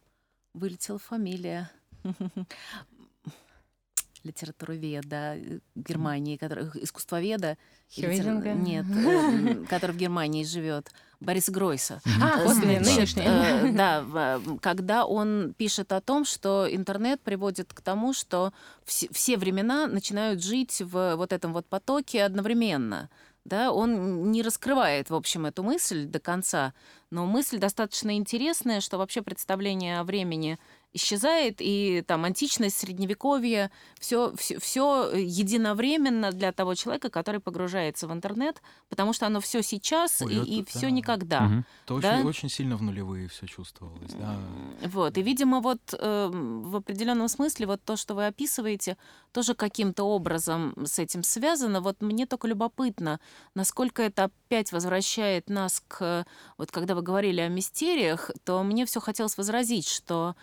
вылетела 0.52 0.98
фамилия 0.98 1.70
литературоведа 4.26 5.36
э, 5.36 5.58
Германии, 5.74 6.36
который, 6.36 6.68
искусствоведа. 6.74 7.56
Литер... 7.96 8.54
Нет, 8.56 8.84
э, 8.86 9.64
который 9.68 9.92
в 9.92 9.96
Германии 9.96 10.44
живет. 10.44 10.90
Бориса 11.20 11.50
Гройса. 11.52 12.00
А, 12.20 12.44
после 12.44 12.80
нынешней. 12.80 13.22
Э, 13.24 13.72
да, 13.72 14.40
когда 14.60 15.06
он 15.06 15.54
пишет 15.56 15.92
о 15.92 16.00
том, 16.00 16.24
что 16.24 16.66
интернет 16.70 17.20
приводит 17.20 17.72
к 17.72 17.80
тому, 17.80 18.12
что 18.12 18.52
все 18.84 19.36
времена 19.36 19.86
начинают 19.86 20.42
жить 20.42 20.82
в 20.82 21.16
вот 21.16 21.32
этом 21.32 21.52
вот 21.52 21.66
потоке 21.66 22.24
одновременно. 22.24 23.08
Да, 23.46 23.70
он 23.70 24.32
не 24.32 24.42
раскрывает, 24.42 25.08
в 25.08 25.14
общем, 25.14 25.46
эту 25.46 25.62
мысль 25.62 26.04
до 26.04 26.18
конца, 26.18 26.74
но 27.10 27.26
мысль 27.26 27.58
достаточно 27.58 28.16
интересная, 28.16 28.80
что 28.80 28.98
вообще 28.98 29.22
представление 29.22 30.00
о 30.00 30.04
времени 30.04 30.58
исчезает, 30.92 31.56
и 31.58 32.02
там 32.06 32.24
античность, 32.24 32.78
средневековье, 32.78 33.70
все, 34.00 34.34
все, 34.36 34.58
все 34.58 35.12
единовременно 35.14 36.32
для 36.32 36.52
того 36.52 36.74
человека, 36.74 37.10
который 37.10 37.40
погружается 37.40 38.08
в 38.08 38.12
интернет, 38.12 38.62
потому 38.88 39.12
что 39.12 39.26
оно 39.26 39.40
все 39.40 39.62
сейчас 39.62 40.22
Ой, 40.22 40.34
и, 40.34 40.60
и 40.60 40.64
все 40.64 40.82
да. 40.82 40.90
никогда. 40.90 41.44
Угу. 41.44 41.64
Это 41.84 42.00
да? 42.00 42.16
очень, 42.16 42.28
очень 42.28 42.48
сильно 42.48 42.76
в 42.76 42.82
нулевые 42.82 43.28
все 43.28 43.46
чувствовалось, 43.46 44.12
да. 44.12 44.38
Вот, 44.84 45.18
и, 45.18 45.22
видимо, 45.22 45.60
вот 45.60 45.80
э, 45.92 46.30
в 46.32 46.76
определенном 46.76 47.28
смысле 47.28 47.66
вот 47.66 47.82
то, 47.84 47.96
что 47.96 48.14
вы 48.14 48.26
описываете, 48.26 48.96
тоже 49.32 49.54
каким-то 49.54 50.04
образом 50.04 50.74
с 50.86 50.98
этим 50.98 51.22
связано. 51.22 51.82
Вот 51.82 52.00
мне 52.00 52.24
только 52.26 52.48
любопытно, 52.48 53.20
насколько 53.54 54.02
это 54.02 54.24
опять 54.24 54.72
возвращает 54.72 55.50
нас 55.50 55.82
к... 55.88 56.24
Вот 56.56 56.70
когда 56.70 56.94
вы 56.94 57.02
говорили 57.02 57.42
о 57.42 57.48
мистериях, 57.48 58.30
то 58.44 58.62
мне 58.62 58.86
все 58.86 59.00
хотелось 59.00 59.36
возразить, 59.36 59.86
что 59.86 60.36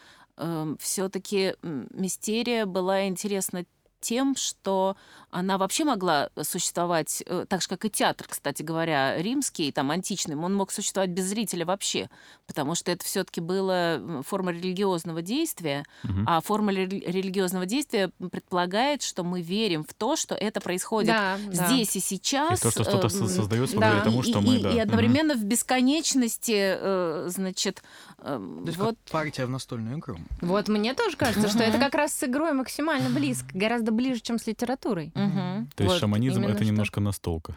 все-таки 0.79 1.55
мистерия 1.61 2.65
была 2.65 3.07
интересна 3.07 3.65
тем, 4.03 4.35
что 4.35 4.95
она 5.31 5.57
вообще 5.57 5.83
могла 5.83 6.29
существовать, 6.43 7.23
э, 7.25 7.45
так 7.49 7.61
же, 7.61 7.67
как 7.67 7.85
и 7.85 7.89
театр, 7.89 8.27
кстати 8.29 8.61
говоря, 8.61 9.17
римский, 9.17 9.71
там, 9.71 9.89
античный, 9.89 10.35
он 10.35 10.53
мог 10.53 10.71
существовать 10.71 11.09
без 11.09 11.25
зрителя 11.25 11.65
вообще, 11.65 12.09
потому 12.45 12.75
что 12.75 12.91
это 12.91 13.03
все 13.03 13.23
таки 13.23 13.41
была 13.41 14.21
форма 14.27 14.51
религиозного 14.51 15.21
действия, 15.21 15.85
угу. 16.03 16.19
а 16.27 16.41
форма 16.41 16.71
религиозного 16.71 17.65
действия 17.65 18.11
предполагает, 18.31 19.01
что 19.01 19.23
мы 19.23 19.41
верим 19.41 19.83
в 19.83 19.93
то, 19.93 20.15
что 20.15 20.35
это 20.35 20.61
происходит 20.61 21.07
да, 21.07 21.37
здесь 21.51 21.93
да. 21.93 21.99
и 21.99 22.01
сейчас. 22.01 22.59
И 22.59 22.63
то, 22.63 22.71
что 22.71 22.83
что-то 22.83 23.07
эм, 23.07 23.27
создается 23.27 23.75
благодаря 23.75 23.99
да. 23.99 24.03
тому, 24.03 24.21
что 24.21 24.39
и, 24.39 24.45
мы... 24.45 24.55
И, 24.57 24.63
да. 24.63 24.71
и 24.71 24.79
одновременно 24.79 25.33
угу. 25.33 25.41
в 25.41 25.45
бесконечности, 25.45 26.77
э, 26.79 27.25
значит... 27.29 27.81
То 28.21 28.63
есть 28.65 28.77
вот... 28.77 28.97
партия 29.09 29.45
в 29.45 29.49
настольную 29.49 29.97
игру. 29.97 30.17
Вот 30.41 30.67
мне 30.67 30.93
тоже 30.93 31.17
кажется, 31.17 31.49
что 31.49 31.63
это 31.63 31.77
как 31.77 31.95
раз 31.95 32.13
с 32.13 32.23
игрой 32.23 32.53
максимально 32.53 33.09
близко, 33.09 33.47
гораздо 33.53 33.91
ближе, 33.93 34.21
чем 34.21 34.37
с 34.37 34.47
литературой. 34.47 35.11
Угу. 35.15 35.67
То 35.75 35.83
есть 35.83 35.93
вот, 35.93 35.99
шаманизм 35.99 36.43
это 36.43 36.57
что. 36.57 36.65
немножко 36.65 36.99
настолка. 36.99 37.55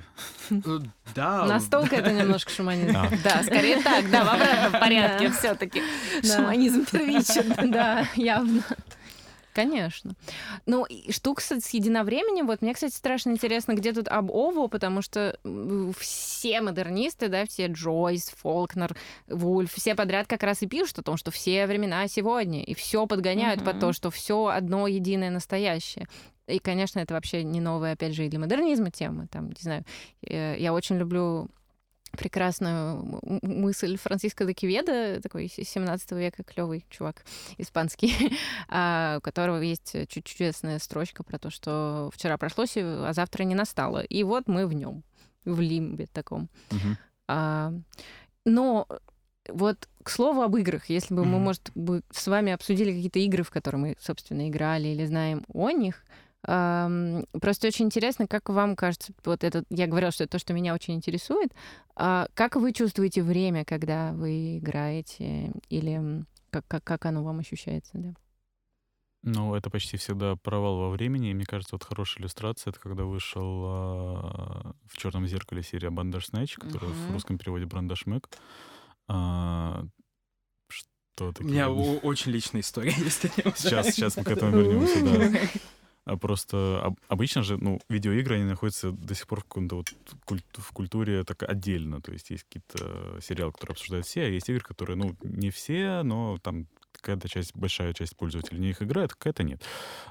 Э, 0.51 0.78
да. 1.14 1.45
Настолка 1.47 1.97
это 1.97 2.12
немножко 2.12 2.51
шаманизм. 2.51 2.97
А. 2.97 3.11
Да, 3.24 3.43
скорее 3.43 3.82
так, 3.82 4.11
да, 4.11 4.24
в 4.24 4.28
обратном 4.28 4.72
порядке 4.80 5.30
все-таки. 5.30 5.82
Шаманизм 6.22 6.84
первичен. 6.84 7.55
Да, 7.76 8.07
явно. 8.14 8.62
Конечно. 9.57 10.12
Ну, 10.66 10.84
и 10.84 11.11
штука 11.11 11.40
с, 11.40 11.50
с 11.50 11.70
единовременем, 11.70 12.46
вот 12.46 12.61
мне, 12.61 12.74
кстати, 12.74 12.94
страшно 12.94 13.30
интересно, 13.30 13.72
где 13.72 13.94
тут 13.94 14.07
об 14.07 14.30
Ово, 14.30 14.68
потому 14.68 15.00
что 15.00 15.38
все 15.98 16.61
модернисты, 16.61 17.28
да, 17.28 17.46
все 17.46 17.68
Джойс, 17.68 18.34
Фолкнер, 18.36 18.94
Вульф, 19.28 19.72
все 19.72 19.94
подряд 19.94 20.26
как 20.26 20.42
раз 20.42 20.61
и 20.61 20.66
пишут 20.66 20.98
о 20.98 21.02
том, 21.02 21.16
что 21.16 21.30
все 21.30 21.66
времена 21.66 22.07
сегодня, 22.07 22.62
и 22.62 22.74
все 22.74 23.07
подгоняют 23.07 23.62
mm-hmm. 23.62 23.64
под 23.64 23.80
то, 23.80 23.92
что 23.94 24.11
все 24.11 24.48
одно 24.48 24.86
единое 24.88 25.30
настоящее. 25.30 26.07
И, 26.46 26.59
конечно, 26.59 26.98
это 26.98 27.14
вообще 27.14 27.42
не 27.42 27.62
новая, 27.62 27.94
опять 27.94 28.14
же, 28.14 28.26
и 28.26 28.28
для 28.28 28.38
модернизма 28.38 28.90
тема. 28.90 29.26
Там, 29.28 29.48
не 29.48 29.59
знаю, 29.59 29.86
э, 30.20 30.57
я 30.59 30.74
очень 30.74 30.98
люблю 30.98 31.48
прекрасную 32.16 33.20
мысль 33.42 33.96
Франциско 33.96 34.44
де 34.44 34.52
Киведа, 34.52 35.20
такой 35.20 35.48
17 35.48 36.12
века 36.12 36.42
клевый 36.42 36.84
чувак 36.90 37.24
испанский, 37.58 38.12
а, 38.68 39.16
у 39.18 39.20
которого 39.20 39.60
есть 39.60 39.94
чудесная 40.08 40.78
строчка 40.78 41.22
про 41.22 41.38
то, 41.38 41.50
что 41.50 42.10
вчера 42.12 42.36
прошло, 42.36 42.64
а 42.76 43.12
завтра 43.12 43.44
не 43.44 43.54
настало. 43.54 44.02
И 44.02 44.22
вот 44.22 44.48
мы 44.48 44.66
в 44.66 44.72
нем, 44.72 45.04
в 45.44 45.60
лимбе 45.60 46.06
таком. 46.06 46.48
Мгм. 46.70 46.98
А, 47.28 47.72
но 48.44 48.86
вот 49.48 49.88
к 50.02 50.10
слову 50.10 50.42
об 50.42 50.56
играх, 50.56 50.88
если 50.88 51.14
бы 51.14 51.24
мы, 51.24 51.36
Мгм. 51.36 51.44
может, 51.44 51.70
бы 51.74 52.02
с 52.10 52.26
вами 52.26 52.52
обсудили 52.52 52.92
какие-то 52.92 53.18
игры, 53.18 53.42
в 53.42 53.50
которые 53.50 53.80
мы, 53.80 53.96
собственно, 54.00 54.48
играли 54.48 54.88
или 54.88 55.04
знаем 55.06 55.44
о 55.52 55.70
них, 55.70 56.04
просто 56.47 57.66
очень 57.66 57.86
интересно, 57.86 58.26
как 58.28 58.49
вам 58.49 58.76
кажется, 58.76 59.12
вот 59.24 59.42
это, 59.42 59.64
я 59.70 59.86
говорила, 59.86 60.12
что 60.12 60.24
это 60.24 60.32
то, 60.32 60.38
что 60.38 60.53
меня 60.53 60.74
очень 60.74 60.94
интересует, 60.94 61.53
а 61.97 62.28
как 62.34 62.57
вы 62.57 62.72
чувствуете 62.72 63.22
время, 63.22 63.64
когда 63.64 64.12
вы 64.12 64.59
играете, 64.59 65.53
или 65.68 66.24
как, 66.51 66.64
как, 66.68 66.84
как 66.84 67.05
оно 67.07 67.24
вам 67.24 67.40
ощущается, 67.40 67.92
да? 67.94 68.14
Ну, 69.22 69.57
это 69.57 69.70
почти 69.70 69.97
всегда 69.97 70.36
провал 70.36 70.76
во 70.78 70.90
времени. 70.90 71.30
И 71.30 71.34
мне 71.34 71.44
кажется, 71.44 71.74
вот 71.74 71.82
хорошая 71.82 72.22
иллюстрация 72.22 72.70
это 72.70 72.78
когда 72.78 73.03
вышел 73.03 73.64
а, 73.66 74.72
в 74.86 74.97
черном 74.97 75.26
зеркале 75.26 75.64
серия 75.64 75.90
Бандерснэч, 75.90 76.55
которая 76.55 76.92
в 76.92 77.03
Мгм. 77.07 77.12
русском 77.12 77.38
переводе 77.38 77.64
Брандашмек. 77.64 78.28
А, 79.09 79.84
что 80.68 81.30
У 81.30 81.32
такое? 81.32 81.51
меня 81.51 81.70
о- 81.70 81.99
очень 81.99 82.30
личная 82.30 82.61
история 82.61 82.92
нем. 82.92 83.53
Сейчас, 83.57 83.90
сейчас 83.90 84.16
мы 84.16 84.22
к 84.22 84.30
этому 84.30 84.53
вернемся, 84.53 85.03
да. 85.03 85.40
А 86.07 86.16
просто 86.16 86.80
об- 86.82 86.98
обычно 87.09 87.42
же, 87.42 87.57
ну, 87.59 87.80
видеоигры, 87.88 88.36
они 88.36 88.44
находятся 88.44 88.92
до 88.92 89.14
сих 89.14 89.26
пор 89.26 89.40
в 89.40 89.44
каком-то 89.44 89.76
вот 89.76 89.92
культ- 90.24 90.44
в 90.57 90.70
культуре 90.72 91.24
так 91.24 91.42
отдельно. 91.42 92.00
То 92.00 92.12
есть 92.12 92.30
есть 92.30 92.44
какие-то 92.44 93.20
сериалы, 93.20 93.50
которые 93.52 93.72
обсуждают 93.74 94.07
все, 94.07 94.22
а 94.22 94.28
есть 94.28 94.48
игры, 94.48 94.61
которые, 94.62 94.96
ну, 94.96 95.16
не 95.22 95.50
все, 95.50 96.02
но 96.04 96.38
там 96.38 96.68
какая-то 96.92 97.28
часть, 97.28 97.54
большая 97.57 97.92
часть 97.92 98.16
пользователей 98.16 98.57
в 98.59 98.61
них 98.61 98.80
играет, 98.82 99.12
какая-то 99.14 99.42
нет. 99.42 99.62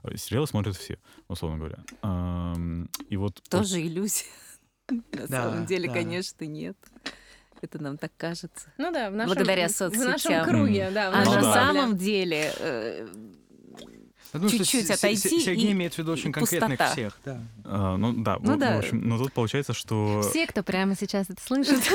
А 0.04 0.16
Сериалы 0.18 0.48
смотрят 0.48 0.76
все, 0.76 1.00
условно 1.30 1.58
говоря. 1.58 1.78
И 3.10 3.16
вот... 3.18 3.42
Тоже 3.50 3.82
иллюзия. 3.82 4.26
На 4.90 5.28
Да, 5.28 5.44
самом 5.50 5.66
деле, 5.66 5.88
да. 5.88 5.94
конечно, 5.94 6.44
нет. 6.46 6.78
Это 7.62 7.82
нам 7.82 7.98
так 7.98 8.12
кажется. 8.18 8.72
Ну 8.78 8.92
да, 8.92 9.10
в 9.10 9.16
нашем, 9.16 9.34
Благодаря 9.34 9.68
в 9.70 9.80
нашем 9.80 9.92
соцсетям. 10.12 10.46
круге, 10.46 10.92
да. 10.94 11.10
в 11.10 11.14
А 11.16 11.24
Ну 11.24 11.34
на 11.36 11.42
да. 11.42 11.54
самом 11.54 11.98
деле 11.98 12.54
Чуть-чуть 14.40 14.68
Се- 14.68 14.84
Се- 14.84 14.94
отойти, 14.94 15.40
Сергей 15.42 15.70
и- 15.70 15.72
имеет 15.72 15.94
в 15.94 15.98
виду 15.98 16.12
очень 16.14 16.32
конкретных 16.32 16.78
пустота. 16.78 16.92
всех, 16.94 17.18
да. 17.26 17.40
а, 17.66 17.98
Ну 17.98 18.14
да, 18.14 18.38
Ну 18.42 18.56
в- 18.56 18.58
да. 18.58 18.76
в 18.76 18.80
общем, 18.80 19.08
но 19.08 19.18
тут 19.18 19.34
получается, 19.34 19.74
что... 19.74 20.22
Все, 20.30 20.48
кто 20.48 20.64
прямо 20.64 20.96
сейчас 20.96 21.30
это 21.30 21.42
слышит. 21.42 21.80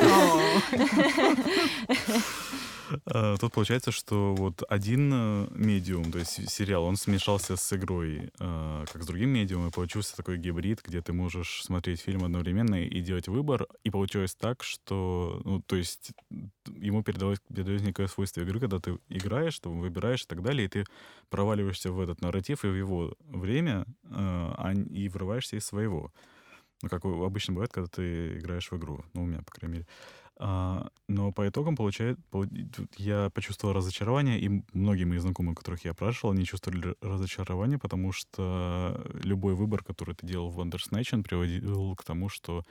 А, 3.06 3.36
Тут 3.36 3.52
получается, 3.52 3.92
что 3.92 4.34
вот 4.34 4.62
один 4.68 5.10
э, 5.12 5.48
медиум, 5.50 6.12
то 6.12 6.18
есть 6.18 6.50
сериал, 6.50 6.84
он 6.84 6.96
смешался 6.96 7.56
с 7.56 7.72
игрой, 7.72 8.30
э, 8.38 8.84
как 8.92 9.02
с 9.02 9.06
другим 9.06 9.30
медиумом, 9.30 9.68
и 9.68 9.72
получился 9.72 10.16
такой 10.16 10.38
гибрид, 10.38 10.82
где 10.84 11.00
ты 11.00 11.12
можешь 11.12 11.62
смотреть 11.62 12.00
фильм 12.00 12.24
одновременно 12.24 12.82
и 12.82 13.00
делать 13.00 13.28
выбор. 13.28 13.66
И 13.84 13.90
получилось 13.90 14.34
так, 14.34 14.62
что, 14.62 15.40
ну, 15.44 15.62
то 15.62 15.76
есть 15.76 16.12
ему 16.66 17.02
передалось, 17.02 17.38
передалось 17.48 17.82
некое 17.82 18.08
свойство 18.08 18.40
игры, 18.40 18.60
когда 18.60 18.78
ты 18.78 18.98
играешь, 19.08 19.58
ты 19.58 19.68
выбираешь 19.68 20.22
и 20.22 20.26
так 20.26 20.42
далее, 20.42 20.66
и 20.66 20.68
ты 20.68 20.84
проваливаешься 21.28 21.92
в 21.92 22.00
этот 22.00 22.20
нарратив 22.20 22.64
и 22.64 22.68
в 22.68 22.74
его 22.74 23.14
время, 23.20 23.86
а 24.10 24.72
и 24.74 25.08
врываешься 25.08 25.56
из 25.56 25.64
своего. 25.64 26.12
Ну, 26.82 26.88
как 26.88 27.04
обычно 27.04 27.54
бывает, 27.54 27.72
когда 27.72 27.88
ты 27.88 28.38
играешь 28.38 28.70
в 28.70 28.76
игру. 28.76 29.04
Ну, 29.12 29.22
у 29.22 29.26
меня, 29.26 29.42
по 29.42 29.52
крайней 29.52 29.78
мере. 29.78 29.86
А, 30.42 30.88
но 31.06 31.32
по 31.32 31.46
итогам 31.46 31.76
получает, 31.76 32.18
я 32.96 33.28
почувствовал 33.28 33.74
разочарование, 33.74 34.40
и 34.40 34.62
многие 34.72 35.04
мои 35.04 35.18
знакомые, 35.18 35.54
которых 35.54 35.84
я 35.84 35.92
спрашивал, 35.92 36.32
они 36.32 36.46
чувствовали 36.46 36.94
разочарование, 37.02 37.78
потому 37.78 38.10
что 38.10 39.04
любой 39.22 39.54
выбор, 39.54 39.84
который 39.84 40.14
ты 40.14 40.26
делал 40.26 40.48
в 40.48 40.58
Bandersnatch, 40.58 41.10
он 41.12 41.24
приводил 41.24 41.94
к 41.94 42.04
тому, 42.04 42.30
что, 42.30 42.64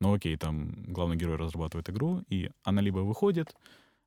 ну 0.00 0.14
окей, 0.14 0.36
там 0.36 0.72
главный 0.88 1.16
герой 1.16 1.36
разрабатывает 1.36 1.88
игру, 1.90 2.24
и 2.28 2.50
она 2.64 2.82
либо 2.82 2.98
выходит, 2.98 3.54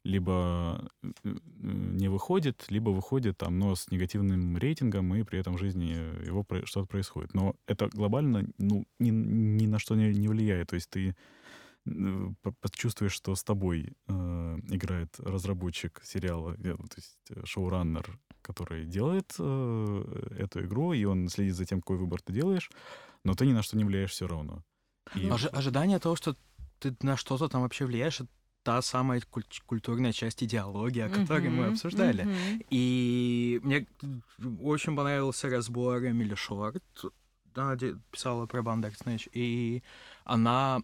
либо 0.04 0.86
э, 1.02 1.08
э, 1.24 1.36
не 1.54 2.10
выходит, 2.10 2.66
либо 2.68 2.90
выходит 2.90 3.38
там, 3.38 3.58
но 3.58 3.76
с 3.76 3.90
негативным 3.92 4.58
рейтингом, 4.58 5.16
и 5.16 5.24
при 5.24 5.40
этом 5.40 5.56
в 5.56 5.60
жизни 5.60 5.96
его 6.28 6.46
что-то 6.66 6.86
происходит. 6.86 7.34
Но 7.34 7.56
это 7.66 7.88
глобально 7.88 8.46
ну, 8.58 8.86
ни, 9.00 9.10
ни 9.10 9.68
на 9.68 9.80
что 9.80 9.96
не, 9.96 10.14
не 10.14 10.28
влияет. 10.28 10.72
То 10.72 10.76
есть 10.76 10.90
ты 10.90 11.16
почувствуешь, 12.62 13.14
что 13.14 13.36
с 13.36 13.44
тобой 13.44 13.94
э, 14.08 14.58
играет 14.70 15.20
разработчик 15.20 16.02
сериала, 16.04 16.56
э, 16.58 16.76
то 16.76 16.96
есть 16.98 17.18
э, 17.30 17.46
шоураннер, 17.46 18.18
который 18.42 18.86
делает 18.86 19.36
э, 19.40 20.36
эту 20.40 20.66
игру, 20.66 20.94
и 20.94 21.06
он 21.06 21.30
следит 21.30 21.56
за 21.56 21.66
тем, 21.66 21.82
какой 21.82 21.98
выбор 21.98 22.22
ты 22.22 22.34
делаешь, 22.34 22.70
но 23.24 23.34
ты 23.34 23.46
ни 23.46 23.54
на 23.54 23.62
что 23.64 23.78
не 23.78 23.84
влияешь 23.86 24.12
все 24.12 24.28
равно. 24.28 24.64
И- 25.16 25.30
Ожи- 25.30 25.50
ожидание 25.50 26.00
того, 26.00 26.16
что 26.16 26.36
ты 26.80 26.96
на 27.02 27.18
что-то 27.18 27.48
там 27.48 27.62
вообще 27.62 27.86
влияешь, 27.86 28.22
это 28.22 28.30
та 28.64 28.82
самая 28.82 29.22
куль- 29.32 29.46
культурная 29.68 30.12
часть 30.12 30.44
идеологии, 30.44 31.02
о 31.04 31.10
которой 31.10 31.50
мы 31.50 31.66
Мгм, 31.66 31.74
обсуждали. 31.74 32.24
мгм. 32.24 32.62
И 32.72 33.60
мне 33.64 33.86
очень 34.60 34.96
понравился 34.96 35.50
разбор 35.50 36.04
Эмили 36.04 36.36
Шорт. 36.36 36.84
Она 37.54 37.78
писала 38.12 38.48
про 38.48 38.64
Бандерснэч, 38.64 39.30
и 39.34 39.82
она 40.26 40.82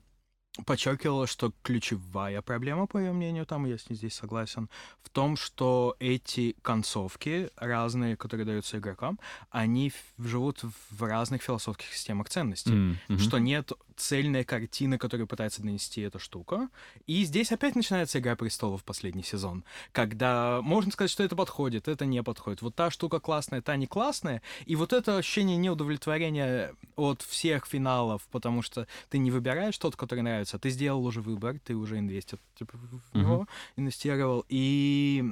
подчеркивала, 0.66 1.28
что 1.28 1.54
ключевая 1.64 2.42
проблема, 2.42 2.86
по 2.88 2.98
ее 2.98 3.14
мнению, 3.14 3.46
там 3.46 3.66
я 3.66 3.78
с 3.78 3.90
ней 3.90 3.96
здесь 3.96 4.16
согласен, 4.16 4.70
в 5.02 5.10
том, 5.10 5.38
что 5.38 5.96
эти 6.00 6.56
концовки 6.62 7.50
разные, 7.56 8.18
которые 8.18 8.46
даются 8.46 8.78
игрокам, 8.78 9.20
они 9.50 9.92
живут 10.18 10.64
в 10.90 11.04
разных 11.04 11.42
философских 11.42 11.94
системах 11.94 12.30
ценностей 12.30 12.98
мгм. 13.08 13.20
что 13.20 13.38
нет 13.40 13.72
цельной 14.02 14.44
картины, 14.44 14.98
которую 14.98 15.28
пытается 15.28 15.62
донести 15.62 16.02
эта 16.02 16.18
штука. 16.18 16.70
И 17.06 17.24
здесь 17.24 17.52
опять 17.52 17.76
начинается 17.76 18.20
«Игра 18.20 18.36
престолов» 18.36 18.84
последний 18.84 19.24
сезон, 19.24 19.64
когда 19.92 20.62
можно 20.62 20.92
сказать, 20.92 21.12
что 21.12 21.24
это 21.24 21.36
подходит, 21.36 21.88
это 21.88 22.06
не 22.06 22.24
подходит. 22.24 22.62
Вот 22.62 22.76
та 22.76 22.90
штука 22.90 23.20
классная, 23.20 23.62
та 23.62 23.76
не 23.76 23.88
классная, 23.88 24.42
и 24.66 24.76
вот 24.76 24.92
это 24.92 25.18
ощущение 25.18 25.58
неудовлетворения 25.58 26.74
от 26.96 27.22
всех 27.22 27.68
финалов, 27.68 28.28
потому 28.32 28.64
что 28.64 28.88
ты 29.10 29.20
не 29.20 29.30
выбираешь 29.30 29.78
тот, 29.78 29.96
который 29.96 30.22
нравится, 30.22 30.58
ты 30.58 30.72
сделал 30.72 31.06
уже 31.06 31.22
выбор, 31.22 31.60
ты 31.60 31.76
уже 31.76 32.00
инвестит 32.00 32.40
типа, 32.56 32.78
в 32.78 33.18
него, 33.18 33.48
инвестировал, 33.76 34.46
и, 34.50 35.24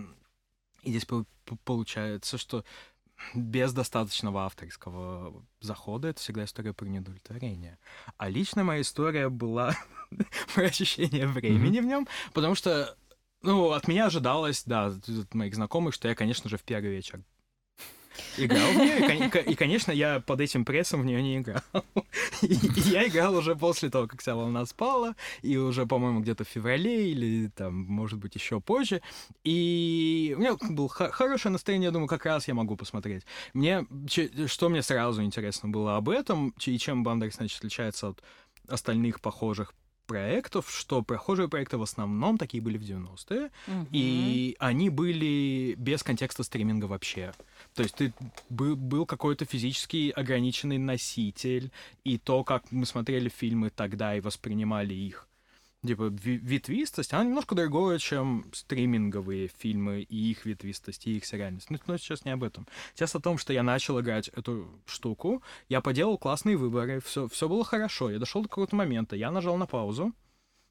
и 0.83 0.89
здесь 0.91 1.05
по- 1.05 1.25
по- 1.45 1.57
получается, 1.65 2.37
что 2.37 2.63
без 3.33 3.73
достаточного 3.73 4.45
авторского 4.45 5.43
захода 5.59 6.09
это 6.09 6.19
всегда 6.19 6.45
история 6.45 6.73
про 6.73 6.85
неудовлетворение. 6.85 7.77
А 8.17 8.29
лично 8.29 8.63
моя 8.63 8.81
история 8.81 9.29
была 9.29 9.75
про 10.53 10.65
ощущение 10.65 11.27
времени 11.27 11.79
в 11.79 11.85
нем, 11.85 12.07
потому 12.33 12.55
что, 12.55 12.95
ну, 13.41 13.71
от 13.71 13.87
меня 13.87 14.07
ожидалось, 14.07 14.63
да, 14.65 14.87
от 14.87 15.33
моих 15.33 15.55
знакомых, 15.55 15.93
что 15.93 16.07
я, 16.07 16.15
конечно 16.15 16.49
же, 16.49 16.57
в 16.57 16.63
первый 16.63 16.91
вечер 16.91 17.21
играл 18.37 18.71
в 18.71 18.75
нее, 18.75 19.43
и, 19.45 19.51
и, 19.51 19.55
конечно, 19.55 19.91
я 19.91 20.19
под 20.19 20.41
этим 20.41 20.65
прессом 20.65 21.01
в 21.01 21.05
нее 21.05 21.21
не 21.21 21.37
играл. 21.37 21.61
И, 22.41 22.53
и 22.53 22.81
я 22.91 23.07
играл 23.07 23.35
уже 23.35 23.55
после 23.55 23.89
того, 23.89 24.07
как 24.07 24.21
вся 24.21 24.35
волна 24.35 24.65
спала, 24.65 25.15
и 25.41 25.57
уже, 25.57 25.85
по-моему, 25.85 26.21
где-то 26.21 26.43
в 26.43 26.47
феврале 26.47 27.11
или 27.11 27.47
там, 27.49 27.73
может 27.73 28.19
быть, 28.19 28.35
еще 28.35 28.59
позже. 28.59 29.01
И 29.43 30.33
у 30.37 30.39
меня 30.39 30.55
было 30.69 30.89
хо- 30.89 31.11
хорошее 31.11 31.51
настроение, 31.51 31.87
я 31.87 31.91
думаю, 31.91 32.07
как 32.07 32.25
раз 32.25 32.47
я 32.47 32.53
могу 32.53 32.75
посмотреть. 32.75 33.23
Мне, 33.53 33.85
что 34.47 34.69
мне 34.69 34.81
сразу 34.81 35.23
интересно 35.23 35.69
было 35.69 35.97
об 35.97 36.09
этом, 36.09 36.53
и 36.65 36.77
чем 36.77 37.03
Бандерс, 37.03 37.35
значит, 37.35 37.59
отличается 37.59 38.09
от 38.09 38.23
остальных 38.67 39.19
похожих 39.21 39.73
проектов, 40.09 40.69
что 40.71 41.03
похожие 41.03 41.47
проекты 41.47 41.77
в 41.77 41.83
основном 41.83 42.37
такие 42.37 42.61
были 42.63 42.77
в 42.77 42.81
90-е, 42.81 43.49
и 43.93 44.55
они 44.59 44.89
были 44.89 45.75
без 45.77 46.01
контекста 46.03 46.43
стриминга 46.43 46.85
вообще. 46.85 47.31
То 47.75 47.83
есть 47.83 47.95
ты 47.95 48.11
бы- 48.49 48.75
был 48.75 49.05
какой-то 49.05 49.45
физически 49.45 50.11
ограниченный 50.21 50.79
носитель, 50.79 51.69
и 52.03 52.17
то, 52.17 52.43
как 52.43 52.63
мы 52.71 52.85
смотрели 52.85 53.29
фильмы 53.29 53.69
тогда 53.69 54.15
и 54.15 54.19
воспринимали 54.21 54.95
их, 54.95 55.27
типа 55.85 56.03
ви- 56.03 56.37
ветвистость, 56.37 57.13
она 57.13 57.23
немножко 57.23 57.55
другое, 57.55 57.99
чем 57.99 58.45
стриминговые 58.53 59.47
фильмы 59.47 60.01
и 60.01 60.31
их 60.31 60.45
ветвистость, 60.45 61.07
и 61.07 61.17
их 61.17 61.25
сериальность. 61.25 61.69
Ну, 61.69 61.79
но 61.87 61.97
сейчас 61.97 62.25
не 62.25 62.31
об 62.31 62.43
этом. 62.43 62.67
Сейчас 62.95 63.15
о 63.15 63.19
том, 63.19 63.37
что 63.37 63.53
я 63.53 63.63
начал 63.63 63.99
играть 63.99 64.27
эту 64.29 64.67
штуку, 64.85 65.41
я 65.69 65.81
поделал 65.81 66.17
классные 66.17 66.57
выборы, 66.57 66.99
все, 67.01 67.27
все 67.27 67.47
было 67.47 67.63
хорошо, 67.63 68.09
я 68.09 68.19
дошел 68.19 68.41
до 68.41 68.49
какого-то 68.49 68.75
момента, 68.75 69.15
я 69.15 69.31
нажал 69.31 69.57
на 69.57 69.65
паузу, 69.65 70.13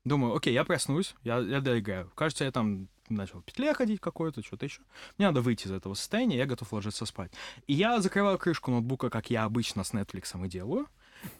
думаю, 0.04 0.34
окей, 0.34 0.52
я 0.52 0.64
проснусь, 0.64 1.14
я, 1.24 1.38
я 1.38 1.60
доиграю. 1.60 2.10
Кажется, 2.14 2.44
я 2.44 2.52
там 2.52 2.88
начал 3.08 3.40
в 3.40 3.44
петле 3.44 3.72
ходить 3.72 4.00
какой-то, 4.00 4.42
что-то 4.42 4.66
еще. 4.66 4.82
Мне 5.16 5.28
надо 5.28 5.40
выйти 5.40 5.66
из 5.66 5.72
этого 5.72 5.94
состояния, 5.94 6.36
я 6.36 6.46
готов 6.46 6.72
ложиться 6.72 7.06
спать. 7.06 7.32
И 7.66 7.72
я 7.72 8.00
закрываю 8.00 8.38
крышку 8.38 8.70
ноутбука, 8.70 9.08
как 9.08 9.30
я 9.30 9.44
обычно 9.44 9.84
с 9.84 9.92
Netflix 9.94 10.44
и 10.44 10.48
делаю, 10.48 10.86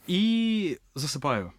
и 0.07 0.79
засыпаю. 0.95 1.53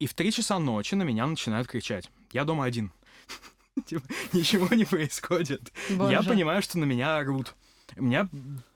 И 0.00 0.06
в 0.06 0.14
три 0.14 0.32
часа 0.32 0.58
ночи 0.58 0.94
на 0.94 1.02
меня 1.02 1.26
начинают 1.26 1.68
кричать. 1.68 2.10
Я 2.32 2.44
дома 2.44 2.64
один. 2.64 2.90
Типа, 3.86 4.02
ничего 4.32 4.74
не 4.74 4.84
происходит. 4.84 5.70
Я 5.88 6.22
понимаю, 6.22 6.62
что 6.62 6.78
на 6.78 6.84
меня 6.84 7.18
орут. 7.18 7.54
У 7.96 8.02
меня 8.02 8.28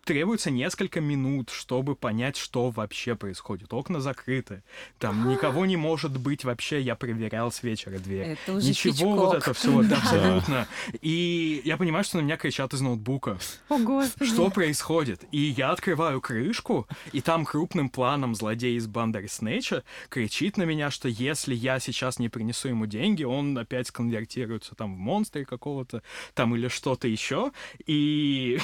требуется 0.04 0.50
несколько 0.50 1.00
минут, 1.00 1.50
чтобы 1.50 1.96
понять, 1.96 2.36
что 2.36 2.70
вообще 2.70 3.14
происходит. 3.14 3.72
Окна 3.72 4.00
закрыты. 4.00 4.62
Там 4.98 5.28
никого 5.28 5.66
не 5.66 5.76
может 5.76 6.18
быть 6.18 6.44
вообще. 6.44 6.80
Я 6.80 6.94
проверял 6.94 7.50
с 7.50 7.62
вечера 7.62 7.98
дверь. 7.98 8.38
Это 8.44 8.52
уже 8.54 8.68
Ничего 8.68 8.92
Хичкок. 8.92 9.16
вот 9.16 9.34
это 9.34 9.54
все, 9.54 9.82
да, 9.82 9.96
абсолютно. 9.96 10.68
И 11.00 11.62
я 11.64 11.76
понимаю, 11.76 12.04
что 12.04 12.18
на 12.18 12.22
меня 12.22 12.36
кричат 12.36 12.74
из 12.74 12.80
ноутбука. 12.80 13.38
О, 13.68 13.78
Господи. 13.78 14.30
Что 14.30 14.50
происходит? 14.50 15.24
И 15.32 15.38
я 15.38 15.70
открываю 15.70 16.20
крышку, 16.20 16.86
и 17.12 17.20
там 17.20 17.44
крупным 17.44 17.88
планом 17.88 18.34
злодей 18.34 18.76
из 18.76 18.86
банды 18.86 19.14
Снэча 19.28 19.84
кричит 20.08 20.56
на 20.56 20.64
меня, 20.64 20.90
что 20.90 21.08
если 21.08 21.54
я 21.54 21.78
сейчас 21.78 22.18
не 22.18 22.28
принесу 22.28 22.68
ему 22.68 22.86
деньги, 22.86 23.22
он 23.22 23.56
опять 23.56 23.88
сконвертируется 23.88 24.74
там 24.74 24.94
в 24.94 24.98
монстра 24.98 25.44
какого-то, 25.44 26.02
там 26.34 26.54
или 26.56 26.68
что-то 26.68 27.08
еще. 27.08 27.52
И... 27.86 28.58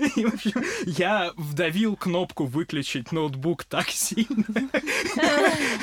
и, 0.16 0.24
в 0.24 0.34
общем, 0.34 0.59
я 0.86 1.32
вдавил 1.36 1.96
кнопку 1.96 2.46
выключить 2.46 3.12
ноутбук 3.12 3.64
так 3.64 3.88
сильно. 3.90 4.70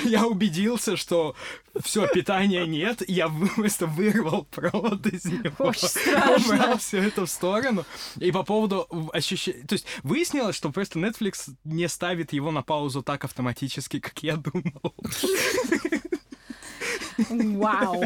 Я 0.03 0.25
убедился, 0.25 0.97
что 0.97 1.35
все, 1.83 2.07
питания 2.07 2.65
нет. 2.65 3.03
Я 3.07 3.29
просто 3.55 3.85
вырвал 3.85 4.45
провод 4.45 5.05
из 5.07 5.25
него. 5.25 5.55
Очень 5.59 5.87
страшно. 5.87 6.55
Убрал 6.55 6.77
все 6.77 7.03
это 7.03 7.25
в 7.25 7.29
сторону. 7.29 7.85
И 8.17 8.31
по 8.31 8.43
поводу 8.43 8.87
ощущения... 9.13 9.65
То 9.65 9.73
есть 9.73 9.85
выяснилось, 10.03 10.55
что 10.55 10.71
просто 10.71 10.99
Netflix 10.99 11.49
не 11.63 11.87
ставит 11.87 12.33
его 12.33 12.51
на 12.51 12.61
паузу 12.61 13.03
так 13.03 13.23
автоматически, 13.23 13.99
как 13.99 14.23
я 14.23 14.37
думал. 14.37 14.95
Вау. 17.29 18.03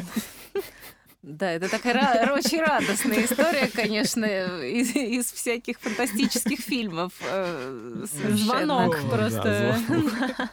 Да, 1.21 1.51
это 1.51 1.69
такая 1.69 2.31
очень 2.33 2.59
радостная 2.61 3.25
история, 3.25 3.67
конечно, 3.67 4.25
из, 4.25 4.95
из 4.95 5.31
всяких 5.31 5.79
фантастических 5.79 6.59
фильмов. 6.59 7.13
э, 7.21 8.05
совершенно. 8.11 8.37
Звонок 8.37 8.97
Да, 9.03 9.17
просто. 9.17 9.77
звонок. 9.87 10.11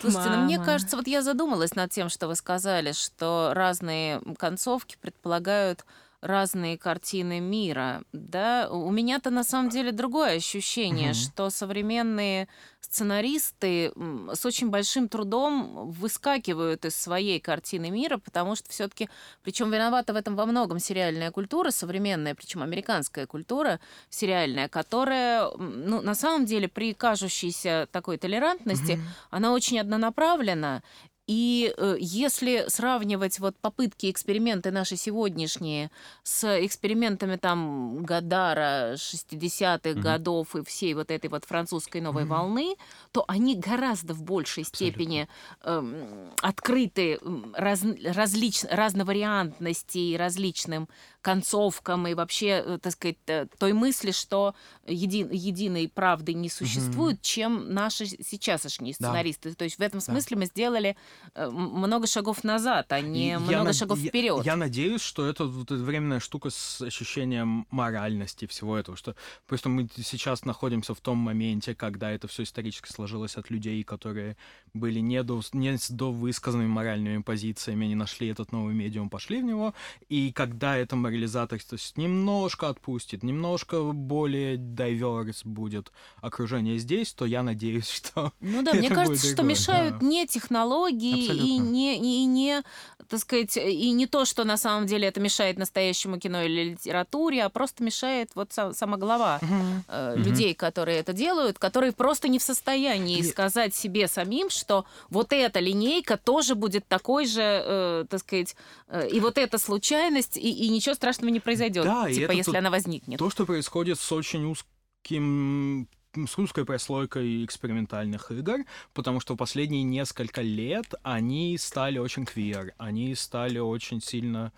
Слушайте, 0.00 0.30
ну 0.30 0.44
мне 0.44 0.58
кажется, 0.58 0.96
вот 0.96 1.06
я 1.06 1.22
задумалась 1.22 1.74
над 1.76 1.90
тем, 1.90 2.08
что 2.10 2.26
вы 2.28 2.34
сказали, 2.34 2.92
что 2.92 3.52
разные 3.54 4.20
концовки 4.38 4.96
предполагают 5.00 5.84
разные 6.24 6.78
картины 6.78 7.38
мира, 7.38 8.02
да, 8.12 8.68
у 8.70 8.90
меня-то 8.90 9.30
на 9.30 9.44
самом 9.44 9.68
деле 9.68 9.92
другое 9.92 10.36
ощущение, 10.36 11.10
Мгм. 11.10 11.14
что 11.14 11.50
современные 11.50 12.48
сценаристы 12.80 13.92
с 14.32 14.46
очень 14.46 14.70
большим 14.70 15.08
трудом 15.08 15.90
выскакивают 15.90 16.84
из 16.84 16.96
своей 16.96 17.40
картины 17.40 17.90
мира, 17.90 18.16
потому 18.18 18.56
что 18.56 18.70
все-таки, 18.70 19.08
причем 19.42 19.70
виновата 19.70 20.12
в 20.12 20.16
этом 20.16 20.34
во 20.36 20.46
многом 20.46 20.78
сериальная 20.78 21.30
культура, 21.30 21.70
современная, 21.70 22.34
причем 22.34 22.62
американская 22.62 23.26
культура 23.26 23.80
сериальная, 24.08 24.68
которая, 24.68 25.50
ну, 25.58 26.00
на 26.00 26.14
самом 26.14 26.46
деле, 26.46 26.68
при 26.68 26.94
кажущейся 26.94 27.86
такой 27.92 28.16
толерантности, 28.16 28.98
она 29.30 29.52
очень 29.52 29.78
однонаправлена. 29.80 30.82
И 31.26 31.72
э, 31.76 31.96
если 31.98 32.66
сравнивать 32.68 33.38
вот 33.40 33.56
попытки, 33.58 34.10
эксперименты 34.10 34.70
наши 34.70 34.96
сегодняшние 34.96 35.90
с 36.22 36.44
экспериментами 36.64 37.36
там 37.36 38.04
Гадара 38.04 38.94
60-х 38.96 39.90
Мгм. 39.90 40.00
годов 40.00 40.54
и 40.54 40.62
всей 40.64 40.92
вот 40.94 41.10
этой 41.10 41.30
вот 41.30 41.44
французской 41.46 42.02
новой 42.02 42.24
Мгм. 42.24 42.30
волны, 42.30 42.76
то 43.12 43.24
они 43.26 43.56
гораздо 43.56 44.12
в 44.12 44.22
большей 44.22 44.64
степени 44.64 45.26
эм, 45.62 46.30
открыты 46.42 47.18
раз, 47.54 47.82
различ, 48.04 48.64
разновариантности 48.70 49.98
и 49.98 50.16
различным 50.16 50.88
концовкам 51.24 52.06
и 52.06 52.14
вообще, 52.14 52.62
э, 52.64 52.78
так 52.80 52.92
сказать, 52.92 53.16
э, 53.26 53.46
той 53.58 53.72
мысли, 53.72 54.10
что 54.12 54.54
еди- 54.86 55.26
единой 55.32 55.88
правды 55.88 56.34
не 56.34 56.50
существует, 56.50 57.22
чем 57.22 57.72
наши 57.72 58.04
сейчасшние 58.06 58.94
Да. 58.98 59.08
сценаристы. 59.08 59.54
То 59.54 59.64
есть 59.64 59.78
в 59.78 59.80
этом 59.80 60.00
Да. 60.00 60.04
смысле 60.04 60.36
мы 60.36 60.46
сделали 60.46 60.96
э, 61.34 61.48
много 61.50 62.06
шагов 62.06 62.44
назад, 62.44 62.92
а 62.92 63.00
не 63.00 63.28
Я 63.28 63.38
много 63.40 63.64
над- 63.64 63.76
шагов 63.76 63.98
я- 63.98 64.08
вперед. 64.10 64.44
Я, 64.44 64.56
надеюсь, 64.56 65.00
что 65.00 65.26
это 65.26 65.46
вот 65.46 65.70
временная 65.70 66.20
штука 66.20 66.50
с 66.50 66.80
ощущением 66.82 67.66
моральности 67.70 68.46
всего 68.46 68.76
этого, 68.76 68.96
что 68.96 69.14
просто 69.46 69.68
мы 69.68 69.88
сейчас 69.96 70.44
находимся 70.44 70.94
в 70.94 71.00
том 71.00 71.16
моменте, 71.18 71.74
когда 71.74 72.10
это 72.10 72.28
все 72.28 72.42
исторически 72.42 72.92
сложилось 72.92 73.36
от 73.36 73.50
людей, 73.50 73.82
которые 73.82 74.36
были 74.74 75.00
не, 75.00 75.22
до, 75.22 75.40
не 75.54 75.78
с 75.78 75.90
довысказанными 75.90 76.68
моральными 76.68 77.22
позициями, 77.22 77.86
они 77.86 77.94
нашли 77.94 78.28
этот 78.28 78.52
новый 78.52 78.74
медиум, 78.74 79.08
пошли 79.08 79.40
в 79.40 79.44
него, 79.44 79.74
и 80.08 80.30
когда 80.32 80.76
это 80.76 80.96
морализаторство 81.14 81.76
немножко 81.96 82.68
отпустит, 82.68 83.22
немножко 83.22 83.80
более 83.92 84.56
diverse 84.56 85.42
будет 85.44 85.92
окружение 86.20 86.78
здесь, 86.78 87.12
то 87.12 87.24
я 87.24 87.42
надеюсь, 87.42 87.88
что 87.90 88.32
Ну 88.40 88.62
да, 88.62 88.74
мне 88.74 88.88
кажется, 88.90 89.26
что 89.26 89.36
другое, 89.36 89.50
мешают 89.52 89.98
да. 90.00 90.06
не 90.06 90.26
технологии 90.26 91.26
и 91.26 91.58
не, 91.58 91.96
и 91.96 92.24
не, 92.26 92.62
так 93.08 93.20
сказать, 93.20 93.56
и 93.56 93.90
не 93.92 94.06
то, 94.06 94.24
что 94.24 94.44
на 94.44 94.56
самом 94.56 94.86
деле 94.86 95.08
это 95.08 95.20
мешает 95.20 95.58
настоящему 95.58 96.18
кино 96.18 96.42
или 96.42 96.70
литературе, 96.72 97.44
а 97.44 97.48
просто 97.48 97.82
мешает 97.84 98.30
вот 98.34 98.50
са- 98.50 98.74
сама 98.74 98.96
глава 98.96 99.40
э, 99.88 100.14
Мгм. 100.16 100.22
людей, 100.24 100.54
которые 100.54 100.98
это 100.98 101.12
делают, 101.12 101.58
которые 101.58 101.92
просто 101.92 102.28
не 102.28 102.38
в 102.38 102.42
состоянии 102.42 103.18
И- 103.18 103.22
сказать 103.22 103.74
себе 103.74 104.08
самим, 104.08 104.50
что 104.50 104.84
вот 105.10 105.32
эта 105.32 105.60
линейка 105.60 106.16
тоже 106.16 106.54
будет 106.54 106.86
такой 106.88 107.26
же, 107.26 107.40
э, 107.42 108.04
так 108.08 108.20
сказать, 108.20 108.56
э, 108.88 109.08
и 109.08 109.20
вот 109.20 109.38
эта 109.38 109.58
случайность, 109.58 110.36
и, 110.36 110.50
и 110.50 110.68
ничего 110.68 110.94
страшного 111.04 111.30
не 111.30 111.40
произойдет, 111.40 111.84
Да, 111.84 112.08
и 112.08 112.14
типа, 112.14 112.24
это 112.24 112.32
если 112.32 112.56
она 112.56 112.70
возникнет. 112.70 113.18
То, 113.18 113.30
что 113.30 113.44
происходит 113.44 113.98
с 113.98 114.12
очень 114.12 114.44
узким 114.44 115.88
с 116.28 116.38
узкой 116.38 116.64
прослойкой 116.64 117.44
экспериментальных 117.44 118.30
игр, 118.30 118.58
потому 118.92 119.18
что 119.18 119.34
в 119.34 119.36
последние 119.36 119.82
несколько 119.82 120.42
лет 120.42 120.94
они 121.02 121.58
стали 121.58 121.98
очень 121.98 122.24
квир, 122.24 122.72
они 122.78 123.16
стали 123.16 123.58
очень 123.58 124.00
сильно 124.00 124.52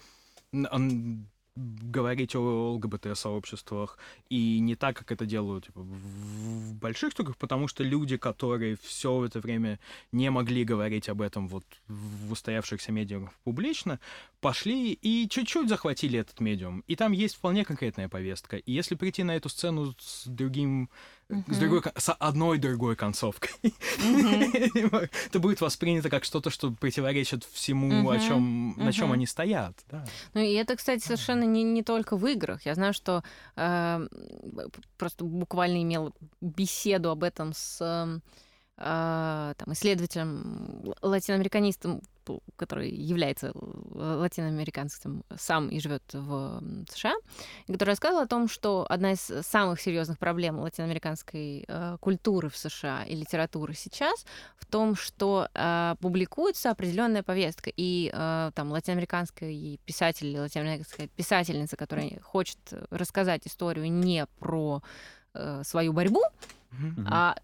говорить 1.57 2.37
о 2.37 2.75
ЛГБТ-сообществах, 2.75 3.99
и 4.29 4.61
не 4.61 4.77
так, 4.77 4.97
как 4.97 5.11
это 5.11 5.25
делают 5.25 5.67
типа, 5.67 5.81
в 5.81 6.75
больших 6.75 7.13
штуках, 7.13 7.37
потому 7.37 7.67
что 7.67 7.83
люди, 7.83 8.17
которые 8.17 8.77
все 8.83 9.25
это 9.25 9.41
время 9.41 9.81
не 10.13 10.31
могли 10.31 10.65
говорить 10.65 11.09
об 11.09 11.23
этом 11.23 11.49
вот 11.49 11.65
в 11.89 12.33
устоявшихся 12.33 12.93
медиумах 12.93 13.33
публично, 13.45 13.99
пошли 14.41 14.93
и 14.93 15.29
чуть-чуть 15.29 15.69
захватили 15.69 16.19
этот 16.19 16.41
медиум. 16.41 16.85
И 16.87 16.97
там 16.97 17.13
есть 17.13 17.37
вполне 17.37 17.65
конкретная 17.65 18.09
повестка. 18.09 18.59
И 18.59 18.73
если 18.73 18.95
прийти 18.95 19.23
на 19.23 19.35
эту 19.35 19.49
сцену 19.49 19.95
с 19.99 20.27
другим, 20.27 20.91
с, 21.29 21.59
другой, 21.59 21.83
с 21.97 22.13
одной 22.13 22.59
другой 22.59 22.95
концовкой, 22.95 23.51
это 25.27 25.39
будет 25.39 25.61
воспринято 25.61 26.09
как 26.09 26.25
что-то, 26.25 26.51
что 26.51 26.71
противоречит 26.71 27.45
всему, 27.45 28.09
о 28.11 28.19
чем, 28.19 28.75
на 28.77 28.93
чем 28.93 29.13
они 29.13 29.27
стоят. 29.27 29.75
Да. 29.91 30.05
Ну 30.35 30.41
и 30.41 30.53
это, 30.53 30.77
кстати, 30.77 31.03
совершенно 31.03 31.45
не, 31.45 31.65
не 31.65 31.83
только 31.83 32.17
в 32.17 32.27
играх. 32.27 32.65
Я 32.65 32.75
знаю, 32.75 32.93
что 32.93 33.25
э, 33.57 34.07
просто 34.97 35.25
буквально 35.25 35.83
имел 35.83 36.15
беседу 36.41 37.11
об 37.11 37.25
этом 37.25 37.53
с 37.55 37.79
э, 37.81 37.87
э, 38.07 38.21
там, 38.79 39.73
исследователем, 39.73 40.95
латиноамериканистом, 41.01 42.03
который 42.57 42.91
является 42.91 43.53
латиноамериканцем 43.55 45.25
сам 45.39 45.69
и 45.69 45.81
живет 45.81 46.03
в 46.13 46.63
США, 46.91 47.15
который 47.67 47.91
рассказывал 47.91 48.25
о 48.25 48.27
том, 48.27 48.49
что 48.49 48.85
одна 48.89 49.13
из 49.13 49.21
самых 49.21 49.81
серьезных 49.81 50.19
проблем 50.19 50.59
латиноамериканской 50.59 51.65
э, 51.67 51.97
культуры 52.01 52.49
в 52.51 52.57
США 52.57 53.05
и 53.05 53.15
литературы 53.15 53.75
сейчас 53.75 54.27
в 54.59 54.67
том, 54.67 54.95
что 54.97 55.49
э, 55.55 55.95
публикуется 56.01 56.71
определенная 56.71 57.23
повестка, 57.23 57.71
и 57.75 58.11
э, 58.13 58.51
там 58.55 58.73
латиноамериканский 58.73 59.81
писатель 59.85 60.27
или 60.27 60.39
латиноамериканская 60.39 61.09
писательница, 61.09 61.77
которая 61.77 62.21
хочет 62.21 62.59
рассказать 62.91 63.47
историю 63.47 63.91
не 63.91 64.27
про 64.39 64.83
э, 65.35 65.63
свою 65.65 65.93
борьбу, 65.93 66.23
Мгм. 66.73 67.07
а 67.11 67.37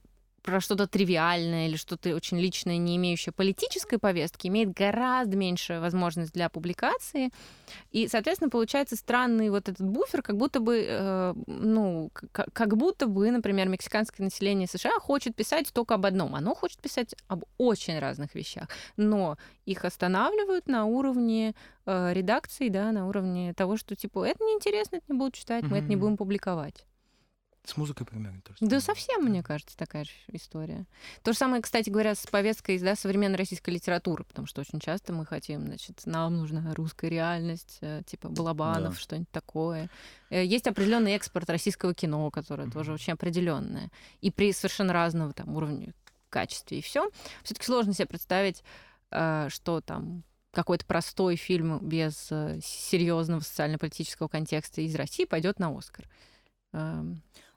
про 0.43 0.61
что-то 0.61 0.87
тривиальное 0.87 1.69
или 1.69 1.77
что-то 1.77 2.15
очень 2.15 2.39
личное, 2.39 2.77
не 2.77 2.97
имеющее 2.97 3.33
политической 3.33 3.99
повестки, 3.99 4.49
имеет 4.49 4.73
гораздо 4.73 5.37
меньше 5.37 5.81
возможность 5.81 6.33
для 6.33 6.49
публикации. 6.49 7.31
И, 7.93 8.09
соответственно, 8.09 8.51
получается 8.51 8.97
странный 8.97 9.51
вот 9.51 9.69
этот 9.69 9.87
буфер, 9.87 10.23
как 10.23 10.37
будто 10.37 10.61
бы, 10.61 10.85
э, 10.89 11.35
ну, 11.47 12.11
как 12.33 12.77
будто 12.77 13.07
бы, 13.07 13.31
например, 13.31 13.69
мексиканское 13.69 14.25
население 14.25 14.67
США 14.67 14.99
хочет 14.99 15.37
писать 15.37 15.73
только 15.73 15.95
об 15.95 16.07
одном. 16.07 16.35
Оно 16.35 16.55
хочет 16.55 16.81
писать 16.81 17.15
об 17.29 17.45
очень 17.57 17.99
разных 17.99 18.35
вещах, 18.35 18.69
но 18.97 19.39
их 19.65 19.85
останавливают 19.85 20.67
на 20.67 20.85
уровне 20.87 21.55
э, 21.87 22.13
редакции, 22.13 22.69
да, 22.69 22.91
на 22.91 23.07
уровне 23.09 23.55
того, 23.55 23.77
что, 23.77 23.95
типа, 23.95 24.27
это 24.27 24.43
неинтересно, 24.43 24.97
это 24.97 25.07
не 25.09 25.19
будут 25.19 25.35
читать, 25.35 25.65
мы 25.65 25.79
это 25.79 25.87
не 25.87 25.97
будем 25.97 26.17
публиковать. 26.17 26.85
С 27.65 27.77
музыкой 27.77 28.05
примерно 28.07 28.41
то 28.43 28.51
же 28.53 28.57
Да 28.61 28.81
самое. 28.81 28.81
совсем, 28.81 29.23
мне 29.25 29.43
кажется, 29.43 29.77
такая 29.77 30.05
же 30.05 30.11
история. 30.33 30.85
То 31.23 31.33
же 31.33 31.39
самое, 31.39 31.63
кстати 31.63 31.91
говоря, 31.91 32.17
с 32.17 32.27
повесткой 32.27 32.77
да, 32.81 32.97
современной 32.97 33.37
российской 33.39 33.71
литературы, 33.71 34.25
потому 34.25 34.49
что 34.49 34.61
очень 34.63 34.81
часто 34.81 35.13
мы 35.13 35.25
хотим, 35.25 35.67
значит, 35.67 36.03
нам 36.05 36.39
нужна 36.39 36.75
русская 36.75 37.09
реальность, 37.09 37.79
э, 37.81 38.03
типа 38.05 38.31
Балабанов, 38.31 38.95
Да. 38.95 39.01
что-нибудь 39.01 39.31
такое. 39.31 39.89
Э, 40.31 40.45
Есть 40.45 40.67
определенный 40.67 41.13
экспорт 41.13 41.49
российского 41.51 41.95
кино, 41.95 42.29
которое 42.33 42.69
тоже 42.69 42.93
очень 42.93 43.13
определенное. 43.13 43.91
И 44.21 44.33
при 44.33 44.53
совершенно 44.53 44.93
разного 44.93 45.33
там 45.33 45.55
уровне 45.57 45.95
качестве 46.31 46.79
и 46.79 46.83
все. 46.83 47.11
Все-таки 47.45 47.67
сложно 47.67 47.95
себе 47.95 48.07
представить, 48.07 48.65
э, 49.13 49.47
что 49.51 49.81
там 49.81 50.25
какой-то 50.51 50.85
простой 50.85 51.37
фильм 51.37 51.79
без 51.79 52.29
серьезного 52.63 53.41
социально-политического 53.41 54.27
контекста 54.29 54.81
из 54.81 54.95
России 54.97 55.25
пойдет 55.27 55.59
на 55.61 55.71
Оскар. 55.79 56.09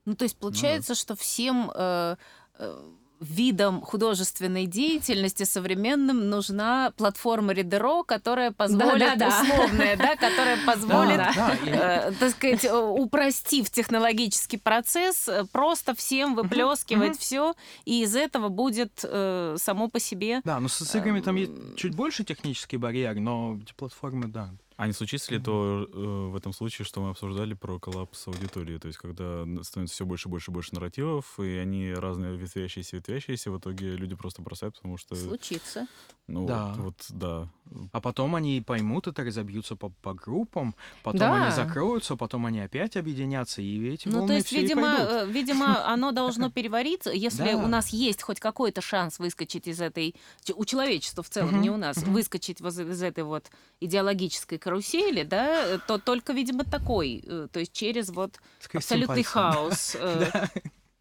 Ну, 0.06 0.16
то 0.16 0.24
есть 0.24 0.38
получается, 0.38 0.95
что 0.95 1.16
всем 1.16 1.72
э, 1.74 2.16
э, 2.60 2.91
видам 3.20 3.82
художественной 3.82 4.66
деятельности 4.66 5.43
современным 5.43 6.30
нужна 6.30 6.91
платформа 6.97 7.53
Ридеро, 7.53 8.03
которая 8.03 8.51
позволит, 8.51 8.99
Да-да-да. 8.99 9.41
условная, 9.41 9.97
да, 9.97 10.16
которая 10.16 10.58
позволит, 10.66 11.18
Да. 11.18 11.34
Да, 11.36 12.10
э, 12.10 12.12
так 12.20 12.32
сказать, 12.32 12.66
э, 12.66 12.78
упростив 12.78 13.70
технологический 13.70 14.58
процесс, 14.58 15.28
э, 15.28 15.45
просто 15.51 15.95
всем 15.95 16.36
выплескивать 16.36 17.18
все, 17.18 17.56
и 17.86 18.03
из 18.03 18.16
этого 18.16 18.49
будет 18.49 18.99
э, 19.03 19.56
само 19.60 19.88
по 19.88 19.99
себе. 19.99 20.41
Да, 20.43 20.60
но 20.60 20.68
с, 20.68 20.78
с 20.78 20.95
играми 20.95 21.22
там 21.22 21.36
есть 21.36 21.51
чуть 21.78 21.95
больше 21.95 22.24
технический 22.24 22.78
барьер, 22.78 23.16
но 23.16 23.58
эти 23.62 23.74
платформы, 23.74 24.28
да. 24.28 24.51
А 24.78 24.88
не 24.88 24.94
случится 24.94 25.32
ли 25.34 25.40
то 25.40 25.88
э, 25.92 25.98
в 26.32 26.36
этом 26.36 26.52
случае, 26.52 26.86
что 26.86 27.02
мы 27.02 27.10
обсуждали 27.12 27.54
про 27.54 27.80
коллапс 27.80 28.28
аудитории? 28.28 28.78
То 28.78 28.88
есть, 28.88 29.00
когда 29.00 29.46
становится 29.64 29.96
все 29.96 30.06
больше, 30.06 30.28
больше, 30.28 30.52
больше 30.52 30.74
нарративов, 30.76 31.40
и 31.40 31.56
они 31.56 31.94
разные 31.94 32.36
ветвящиеся, 32.36 32.98
ветвящиеся, 32.98 33.52
в 33.52 33.58
итоге 33.60 33.96
люди 33.96 34.16
просто 34.16 34.42
бросают, 34.42 34.76
потому 34.76 34.98
что, 34.98 35.16
Случится. 35.16 35.88
ну, 36.28 36.46
Да. 36.46 36.74
вот, 36.78 36.84
вот, 36.84 37.06
да. 37.10 37.50
А 37.94 38.02
потом 38.02 38.36
они 38.36 38.62
поймут 38.62 39.08
это, 39.08 39.24
разобьются 39.24 39.76
по, 39.78 39.90
по 40.02 40.14
группам, 40.14 40.76
потом 41.04 41.20
Да. 41.22 41.44
они 41.46 41.56
закроются, 41.56 42.18
потом 42.18 42.46
они 42.46 42.60
опять 42.60 42.98
объединятся, 42.98 43.62
и 43.62 43.88
эти 43.88 44.08
Ну, 44.08 44.14
то 44.14 44.20
волны 44.20 44.34
есть, 44.34 44.52
видимо, 44.52 44.98
э, 45.00 45.26
видимо, 45.28 45.86
оно 45.88 46.12
должно 46.12 46.52
перевариться, 46.52 47.12
если 47.12 47.52
Да. 47.54 47.58
у 47.58 47.68
нас 47.68 47.90
есть 47.90 48.22
хоть 48.22 48.42
какой-то 48.42 48.82
шанс 48.82 49.20
выскочить 49.20 49.68
из 49.68 49.80
этой, 49.80 50.16
у 50.54 50.66
человечества 50.66 51.24
в 51.24 51.30
целом, 51.30 51.62
не 51.62 51.70
у 51.70 51.78
нас, 51.78 51.98
выскочить 52.04 52.60
из 52.60 53.02
этой 53.02 53.24
вот 53.24 53.50
идеологической 53.80 54.58
карусели, 54.66 55.24
да, 55.24 55.76
э, 55.76 55.80
то 55.88 55.97
только, 55.99 56.34
видимо, 56.34 56.63
такой, 56.66 57.24
э, 57.24 57.47
то 57.51 57.59
есть 57.59 57.72
через 57.72 58.09
вот 58.09 58.39
абсолютный 58.74 59.22
хаос. 59.24 59.95
э, 59.99 60.32
Да, 60.32 60.49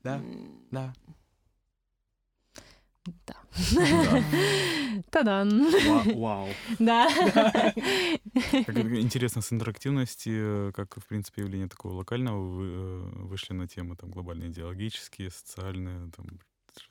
да, 0.04 0.20
да. 0.70 0.94
Да. 3.26 3.36
Да. 3.74 4.22
Тадан. 5.10 5.70
Ва- 5.70 6.14
Вау. 6.14 6.48
Да. 6.78 7.08
Интересно 8.98 9.42
с 9.42 9.52
интерактивности, 9.52 10.72
как, 10.72 10.96
в 10.96 11.06
принципе, 11.06 11.42
явление 11.42 11.68
такого 11.68 11.94
локального 11.94 12.40
вы, 12.42 13.00
вышли 13.28 13.52
на 13.54 13.66
темы 13.68 13.96
там 13.96 14.10
глобальные 14.10 14.50
идеологические, 14.50 15.30
социальные, 15.30 16.10
там, 16.16 16.26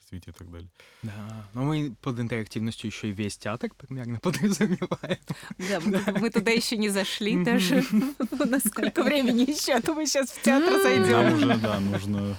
развитие 0.00 0.32
и 0.34 0.38
так 0.38 0.50
далее. 0.50 0.68
Да, 1.02 1.46
но 1.54 1.64
мы 1.64 1.94
под 2.00 2.20
интерактивностью 2.20 2.90
еще 2.90 3.08
и 3.08 3.12
весь 3.12 3.36
театр 3.36 3.70
примерно 3.76 4.18
подразумеваем. 4.22 5.18
Да, 5.58 5.80
мы, 5.80 6.20
мы 6.20 6.30
туда 6.30 6.50
еще 6.50 6.76
не 6.76 6.88
зашли 6.88 7.42
даже. 7.44 7.84
Насколько 8.30 9.02
времени 9.02 9.50
еще, 9.50 9.74
а 9.74 9.82
то 9.82 9.94
мы 9.94 10.06
сейчас 10.06 10.30
в 10.30 10.42
театр 10.42 10.68
М. 10.68 10.72
Нам 10.74 10.82
зайдем. 10.82 11.34
уже, 11.34 11.58
да, 11.58 11.80
нужно... 11.80 12.36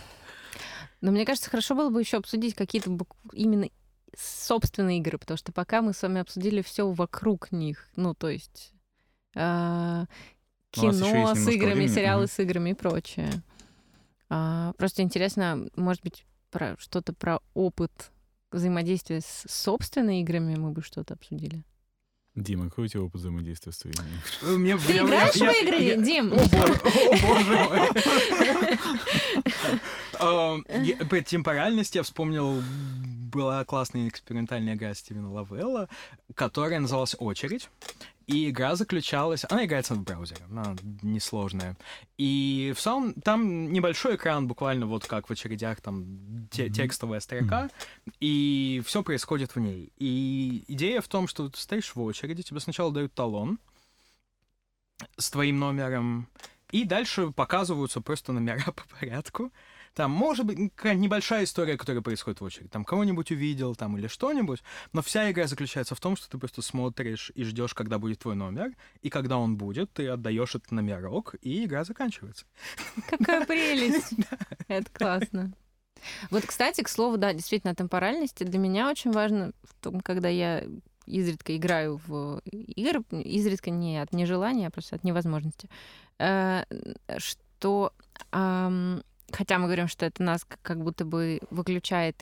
Но 1.01 1.11
мне 1.11 1.25
кажется, 1.25 1.49
хорошо 1.49 1.75
было 1.75 1.89
бы 1.89 1.99
еще 2.01 2.17
обсудить 2.17 2.55
какие-то 2.55 2.97
именно 3.33 3.69
собственные 4.17 4.99
игры, 4.99 5.17
потому 5.17 5.37
что 5.37 5.51
пока 5.51 5.81
мы 5.81 5.93
с 5.93 6.01
вами 6.01 6.21
обсудили 6.21 6.61
все 6.61 6.89
вокруг 6.89 7.51
них, 7.51 7.89
ну, 7.95 8.13
то 8.13 8.29
есть 8.29 8.73
а, 9.35 10.05
Ну, 10.75 10.83
у 10.83 10.85
нас 10.87 10.95
еще 10.95 11.11
кино 11.11 11.35
с 11.35 11.47
играми, 11.47 11.73
времени, 11.73 11.87
сериалы 11.87 12.27
с 12.27 12.39
играми 12.39 12.69
и 12.71 12.73
прочее. 12.73 13.29
А, 14.29 14.73
просто 14.77 15.01
интересно, 15.01 15.67
может 15.75 16.01
быть, 16.01 16.25
про 16.51 16.75
что-то 16.79 17.13
про 17.13 17.39
опыт 17.53 18.11
взаимодействия 18.51 19.21
с 19.21 19.45
собственными 19.49 20.21
играми 20.21 20.55
мы 20.55 20.71
бы 20.71 20.81
что-то 20.81 21.13
обсудили. 21.15 21.63
Дима, 22.35 22.65
какой 22.69 22.85
у 22.85 22.87
тебя 22.87 23.01
опыт 23.03 23.21
взаимодействия 23.21 23.71
с 23.71 23.77
твоими? 23.77 23.97
Э, 24.41 24.57
Мне- 24.57 24.77
Ты 24.77 24.93
я- 24.93 25.03
играешь 25.05 25.35
я- 25.35 25.51
в 25.51 25.55
игры, 25.63 25.77
я- 25.77 25.95
Дим? 25.95 26.33
О, 26.33 26.37
боже, 26.37 27.57
мой. 27.69 27.89
Эм, 30.19 30.65
я- 30.83 30.97
По 31.05 31.21
темпоральности 31.21 31.97
я 31.97 32.03
вспомнил, 32.03 32.61
была 33.31 33.63
классная 33.65 34.07
экспериментальная 34.07 34.75
игра 34.75 34.93
Стивена 34.93 35.29
Лавелла, 35.31 35.87
которая 36.35 36.79
называлась 36.79 37.15
«Очередь». 37.19 37.69
И 38.27 38.49
игра 38.49 38.75
заключалась... 38.75 39.45
Она 39.49 39.65
играется 39.65 39.93
в 39.93 40.03
браузере, 40.03 40.45
она 40.49 40.75
несложная. 41.03 41.77
И 42.17 42.73
в 42.75 42.81
самом... 42.81 43.13
Там 43.13 43.71
небольшой 43.71 44.15
экран, 44.15 44.47
буквально 44.47 44.87
вот 44.87 45.05
как 45.05 45.29
в 45.29 45.31
очередях, 45.31 45.81
там 45.81 46.47
те- 46.49 46.69
текстовая 46.69 47.19
строка, 47.19 47.69
и 48.19 48.81
все 48.85 49.03
происходит 49.03 49.55
в 49.55 49.59
ней. 49.59 49.91
И 49.97 50.63
идея 50.67 51.01
в 51.01 51.07
том, 51.07 51.27
что 51.27 51.49
ты 51.49 51.59
стоишь 51.59 51.93
в 51.93 52.01
очереди, 52.01 52.41
тебе 52.41 52.59
сначала 52.59 52.91
дают 52.91 53.13
талон 53.13 53.59
с 55.17 55.29
твоим 55.29 55.59
номером, 55.59 56.27
и 56.71 56.83
дальше 56.83 57.31
показываются 57.31 58.01
просто 58.01 58.33
номера 58.33 58.71
по 58.71 58.83
порядку. 58.99 59.51
Там 59.95 60.11
может 60.11 60.45
быть 60.45 60.57
какая 60.75 60.95
небольшая 60.95 61.45
история, 61.45 61.77
которая 61.77 62.01
происходит 62.01 62.41
в 62.41 62.43
очереди. 62.43 62.67
Там 62.67 62.83
кого-нибудь 62.83 63.31
увидел, 63.31 63.75
там 63.75 63.97
или 63.97 64.07
что-нибудь. 64.07 64.61
Но 64.91 65.01
вся 65.01 65.31
игра 65.31 65.47
заключается 65.47 65.95
в 65.95 66.01
том, 66.01 66.17
что 66.17 66.29
ты 66.29 66.37
просто 66.37 66.61
смотришь 66.61 67.31
и 67.33 67.45
ждешь, 67.45 67.73
когда 67.73 67.97
будет 67.97 68.19
твой 68.19 68.35
номер. 68.35 68.71
И 69.01 69.09
когда 69.09 69.37
он 69.37 69.55
будет, 69.55 69.93
ты 69.93 70.09
отдаешь 70.09 70.53
этот 70.53 70.71
номерок, 70.71 71.35
и 71.41 71.63
игра 71.63 71.85
заканчивается. 71.85 72.45
Какая 73.09 73.45
прелесть! 73.47 74.13
Это 74.67 74.91
классно. 74.91 75.53
Вот, 76.29 76.45
кстати, 76.45 76.81
к 76.81 76.89
слову, 76.89 77.17
да, 77.17 77.33
действительно, 77.33 77.71
о 77.71 77.75
темпоральности 77.75 78.43
для 78.43 78.59
меня 78.59 78.89
очень 78.89 79.11
важно, 79.11 79.53
в 79.63 79.81
том, 79.81 80.01
когда 80.01 80.27
я 80.27 80.65
изредка 81.05 81.55
играю 81.55 82.01
в 82.05 82.41
игры, 82.51 83.01
изредка 83.21 83.69
не 83.69 83.97
от 84.01 84.11
нежелания, 84.11 84.67
а 84.67 84.71
просто 84.71 84.97
от 84.97 85.05
невозможности, 85.05 85.69
э, 86.19 86.65
что, 87.17 87.93
хотя 89.31 89.57
мы 89.57 89.65
говорим, 89.65 89.87
что 89.87 90.05
это 90.05 90.23
нас 90.23 90.45
как 90.61 90.81
будто 90.83 91.05
бы 91.05 91.39
выключает 91.49 92.21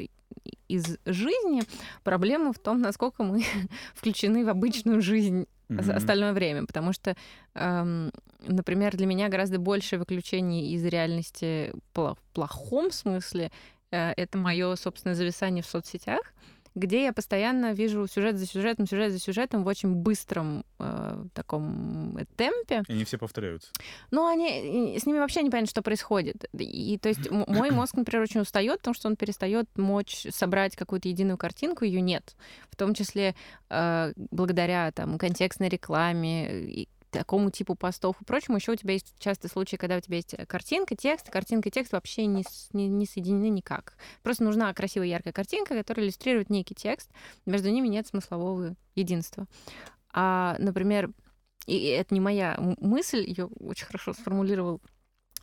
из 0.67 0.97
жизни, 1.05 1.63
проблема 2.03 2.53
в 2.53 2.59
том, 2.59 2.81
насколько 2.81 3.23
мы 3.23 3.43
включены 3.95 4.45
в 4.45 4.49
обычную 4.49 5.01
жизнь 5.01 5.47
Мгм. 5.69 5.91
остальное 5.95 6.33
время, 6.33 6.65
потому 6.65 6.93
что, 6.93 7.15
эм, 7.55 8.11
например, 8.39 8.95
для 8.95 9.05
меня 9.05 9.29
гораздо 9.29 9.59
больше 9.59 9.97
выключений 9.97 10.73
из 10.73 10.85
реальности 10.85 11.73
в 11.93 12.17
плохом 12.33 12.91
смысле 12.91 13.51
э, 13.91 14.11
это 14.17 14.37
мое 14.37 14.75
собственное 14.75 15.15
зависание 15.15 15.63
в 15.63 15.67
соцсетях, 15.67 16.33
где 16.75 17.03
я 17.03 17.13
постоянно 17.13 17.73
вижу 17.73 18.07
сюжет 18.07 18.37
за 18.37 18.45
сюжетом, 18.45 18.87
сюжет 18.87 19.11
за 19.11 19.19
сюжетом 19.19 19.63
в 19.63 19.67
очень 19.67 19.93
быстром 19.93 20.65
э, 20.79 21.25
таком 21.33 22.17
темпе. 22.35 22.83
И 22.87 22.93
они 22.93 23.05
все 23.05 23.17
повторяются. 23.17 23.69
Но 24.11 24.27
они, 24.27 24.97
с 24.99 25.05
ними 25.05 25.19
вообще 25.19 25.43
непонятно, 25.43 25.69
что 25.69 25.81
происходит. 25.81 26.45
И 26.53 26.97
то 26.97 27.09
есть 27.09 27.29
мой 27.29 27.71
мозг, 27.71 27.95
например, 27.95 28.23
очень 28.23 28.41
устает, 28.41 28.79
потому 28.79 28.95
что 28.95 29.07
он 29.07 29.15
перестает 29.15 29.67
мочь 29.77 30.27
собрать 30.31 30.75
какую-то 30.75 31.07
единую 31.07 31.37
картинку, 31.37 31.85
ее 31.85 32.01
нет. 32.01 32.35
В 32.69 32.75
том 32.75 32.93
числе 32.93 33.35
э, 33.69 34.13
благодаря 34.31 34.91
там 34.91 35.17
контекстной 35.17 35.69
рекламе 35.69 36.87
такому 37.13 37.51
типу 37.51 37.75
постов 37.75 38.19
и 38.21 38.25
прочему, 38.25 38.57
еще 38.57 38.73
у 38.73 38.75
тебя 38.75 38.93
есть 38.93 39.15
часто 39.19 39.47
случаи, 39.47 39.77
когда 39.77 39.97
у 39.97 40.01
тебя 40.01 40.17
есть 40.17 40.35
картинка, 40.47 40.95
текст, 40.95 41.29
картинка 41.29 41.69
и 41.69 41.71
текст 41.71 41.93
вообще 41.93 42.25
не, 42.25 42.43
не, 42.73 42.87
не 42.87 43.05
соединены 43.05 43.49
никак. 43.49 43.95
Просто 44.23 44.43
нужна 44.43 44.73
красивая 44.73 45.07
яркая 45.07 45.31
картинка, 45.31 45.75
которая 45.75 46.05
иллюстрирует 46.05 46.49
некий 46.49 46.75
текст. 46.75 47.09
Между 47.45 47.69
ними 47.69 47.87
нет 47.87 48.07
смыслового 48.07 48.75
единства. 48.95 49.47
А, 50.11 50.55
например, 50.59 51.11
и 51.65 51.87
это 51.87 52.13
не 52.13 52.19
моя 52.19 52.57
мысль, 52.59 53.23
ее 53.25 53.45
очень 53.45 53.85
хорошо 53.85 54.13
сформулировал 54.13 54.81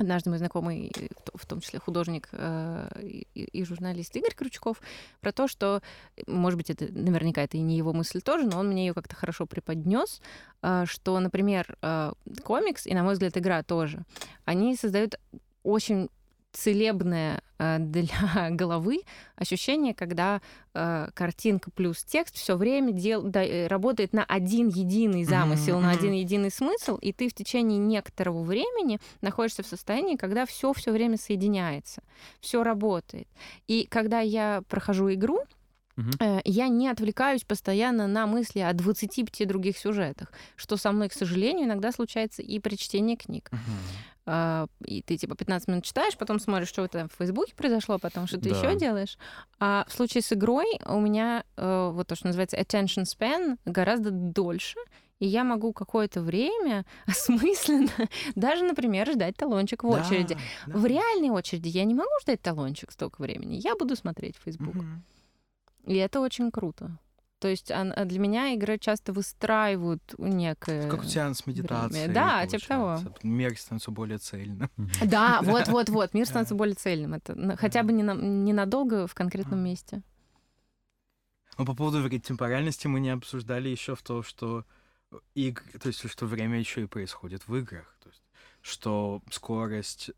однажды 0.01 0.30
мой 0.30 0.38
знакомый, 0.38 0.90
в 1.16 1.22
то- 1.22 1.38
в 1.38 1.46
том 1.46 1.61
числе 1.61 1.78
художник 1.78 2.28
э, 2.32 2.88
и, 3.34 3.64
журналист 3.64 4.16
Игорь 4.16 4.34
Крючков, 4.34 4.80
про 5.20 5.32
то, 5.32 5.46
что, 5.48 5.82
может 6.26 6.57
быть, 6.57 6.70
это 6.70 6.86
наверняка 6.92 7.42
это 7.42 7.57
и 7.57 7.61
не 7.61 7.76
его 7.76 7.92
мысль 7.92 8.20
тоже, 8.20 8.46
но 8.46 8.59
он 8.59 8.68
мне 8.68 8.86
ее 8.86 8.94
как-то 8.94 9.14
хорошо 9.14 9.46
преподнес, 9.46 10.20
э, 10.62 10.84
что, 10.86 11.20
например, 11.20 11.76
э, 11.82 12.12
комикс 12.42 12.86
и, 12.86 12.94
на 12.94 13.03
мой 13.03 13.12
взгляд, 13.14 13.36
игра 13.36 13.62
тоже, 13.62 14.05
они 14.44 14.74
создают 14.76 15.16
очень 15.62 16.09
целебное 16.53 17.42
э, 17.59 17.78
для 17.78 18.51
головы 18.51 19.01
ощущение, 19.36 19.94
когда 19.94 20.40
э, 20.74 21.09
картинка 21.14 21.70
плюс 21.70 22.05
текст 22.05 22.36
все 22.36 22.57
время 22.57 22.92
дел, 22.92 23.22
да, 23.22 23.42
э, 23.44 23.66
работает 23.66 24.12
на 24.12 24.24
один 24.24 24.68
единый 24.68 25.24
замысел, 25.24 25.78
mm-hmm. 25.78 25.82
на 25.82 25.90
один 25.90 26.12
единый 26.12 26.51
смысл, 26.51 26.96
и 26.96 27.12
ты 27.12 27.28
в 27.28 27.34
течение 27.34 27.78
некоторого 27.78 28.42
времени 28.42 29.01
находишься 29.20 29.62
в 29.62 29.66
состоянии, 29.66 30.16
когда 30.16 30.46
все 30.46 30.72
все 30.72 30.92
время 30.92 31.16
соединяется, 31.16 32.03
все 32.40 32.62
работает. 32.62 33.28
И 33.66 33.86
когда 33.88 34.20
я 34.20 34.62
прохожу 34.68 35.12
игру, 35.12 35.40
Uh-huh. 35.96 36.40
Я 36.44 36.68
не 36.68 36.88
отвлекаюсь 36.88 37.44
постоянно 37.44 38.07
на 38.07 38.26
мысли 38.26 38.61
о 38.61 38.72
25 38.72 39.46
других 39.46 39.76
сюжетах, 39.76 40.32
что 40.57 40.78
со 40.78 40.92
мной, 40.92 41.11
к 41.11 41.12
сожалению, 41.12 41.66
иногда 41.66 41.92
случается 41.92 42.40
и 42.40 42.59
при 42.59 42.76
чтении 42.76 43.16
книг. 43.16 43.51
Uh-huh. 43.53 43.59
И 44.26 45.02
ты 45.02 45.16
типа 45.16 45.34
15 45.34 45.68
минут 45.68 45.84
читаешь, 45.84 46.16
потом 46.16 46.38
смотришь, 46.38 46.68
что 46.68 46.84
это 46.84 47.08
в 47.08 47.18
Фейсбуке 47.18 47.54
произошло, 47.54 47.98
потом 47.98 48.26
что 48.26 48.38
ты 48.38 48.50
да. 48.50 48.56
еще 48.56 48.78
делаешь. 48.78 49.18
А 49.58 49.84
в 49.88 49.92
случае 49.92 50.22
с 50.22 50.32
игрой 50.32 50.66
у 50.86 51.00
меня 51.00 51.44
э, 51.56 51.90
вот 51.92 52.06
то, 52.06 52.14
что 52.14 52.26
называется 52.26 52.56
attention 52.56 53.04
span, 53.04 53.58
гораздо 53.64 54.10
дольше, 54.10 54.78
и 55.20 55.26
я 55.26 55.44
могу 55.44 55.72
какое-то 55.72 56.22
время 56.22 56.84
осмысленно, 57.06 58.08
даже, 58.34 58.64
например, 58.64 59.10
ждать 59.10 59.36
талончик 59.36 59.84
в 59.84 59.88
очереди. 59.88 60.34
Да, 60.34 60.72
да. 60.72 60.78
В 60.78 60.86
реальной 60.86 61.30
очереди 61.30 61.68
я 61.68 61.84
не 61.84 61.94
могу 61.94 62.10
ждать 62.22 62.40
талончик 62.40 62.90
столько 62.90 63.20
времени. 63.20 63.60
Я 63.62 63.76
буду 63.76 63.96
смотреть 63.96 64.36
Facebook. 64.42 64.76
Угу. 64.76 65.92
И 65.92 65.96
это 65.96 66.20
очень 66.20 66.50
круто. 66.50 66.98
То 67.41 67.49
есть 67.49 67.70
а 67.70 68.05
для 68.05 68.18
меня 68.18 68.53
игры 68.53 68.78
часто 68.78 69.14
выстраивают 69.14 70.03
некое... 70.18 70.91
Как 70.91 71.05
сеанс 71.05 71.47
медитации. 71.47 72.05
Время. 72.05 72.14
Да, 72.14 72.47
типа 72.47 72.66
того. 72.66 72.99
Мир 73.22 73.59
становится 73.59 73.91
более 73.91 74.18
цельным. 74.18 74.70
Да, 75.05 75.41
вот-вот-вот. 75.43 76.12
Мир 76.12 76.26
становится 76.26 76.55
более 76.55 76.74
цельным. 76.74 77.14
Это 77.14 77.57
хотя 77.57 77.82
бы 77.82 77.93
ненадолго 77.93 79.07
в 79.07 79.14
конкретном 79.14 79.61
месте. 79.61 80.03
Но 81.57 81.64
по 81.64 81.74
поводу 81.74 82.07
темпоральности 82.20 82.86
мы 82.86 83.01
не 83.01 83.11
обсуждали 83.11 83.70
еще 83.70 83.95
в 83.95 84.03
том, 84.03 84.22
что 84.22 84.66
игр, 85.34 85.62
то 85.80 85.88
есть 85.88 86.09
что 86.09 86.26
время 86.26 86.59
еще 86.59 86.82
и 86.82 86.86
происходит 86.86 87.49
в 87.49 87.57
играх, 87.57 87.97
то 88.03 88.11
есть 88.11 88.22
что 88.62 89.22
скорость 89.30 90.11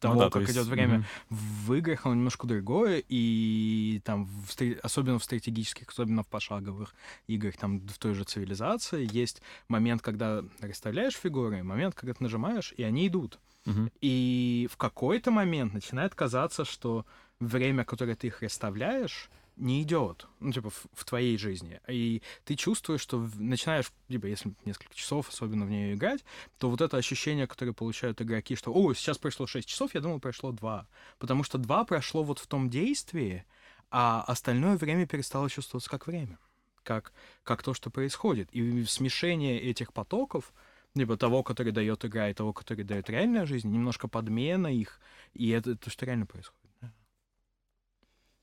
того, 0.00 0.14
ну, 0.14 0.20
да, 0.20 0.30
как 0.30 0.42
есть... 0.42 0.54
идет 0.54 0.66
время 0.66 0.98
mm-hmm. 0.98 1.34
в 1.66 1.74
играх, 1.74 2.06
оно 2.06 2.14
немножко 2.14 2.46
другое, 2.46 3.02
и 3.08 4.00
там, 4.04 4.26
в, 4.26 4.54
особенно 4.82 5.18
в 5.18 5.24
стратегических, 5.24 5.88
особенно 5.88 6.22
в 6.22 6.28
пошаговых 6.28 6.94
играх, 7.26 7.56
там, 7.56 7.80
в 7.80 7.98
той 7.98 8.14
же 8.14 8.24
цивилизации, 8.24 9.08
есть 9.10 9.42
момент, 9.68 10.02
когда 10.02 10.44
расставляешь 10.60 11.14
фигуры, 11.14 11.62
момент, 11.62 11.94
когда 11.94 12.14
ты 12.14 12.22
нажимаешь, 12.22 12.74
и 12.76 12.82
они 12.82 13.06
идут. 13.08 13.38
Mm-hmm. 13.66 13.92
И 14.00 14.68
в 14.70 14.76
какой-то 14.76 15.30
момент 15.30 15.74
начинает 15.74 16.14
казаться, 16.14 16.64
что 16.64 17.06
время, 17.40 17.84
которое 17.84 18.14
ты 18.14 18.28
их 18.28 18.42
расставляешь, 18.42 19.30
не 19.56 19.82
идет, 19.82 20.26
ну, 20.40 20.52
типа, 20.52 20.70
в, 20.70 20.86
в 20.92 21.04
твоей 21.04 21.36
жизни. 21.36 21.80
И 21.88 22.22
ты 22.44 22.54
чувствуешь, 22.54 23.00
что 23.00 23.28
начинаешь, 23.34 23.92
либо 24.08 24.28
если 24.28 24.54
несколько 24.64 24.94
часов 24.94 25.28
особенно 25.28 25.66
в 25.66 25.70
нее 25.70 25.94
играть, 25.94 26.24
то 26.58 26.70
вот 26.70 26.80
это 26.80 26.96
ощущение, 26.96 27.46
которое 27.46 27.72
получают 27.72 28.20
игроки, 28.22 28.56
что, 28.56 28.72
о, 28.72 28.94
сейчас 28.94 29.18
прошло 29.18 29.46
6 29.46 29.68
часов, 29.68 29.94
я 29.94 30.00
думал, 30.00 30.20
прошло 30.20 30.52
2. 30.52 30.86
Потому 31.18 31.44
что 31.44 31.58
2 31.58 31.84
прошло 31.84 32.22
вот 32.22 32.38
в 32.38 32.46
том 32.46 32.70
действии, 32.70 33.44
а 33.90 34.22
остальное 34.22 34.76
время 34.76 35.06
перестало 35.06 35.50
чувствоваться 35.50 35.90
как 35.90 36.06
время, 36.06 36.38
как, 36.82 37.12
как 37.42 37.62
то, 37.62 37.74
что 37.74 37.90
происходит. 37.90 38.48
И 38.52 38.84
смешение 38.84 39.60
этих 39.60 39.92
потоков, 39.92 40.52
либо 40.94 41.16
того, 41.16 41.42
который 41.42 41.72
дает 41.72 42.04
игра, 42.04 42.30
и 42.30 42.34
того, 42.34 42.52
который 42.52 42.84
дает 42.84 43.10
реальная 43.10 43.46
жизнь, 43.46 43.70
немножко 43.70 44.08
подмена 44.08 44.68
их, 44.68 45.00
и 45.34 45.50
это 45.50 45.76
то, 45.76 45.90
что 45.90 46.06
реально 46.06 46.26
происходит. 46.26 46.61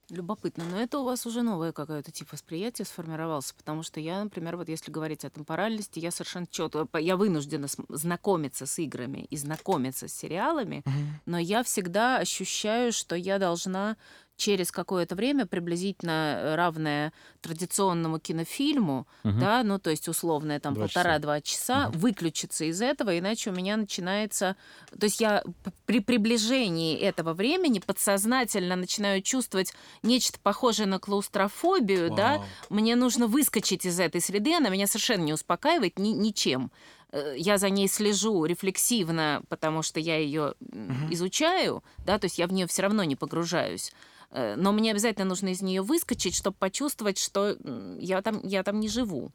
Любопытно, 0.10 0.64
но 0.66 0.82
это 0.82 1.00
у 1.00 1.04
вас 1.04 1.26
уже 1.26 1.44
новое 1.44 1.72
какое-то 1.72 2.12
тип 2.12 2.32
восприятия 2.32 2.84
сформировался, 2.84 3.54
потому 3.56 3.84
что 3.84 4.00
я, 4.00 4.24
например, 4.24 4.58
вот 4.58 4.68
если 4.68 4.92
говорить 4.92 5.24
о 5.24 5.30
темпоральности, 5.30 6.00
я 6.00 6.10
совершенно 6.12 6.48
четко, 6.48 6.88
я 6.98 7.16
вынуждена 7.16 7.68
знакомиться 7.90 8.66
с 8.66 8.80
играми 8.80 9.28
и 9.30 9.38
знакомиться 9.38 10.08
с 10.08 10.14
сериалами, 10.14 10.84
mm-hmm. 10.86 11.06
но 11.28 11.38
я 11.38 11.64
всегда 11.64 12.18
ощущаю, 12.18 12.92
что 12.92 13.16
я 13.16 13.38
должна 13.38 13.98
через 14.40 14.72
какое-то 14.72 15.16
время, 15.16 15.46
приблизительно 15.46 16.56
равное 16.56 17.12
традиционному 17.42 18.20
кинофильму, 18.20 19.06
угу. 19.24 19.40
да, 19.40 19.64
ну 19.64 19.78
то 19.80 19.90
есть 19.90 20.08
условное 20.08 20.60
там 20.60 20.76
полтора-два 20.76 21.42
часа, 21.42 21.90
угу. 21.90 22.00
выключиться 22.00 22.64
из 22.64 22.82
этого, 22.82 23.20
иначе 23.20 23.52
у 23.52 23.54
меня 23.54 23.78
начинается... 23.78 24.56
То 24.98 25.06
есть 25.06 25.20
я 25.20 25.44
при 25.86 26.00
приближении 26.00 26.98
этого 26.98 27.34
времени 27.34 27.80
подсознательно 27.80 28.78
начинаю 28.78 29.22
чувствовать 29.22 29.74
нечто 30.04 30.40
похожее 30.42 30.88
на 30.88 31.00
клаустрофобию, 31.00 32.08
Вау. 32.08 32.18
да, 32.18 32.44
мне 32.70 32.96
нужно 32.96 33.28
выскочить 33.28 33.86
из 33.86 34.00
этой 34.00 34.22
среды, 34.22 34.56
она 34.56 34.70
меня 34.70 34.88
совершенно 34.88 35.24
не 35.24 35.34
успокаивает 35.34 36.00
ни, 36.00 36.10
ничем 36.10 36.72
э, 37.12 37.36
я 37.38 37.58
за 37.58 37.70
ней 37.70 37.90
слежу 37.90 38.46
рефлексивно, 38.46 39.42
потому 39.50 39.82
что 39.84 40.00
я 40.00 40.18
ее 40.18 40.54
uh 40.62 41.12
изучаю, 41.12 41.84
да, 42.06 42.18
то 42.20 42.26
есть 42.26 42.40
я 42.40 42.48
в 42.48 42.54
нее 42.54 42.68
все 42.68 42.84
равно 42.84 43.04
не 43.04 43.18
погружаюсь. 43.18 43.92
Э, 44.32 44.56
но 44.56 44.72
мне 44.72 44.92
обязательно 44.92 45.26
нужно 45.26 45.50
из 45.50 45.62
нее 45.62 45.82
выскочить, 45.82 46.36
чтобы 46.36 46.58
почувствовать, 46.58 47.18
что 47.18 47.56
я 48.00 48.22
там, 48.22 48.42
я 48.44 48.64
там 48.64 48.80
не 48.80 48.90
живу. 48.90 49.32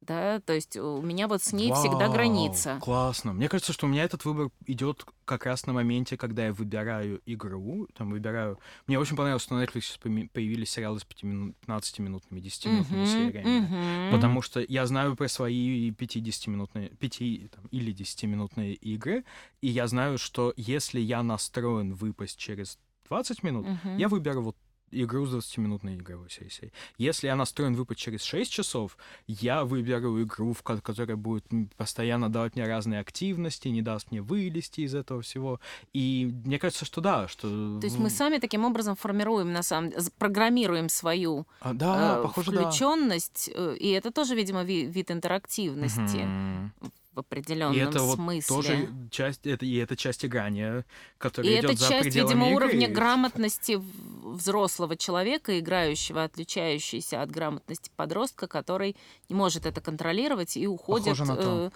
Да, 0.00 0.40
то 0.40 0.52
есть 0.52 0.76
у 0.76 1.02
меня 1.02 1.26
вот 1.26 1.42
с 1.42 1.52
ней 1.52 1.70
Вау, 1.70 1.80
всегда 1.80 2.08
граница. 2.08 2.78
Классно. 2.80 3.32
Мне 3.32 3.48
кажется, 3.48 3.72
что 3.72 3.86
у 3.86 3.88
меня 3.88 4.04
этот 4.04 4.24
выбор 4.24 4.50
идет 4.66 5.04
как 5.24 5.44
раз 5.44 5.66
на 5.66 5.72
моменте, 5.72 6.16
когда 6.16 6.46
я 6.46 6.52
выбираю 6.52 7.20
игру, 7.26 7.88
там 7.94 8.10
выбираю. 8.10 8.58
Мне 8.86 8.98
очень 8.98 9.16
понравилось, 9.16 9.42
что 9.42 9.56
на 9.56 9.64
Netflix 9.64 10.28
появились 10.28 10.70
сериалы 10.70 11.00
с 11.00 11.02
15-минутными, 11.02 12.40
10-минутными 12.40 13.02
uh-huh, 13.02 13.06
сериями. 13.06 13.68
Uh-huh. 13.68 14.10
Потому 14.12 14.40
что 14.40 14.64
я 14.66 14.86
знаю 14.86 15.16
про 15.16 15.28
свои 15.28 15.90
50-минутные, 15.90 16.90
5 16.90 17.50
там, 17.50 17.66
или 17.72 17.92
10-минутные 17.92 18.74
игры, 18.74 19.24
и 19.60 19.68
я 19.68 19.88
знаю, 19.88 20.16
что 20.18 20.54
если 20.56 21.00
я 21.00 21.22
настроен 21.24 21.92
выпасть 21.92 22.38
через 22.38 22.78
20 23.08 23.42
минут, 23.42 23.66
uh-huh. 23.66 23.98
я 23.98 24.08
выберу 24.08 24.42
вот 24.42 24.56
игру 24.90 25.26
с 25.26 25.34
20-минутной 25.34 25.96
игровой 25.96 26.30
сессией. 26.30 26.72
Если 26.96 27.26
я 27.26 27.36
настроен 27.36 27.74
выпад 27.74 27.96
через 27.96 28.22
6 28.22 28.50
часов, 28.50 28.96
я 29.26 29.64
выберу 29.64 30.22
игру, 30.22 30.52
в 30.52 30.62
которая 30.62 31.16
будет 31.16 31.44
постоянно 31.76 32.28
давать 32.28 32.54
мне 32.56 32.64
разные 32.64 33.00
активности, 33.00 33.68
не 33.68 33.82
даст 33.82 34.10
мне 34.10 34.22
вылезти 34.22 34.82
из 34.82 34.94
этого 34.94 35.22
всего. 35.22 35.60
И 35.92 36.30
мне 36.44 36.58
кажется, 36.58 36.84
что 36.84 37.00
да, 37.00 37.28
что... 37.28 37.78
То 37.80 37.86
есть 37.86 37.98
мы 37.98 38.10
сами 38.10 38.38
таким 38.38 38.64
образом 38.64 38.96
формируем, 38.96 39.52
на 39.52 39.62
самом 39.62 39.90
деле, 39.90 40.02
программируем 40.18 40.88
свою 40.88 41.46
а, 41.60 41.72
да, 41.72 42.18
э, 42.18 42.22
похоже, 42.22 42.52
включенность, 42.52 43.50
да. 43.54 43.72
Э, 43.72 43.76
и 43.76 43.88
это 43.90 44.10
тоже, 44.10 44.34
видимо, 44.34 44.64
вид, 44.64 44.94
вид 44.94 45.10
интерактивности. 45.10 46.26
Угу 46.80 46.92
в 47.18 47.20
определенном 47.20 47.74
и 47.74 47.78
это 47.78 47.98
смысле. 47.98 48.54
Вот 48.54 48.66
тоже 48.66 48.88
часть, 49.10 49.44
это, 49.44 49.66
и 49.66 49.74
это 49.76 49.96
часть 49.96 50.24
играния, 50.24 50.84
которая 51.18 51.52
и 51.52 51.58
идет 51.58 51.72
это 51.72 51.80
за 51.80 51.88
часть, 51.88 52.14
видимо, 52.14 52.46
игры. 52.46 52.66
уровня 52.66 52.88
грамотности 52.88 53.80
взрослого 54.24 54.96
человека, 54.96 55.58
играющего, 55.58 56.22
отличающийся 56.22 57.22
от 57.22 57.30
грамотности 57.30 57.90
подростка, 57.96 58.46
который 58.46 58.96
не 59.28 59.34
может 59.34 59.66
это 59.66 59.80
контролировать 59.80 60.56
и 60.56 60.68
уходит 60.68 61.18
э, 61.18 61.70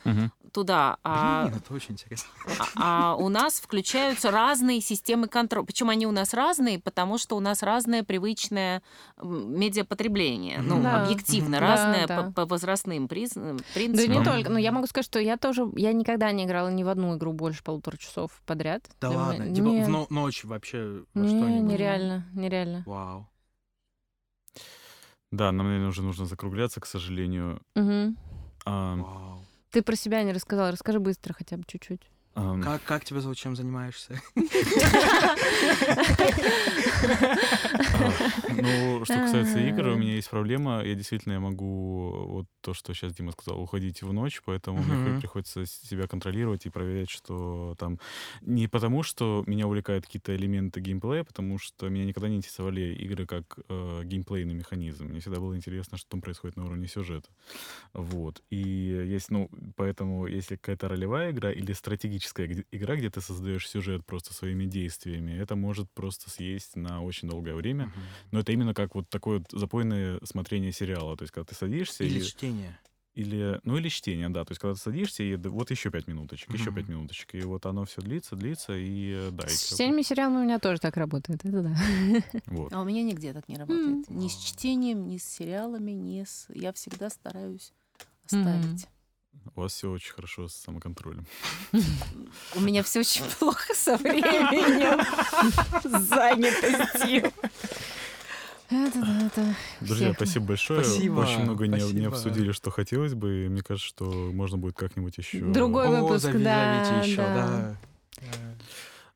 туда. 0.52 0.98
А, 1.02 1.46
Блин, 1.46 1.58
это 1.64 1.74
очень 1.74 1.92
интересно. 1.94 2.28
А, 2.76 3.14
а 3.14 3.16
у 3.16 3.28
нас 3.28 3.54
включаются 3.54 4.30
разные 4.30 4.80
системы 4.80 5.26
контроля. 5.26 5.66
Почему 5.66 5.90
они 5.90 6.06
у 6.06 6.12
нас 6.12 6.34
разные? 6.34 6.78
Потому 6.78 7.18
что 7.18 7.36
у 7.36 7.40
нас 7.40 7.64
разное 7.64 8.04
привычное 8.04 8.82
медиапотребление. 9.20 10.60
Ну, 10.60 10.80
да. 10.80 11.02
объективно, 11.02 11.58
да, 11.58 11.66
разное 11.66 12.06
да. 12.06 12.22
По, 12.22 12.32
по 12.32 12.46
возрастным 12.46 13.08
признакам. 13.08 13.58
Да 13.74 14.06
не 14.06 14.22
только. 14.22 14.50
Но 14.50 14.58
я 14.58 14.70
могу 14.70 14.86
сказать, 14.86 15.06
что 15.06 15.18
я 15.18 15.31
тоже... 15.36 15.70
Я 15.76 15.92
никогда 15.92 16.30
не 16.32 16.44
играла 16.44 16.68
ни 16.68 16.82
в 16.82 16.88
одну 16.88 17.16
игру 17.16 17.32
больше 17.32 17.62
полутора 17.62 17.96
часов 17.96 18.42
подряд. 18.46 18.88
Да 19.00 19.08
Для 19.08 19.18
ладно? 19.18 19.42
Меня... 19.42 19.54
Типа 19.54 19.66
не... 19.66 19.84
в 19.84 19.88
но- 19.88 20.06
ночь 20.10 20.44
вообще 20.44 21.04
во 21.14 21.22
не, 21.22 21.28
что-нибудь? 21.28 21.72
Нереально, 21.72 22.26
нереально. 22.34 22.82
Вау. 22.86 23.28
Да, 25.30 25.50
нам, 25.50 25.66
наверное, 25.66 25.88
уже 25.88 26.02
нужно 26.02 26.26
закругляться, 26.26 26.80
к 26.80 26.86
сожалению. 26.86 27.62
Угу. 27.74 28.14
А... 28.66 28.96
Вау. 28.96 29.44
Ты 29.70 29.82
про 29.82 29.96
себя 29.96 30.22
не 30.22 30.32
рассказал. 30.32 30.70
Расскажи 30.70 31.00
быстро 31.00 31.32
хотя 31.32 31.56
бы 31.56 31.64
чуть-чуть. 31.66 32.11
Um... 32.34 32.62
Как, 32.62 32.82
как 32.84 33.04
тебя 33.04 33.20
зовут, 33.20 33.36
чем 33.36 33.56
занимаешься? 33.56 34.20
Ну, 38.62 39.04
что 39.04 39.14
касается 39.14 39.58
игр, 39.58 39.88
у 39.88 39.96
меня 39.96 40.14
есть 40.14 40.30
проблема. 40.30 40.82
Я 40.84 40.94
действительно 40.94 41.40
могу, 41.40 42.26
вот 42.26 42.46
то, 42.60 42.74
что 42.74 42.94
сейчас 42.94 43.14
Дима 43.14 43.32
сказал, 43.32 43.60
уходить 43.60 44.02
в 44.02 44.12
ночь, 44.12 44.40
поэтому 44.44 44.82
мне 44.82 45.18
приходится 45.18 45.66
себя 45.66 46.06
контролировать 46.06 46.66
и 46.66 46.70
проверять, 46.70 47.10
что 47.10 47.74
там... 47.78 47.98
Не 48.40 48.68
потому, 48.68 49.02
что 49.02 49.44
меня 49.46 49.66
увлекают 49.66 50.06
какие-то 50.06 50.34
элементы 50.36 50.80
геймплея, 50.80 51.24
потому 51.24 51.58
что 51.58 51.88
меня 51.88 52.04
никогда 52.04 52.28
не 52.28 52.36
интересовали 52.36 52.94
игры 52.94 53.26
как 53.26 53.58
э, 53.68 54.02
геймплейный 54.04 54.54
механизм. 54.54 55.06
Мне 55.06 55.20
всегда 55.20 55.40
было 55.40 55.56
интересно, 55.56 55.98
что 55.98 56.08
там 56.10 56.20
происходит 56.20 56.56
на 56.56 56.64
уровне 56.64 56.86
сюжета. 56.86 57.28
Вот. 57.92 58.42
И 58.50 58.56
есть, 58.56 59.30
ну, 59.30 59.50
поэтому, 59.76 60.26
если 60.26 60.56
какая-то 60.56 60.88
ролевая 60.88 61.32
игра 61.32 61.50
или 61.50 61.72
стратегическая 61.72 62.21
тактическая 62.22 62.64
игра, 62.70 62.96
где 62.96 63.10
ты 63.10 63.20
создаешь 63.20 63.68
сюжет 63.68 64.04
просто 64.06 64.32
своими 64.32 64.64
действиями, 64.64 65.32
это 65.32 65.56
может 65.56 65.90
просто 65.90 66.30
съесть 66.30 66.76
на 66.76 67.02
очень 67.02 67.28
долгое 67.28 67.54
время. 67.54 67.86
Угу. 67.86 68.00
Но 68.32 68.40
это 68.40 68.52
именно 68.52 68.74
как 68.74 68.94
вот 68.94 69.08
такое 69.08 69.38
вот 69.38 69.48
запойное 69.50 70.18
смотрение 70.24 70.72
сериала. 70.72 71.16
То 71.16 71.24
есть, 71.24 71.32
когда 71.32 71.46
ты 71.46 71.54
садишься... 71.54 72.04
Или 72.04 72.20
и... 72.20 72.24
чтение. 72.24 72.78
Или, 73.14 73.60
ну, 73.64 73.76
или 73.76 73.88
чтение, 73.90 74.30
да. 74.30 74.44
То 74.44 74.52
есть, 74.52 74.60
когда 74.60 74.74
ты 74.74 74.80
садишься, 74.80 75.22
и 75.22 75.36
вот 75.36 75.70
еще 75.70 75.90
пять 75.90 76.06
минуточек, 76.06 76.48
mm-hmm. 76.48 76.58
еще 76.58 76.72
пять 76.72 76.88
минуточек. 76.88 77.34
И 77.34 77.42
вот 77.42 77.66
оно 77.66 77.84
все 77.84 78.00
длится, 78.00 78.36
длится, 78.36 78.72
и 78.74 79.28
да. 79.32 79.46
С 79.48 79.72
чтением 79.72 79.98
и 79.98 80.02
сериалами 80.02 80.38
у 80.38 80.44
меня 80.44 80.58
тоже 80.58 80.80
так 80.80 80.96
работает, 80.96 81.44
это 81.44 81.62
да. 81.62 81.76
Вот. 82.46 82.72
А 82.72 82.80
у 82.80 82.84
меня 82.84 83.02
нигде 83.02 83.34
так 83.34 83.48
не 83.48 83.56
работает. 83.56 84.08
Mm-hmm. 84.08 84.14
Ни 84.14 84.28
с 84.28 84.36
чтением, 84.36 85.08
ни 85.08 85.18
с 85.18 85.24
сериалами, 85.24 85.90
ни 85.90 86.24
с... 86.24 86.46
Я 86.54 86.72
всегда 86.72 87.10
стараюсь 87.10 87.72
оставить. 88.24 88.84
Mm-hmm. 88.84 88.88
У 89.54 89.60
вас 89.60 89.72
все 89.72 89.90
очень 89.90 90.12
хорошо 90.12 90.48
с 90.48 90.54
самоконтролем. 90.54 91.26
У 92.54 92.60
меня 92.60 92.82
все 92.82 93.00
очень 93.00 93.24
плохо 93.38 93.74
со 93.74 93.96
временем, 93.96 95.04
занятостью. 96.06 97.32
Это, 98.70 99.00
да, 99.00 99.26
это 99.26 99.56
Друзья, 99.80 100.14
спасибо 100.14 100.46
большое. 100.46 100.82
Спасибо. 100.82 101.20
Очень 101.20 101.42
много 101.42 101.66
спасибо. 101.66 101.92
Не, 101.92 102.00
не 102.00 102.06
обсудили, 102.06 102.52
что 102.52 102.70
хотелось 102.70 103.12
бы. 103.12 103.44
И 103.44 103.48
мне 103.48 103.62
кажется, 103.62 103.86
что 103.86 104.06
можно 104.06 104.56
будет 104.56 104.76
как-нибудь 104.76 105.18
еще. 105.18 105.40
Другой 105.40 105.88
выпуск, 105.88 106.30
да, 106.32 107.02
еще, 107.02 107.16
да. 107.16 107.76
да. 108.16 108.26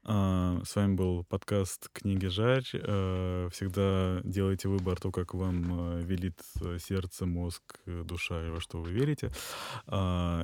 А, 0.08 0.60
с 0.64 0.76
вами 0.76 0.94
был 0.94 1.24
подкаст 1.24 1.88
«Книги 1.92 2.26
Жарь». 2.26 2.64
А, 2.74 3.48
всегда 3.50 4.20
делайте 4.22 4.68
выбор 4.68 5.00
то, 5.00 5.10
как 5.10 5.34
вам 5.34 5.66
а, 5.72 6.00
велит 6.00 6.38
сердце, 6.78 7.26
мозг, 7.26 7.62
душа 7.86 8.46
и 8.46 8.50
во 8.50 8.60
что 8.60 8.78
вы 8.78 8.92
верите. 8.92 9.32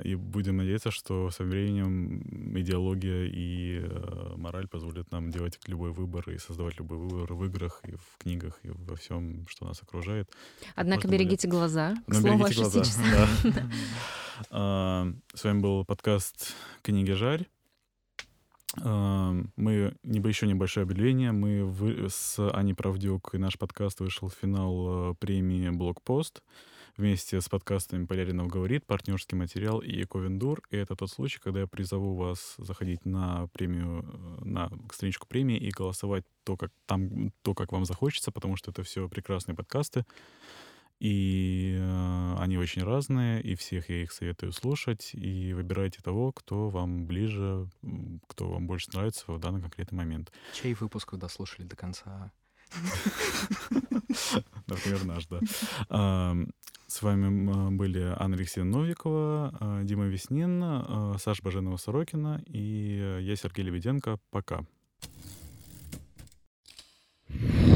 И 0.04 0.16
будем 0.16 0.56
надеяться, 0.56 0.90
что 0.90 1.30
со 1.30 1.44
временем 1.44 2.56
идеология 2.58 3.26
и 3.26 3.86
мораль 4.36 4.66
позволят 4.66 5.12
нам 5.12 5.30
делать 5.30 5.60
любой 5.68 5.92
выбор 5.92 6.28
и 6.30 6.38
создавать 6.38 6.78
любой 6.78 6.98
выбор 6.98 7.32
в 7.32 7.44
играх 7.44 7.80
и 7.84 7.92
в 7.92 8.18
книгах 8.18 8.58
и 8.64 8.70
во 8.70 8.96
всем, 8.96 9.46
что 9.48 9.66
нас 9.66 9.80
окружает. 9.80 10.28
Однако 10.74 11.06
берегите 11.06 11.46
будет... 11.46 11.58
глаза. 11.58 11.94
Но 12.08 12.20
берегите 12.20 12.62
глаза. 12.62 13.28
Да. 14.50 15.06
С 15.34 15.44
вами 15.44 15.60
был 15.60 15.84
подкаст 15.84 16.54
«Книги 16.82 17.12
Жарь». 17.12 17.46
Мы 18.76 19.94
еще 20.06 20.46
небольшое 20.46 20.84
объявление. 20.84 21.32
Мы 21.32 21.64
вы, 21.64 22.08
с 22.08 22.38
Аней 22.52 22.74
Правдюк 22.74 23.34
и 23.34 23.38
наш 23.38 23.58
подкаст 23.58 24.00
вышел 24.00 24.28
в 24.28 24.34
финал 24.34 25.10
э, 25.10 25.14
премии 25.18 25.68
Блокпост 25.70 26.42
вместе 26.96 27.40
с 27.40 27.48
подкастами 27.48 28.06
Поляринов 28.06 28.48
говорит, 28.48 28.86
партнерский 28.86 29.36
материал 29.36 29.80
и 29.80 30.02
Эковендур. 30.02 30.62
И 30.70 30.76
это 30.76 30.94
тот 30.94 31.10
случай, 31.10 31.38
когда 31.40 31.60
я 31.60 31.66
призову 31.66 32.14
вас 32.14 32.54
заходить 32.58 33.04
на 33.04 33.46
премию, 33.48 34.04
э, 34.04 34.44
на 34.44 34.70
страничку 34.92 35.26
премии 35.26 35.56
и 35.56 35.70
голосовать 35.70 36.24
то, 36.44 36.56
как 36.56 36.70
там, 36.86 37.32
то, 37.42 37.54
как 37.54 37.72
вам 37.72 37.84
захочется, 37.84 38.32
потому 38.32 38.56
что 38.56 38.70
это 38.70 38.82
все 38.82 39.08
прекрасные 39.08 39.54
подкасты. 39.54 40.04
И 41.03 41.76
э, 41.80 42.36
они 42.38 42.59
очень 42.59 42.84
разные, 42.84 43.42
и 43.42 43.57
всех 43.57 43.90
я 43.90 44.05
их 44.05 44.12
советую 44.12 44.53
слушать, 44.53 45.11
и 45.14 45.53
выбирайте 45.53 46.00
того, 46.00 46.30
кто 46.30 46.68
вам 46.68 47.07
ближе, 47.07 47.66
кто 48.28 48.48
вам 48.48 48.68
больше 48.68 48.90
нравится 48.92 49.24
в 49.26 49.40
данный 49.40 49.61
конкретный 49.61 49.98
момент. 49.98 50.30
Чей 50.53 50.74
выпуск 50.74 51.11
вы 51.11 51.18
дослушали 51.18 51.66
до 51.66 51.74
конца? 51.74 52.30
Например, 54.68 55.05
наш, 55.05 55.26
да. 55.26 55.40
С 56.86 57.03
вами 57.03 57.74
были 57.76 58.14
Анна 58.16 58.36
Алексеевна 58.36 58.78
Новикова, 58.78 59.57
а, 59.59 59.82
Дима 59.82 60.05
Веснин, 60.05 60.62
а, 60.62 61.16
Саша 61.18 61.42
Баженова-Сорокина 61.42 62.44
и 62.46 63.18
я, 63.22 63.34
Сергей 63.34 63.64
Лебеденко. 63.64 64.20
Пока. 64.30 64.61
Yeah. 67.28 67.71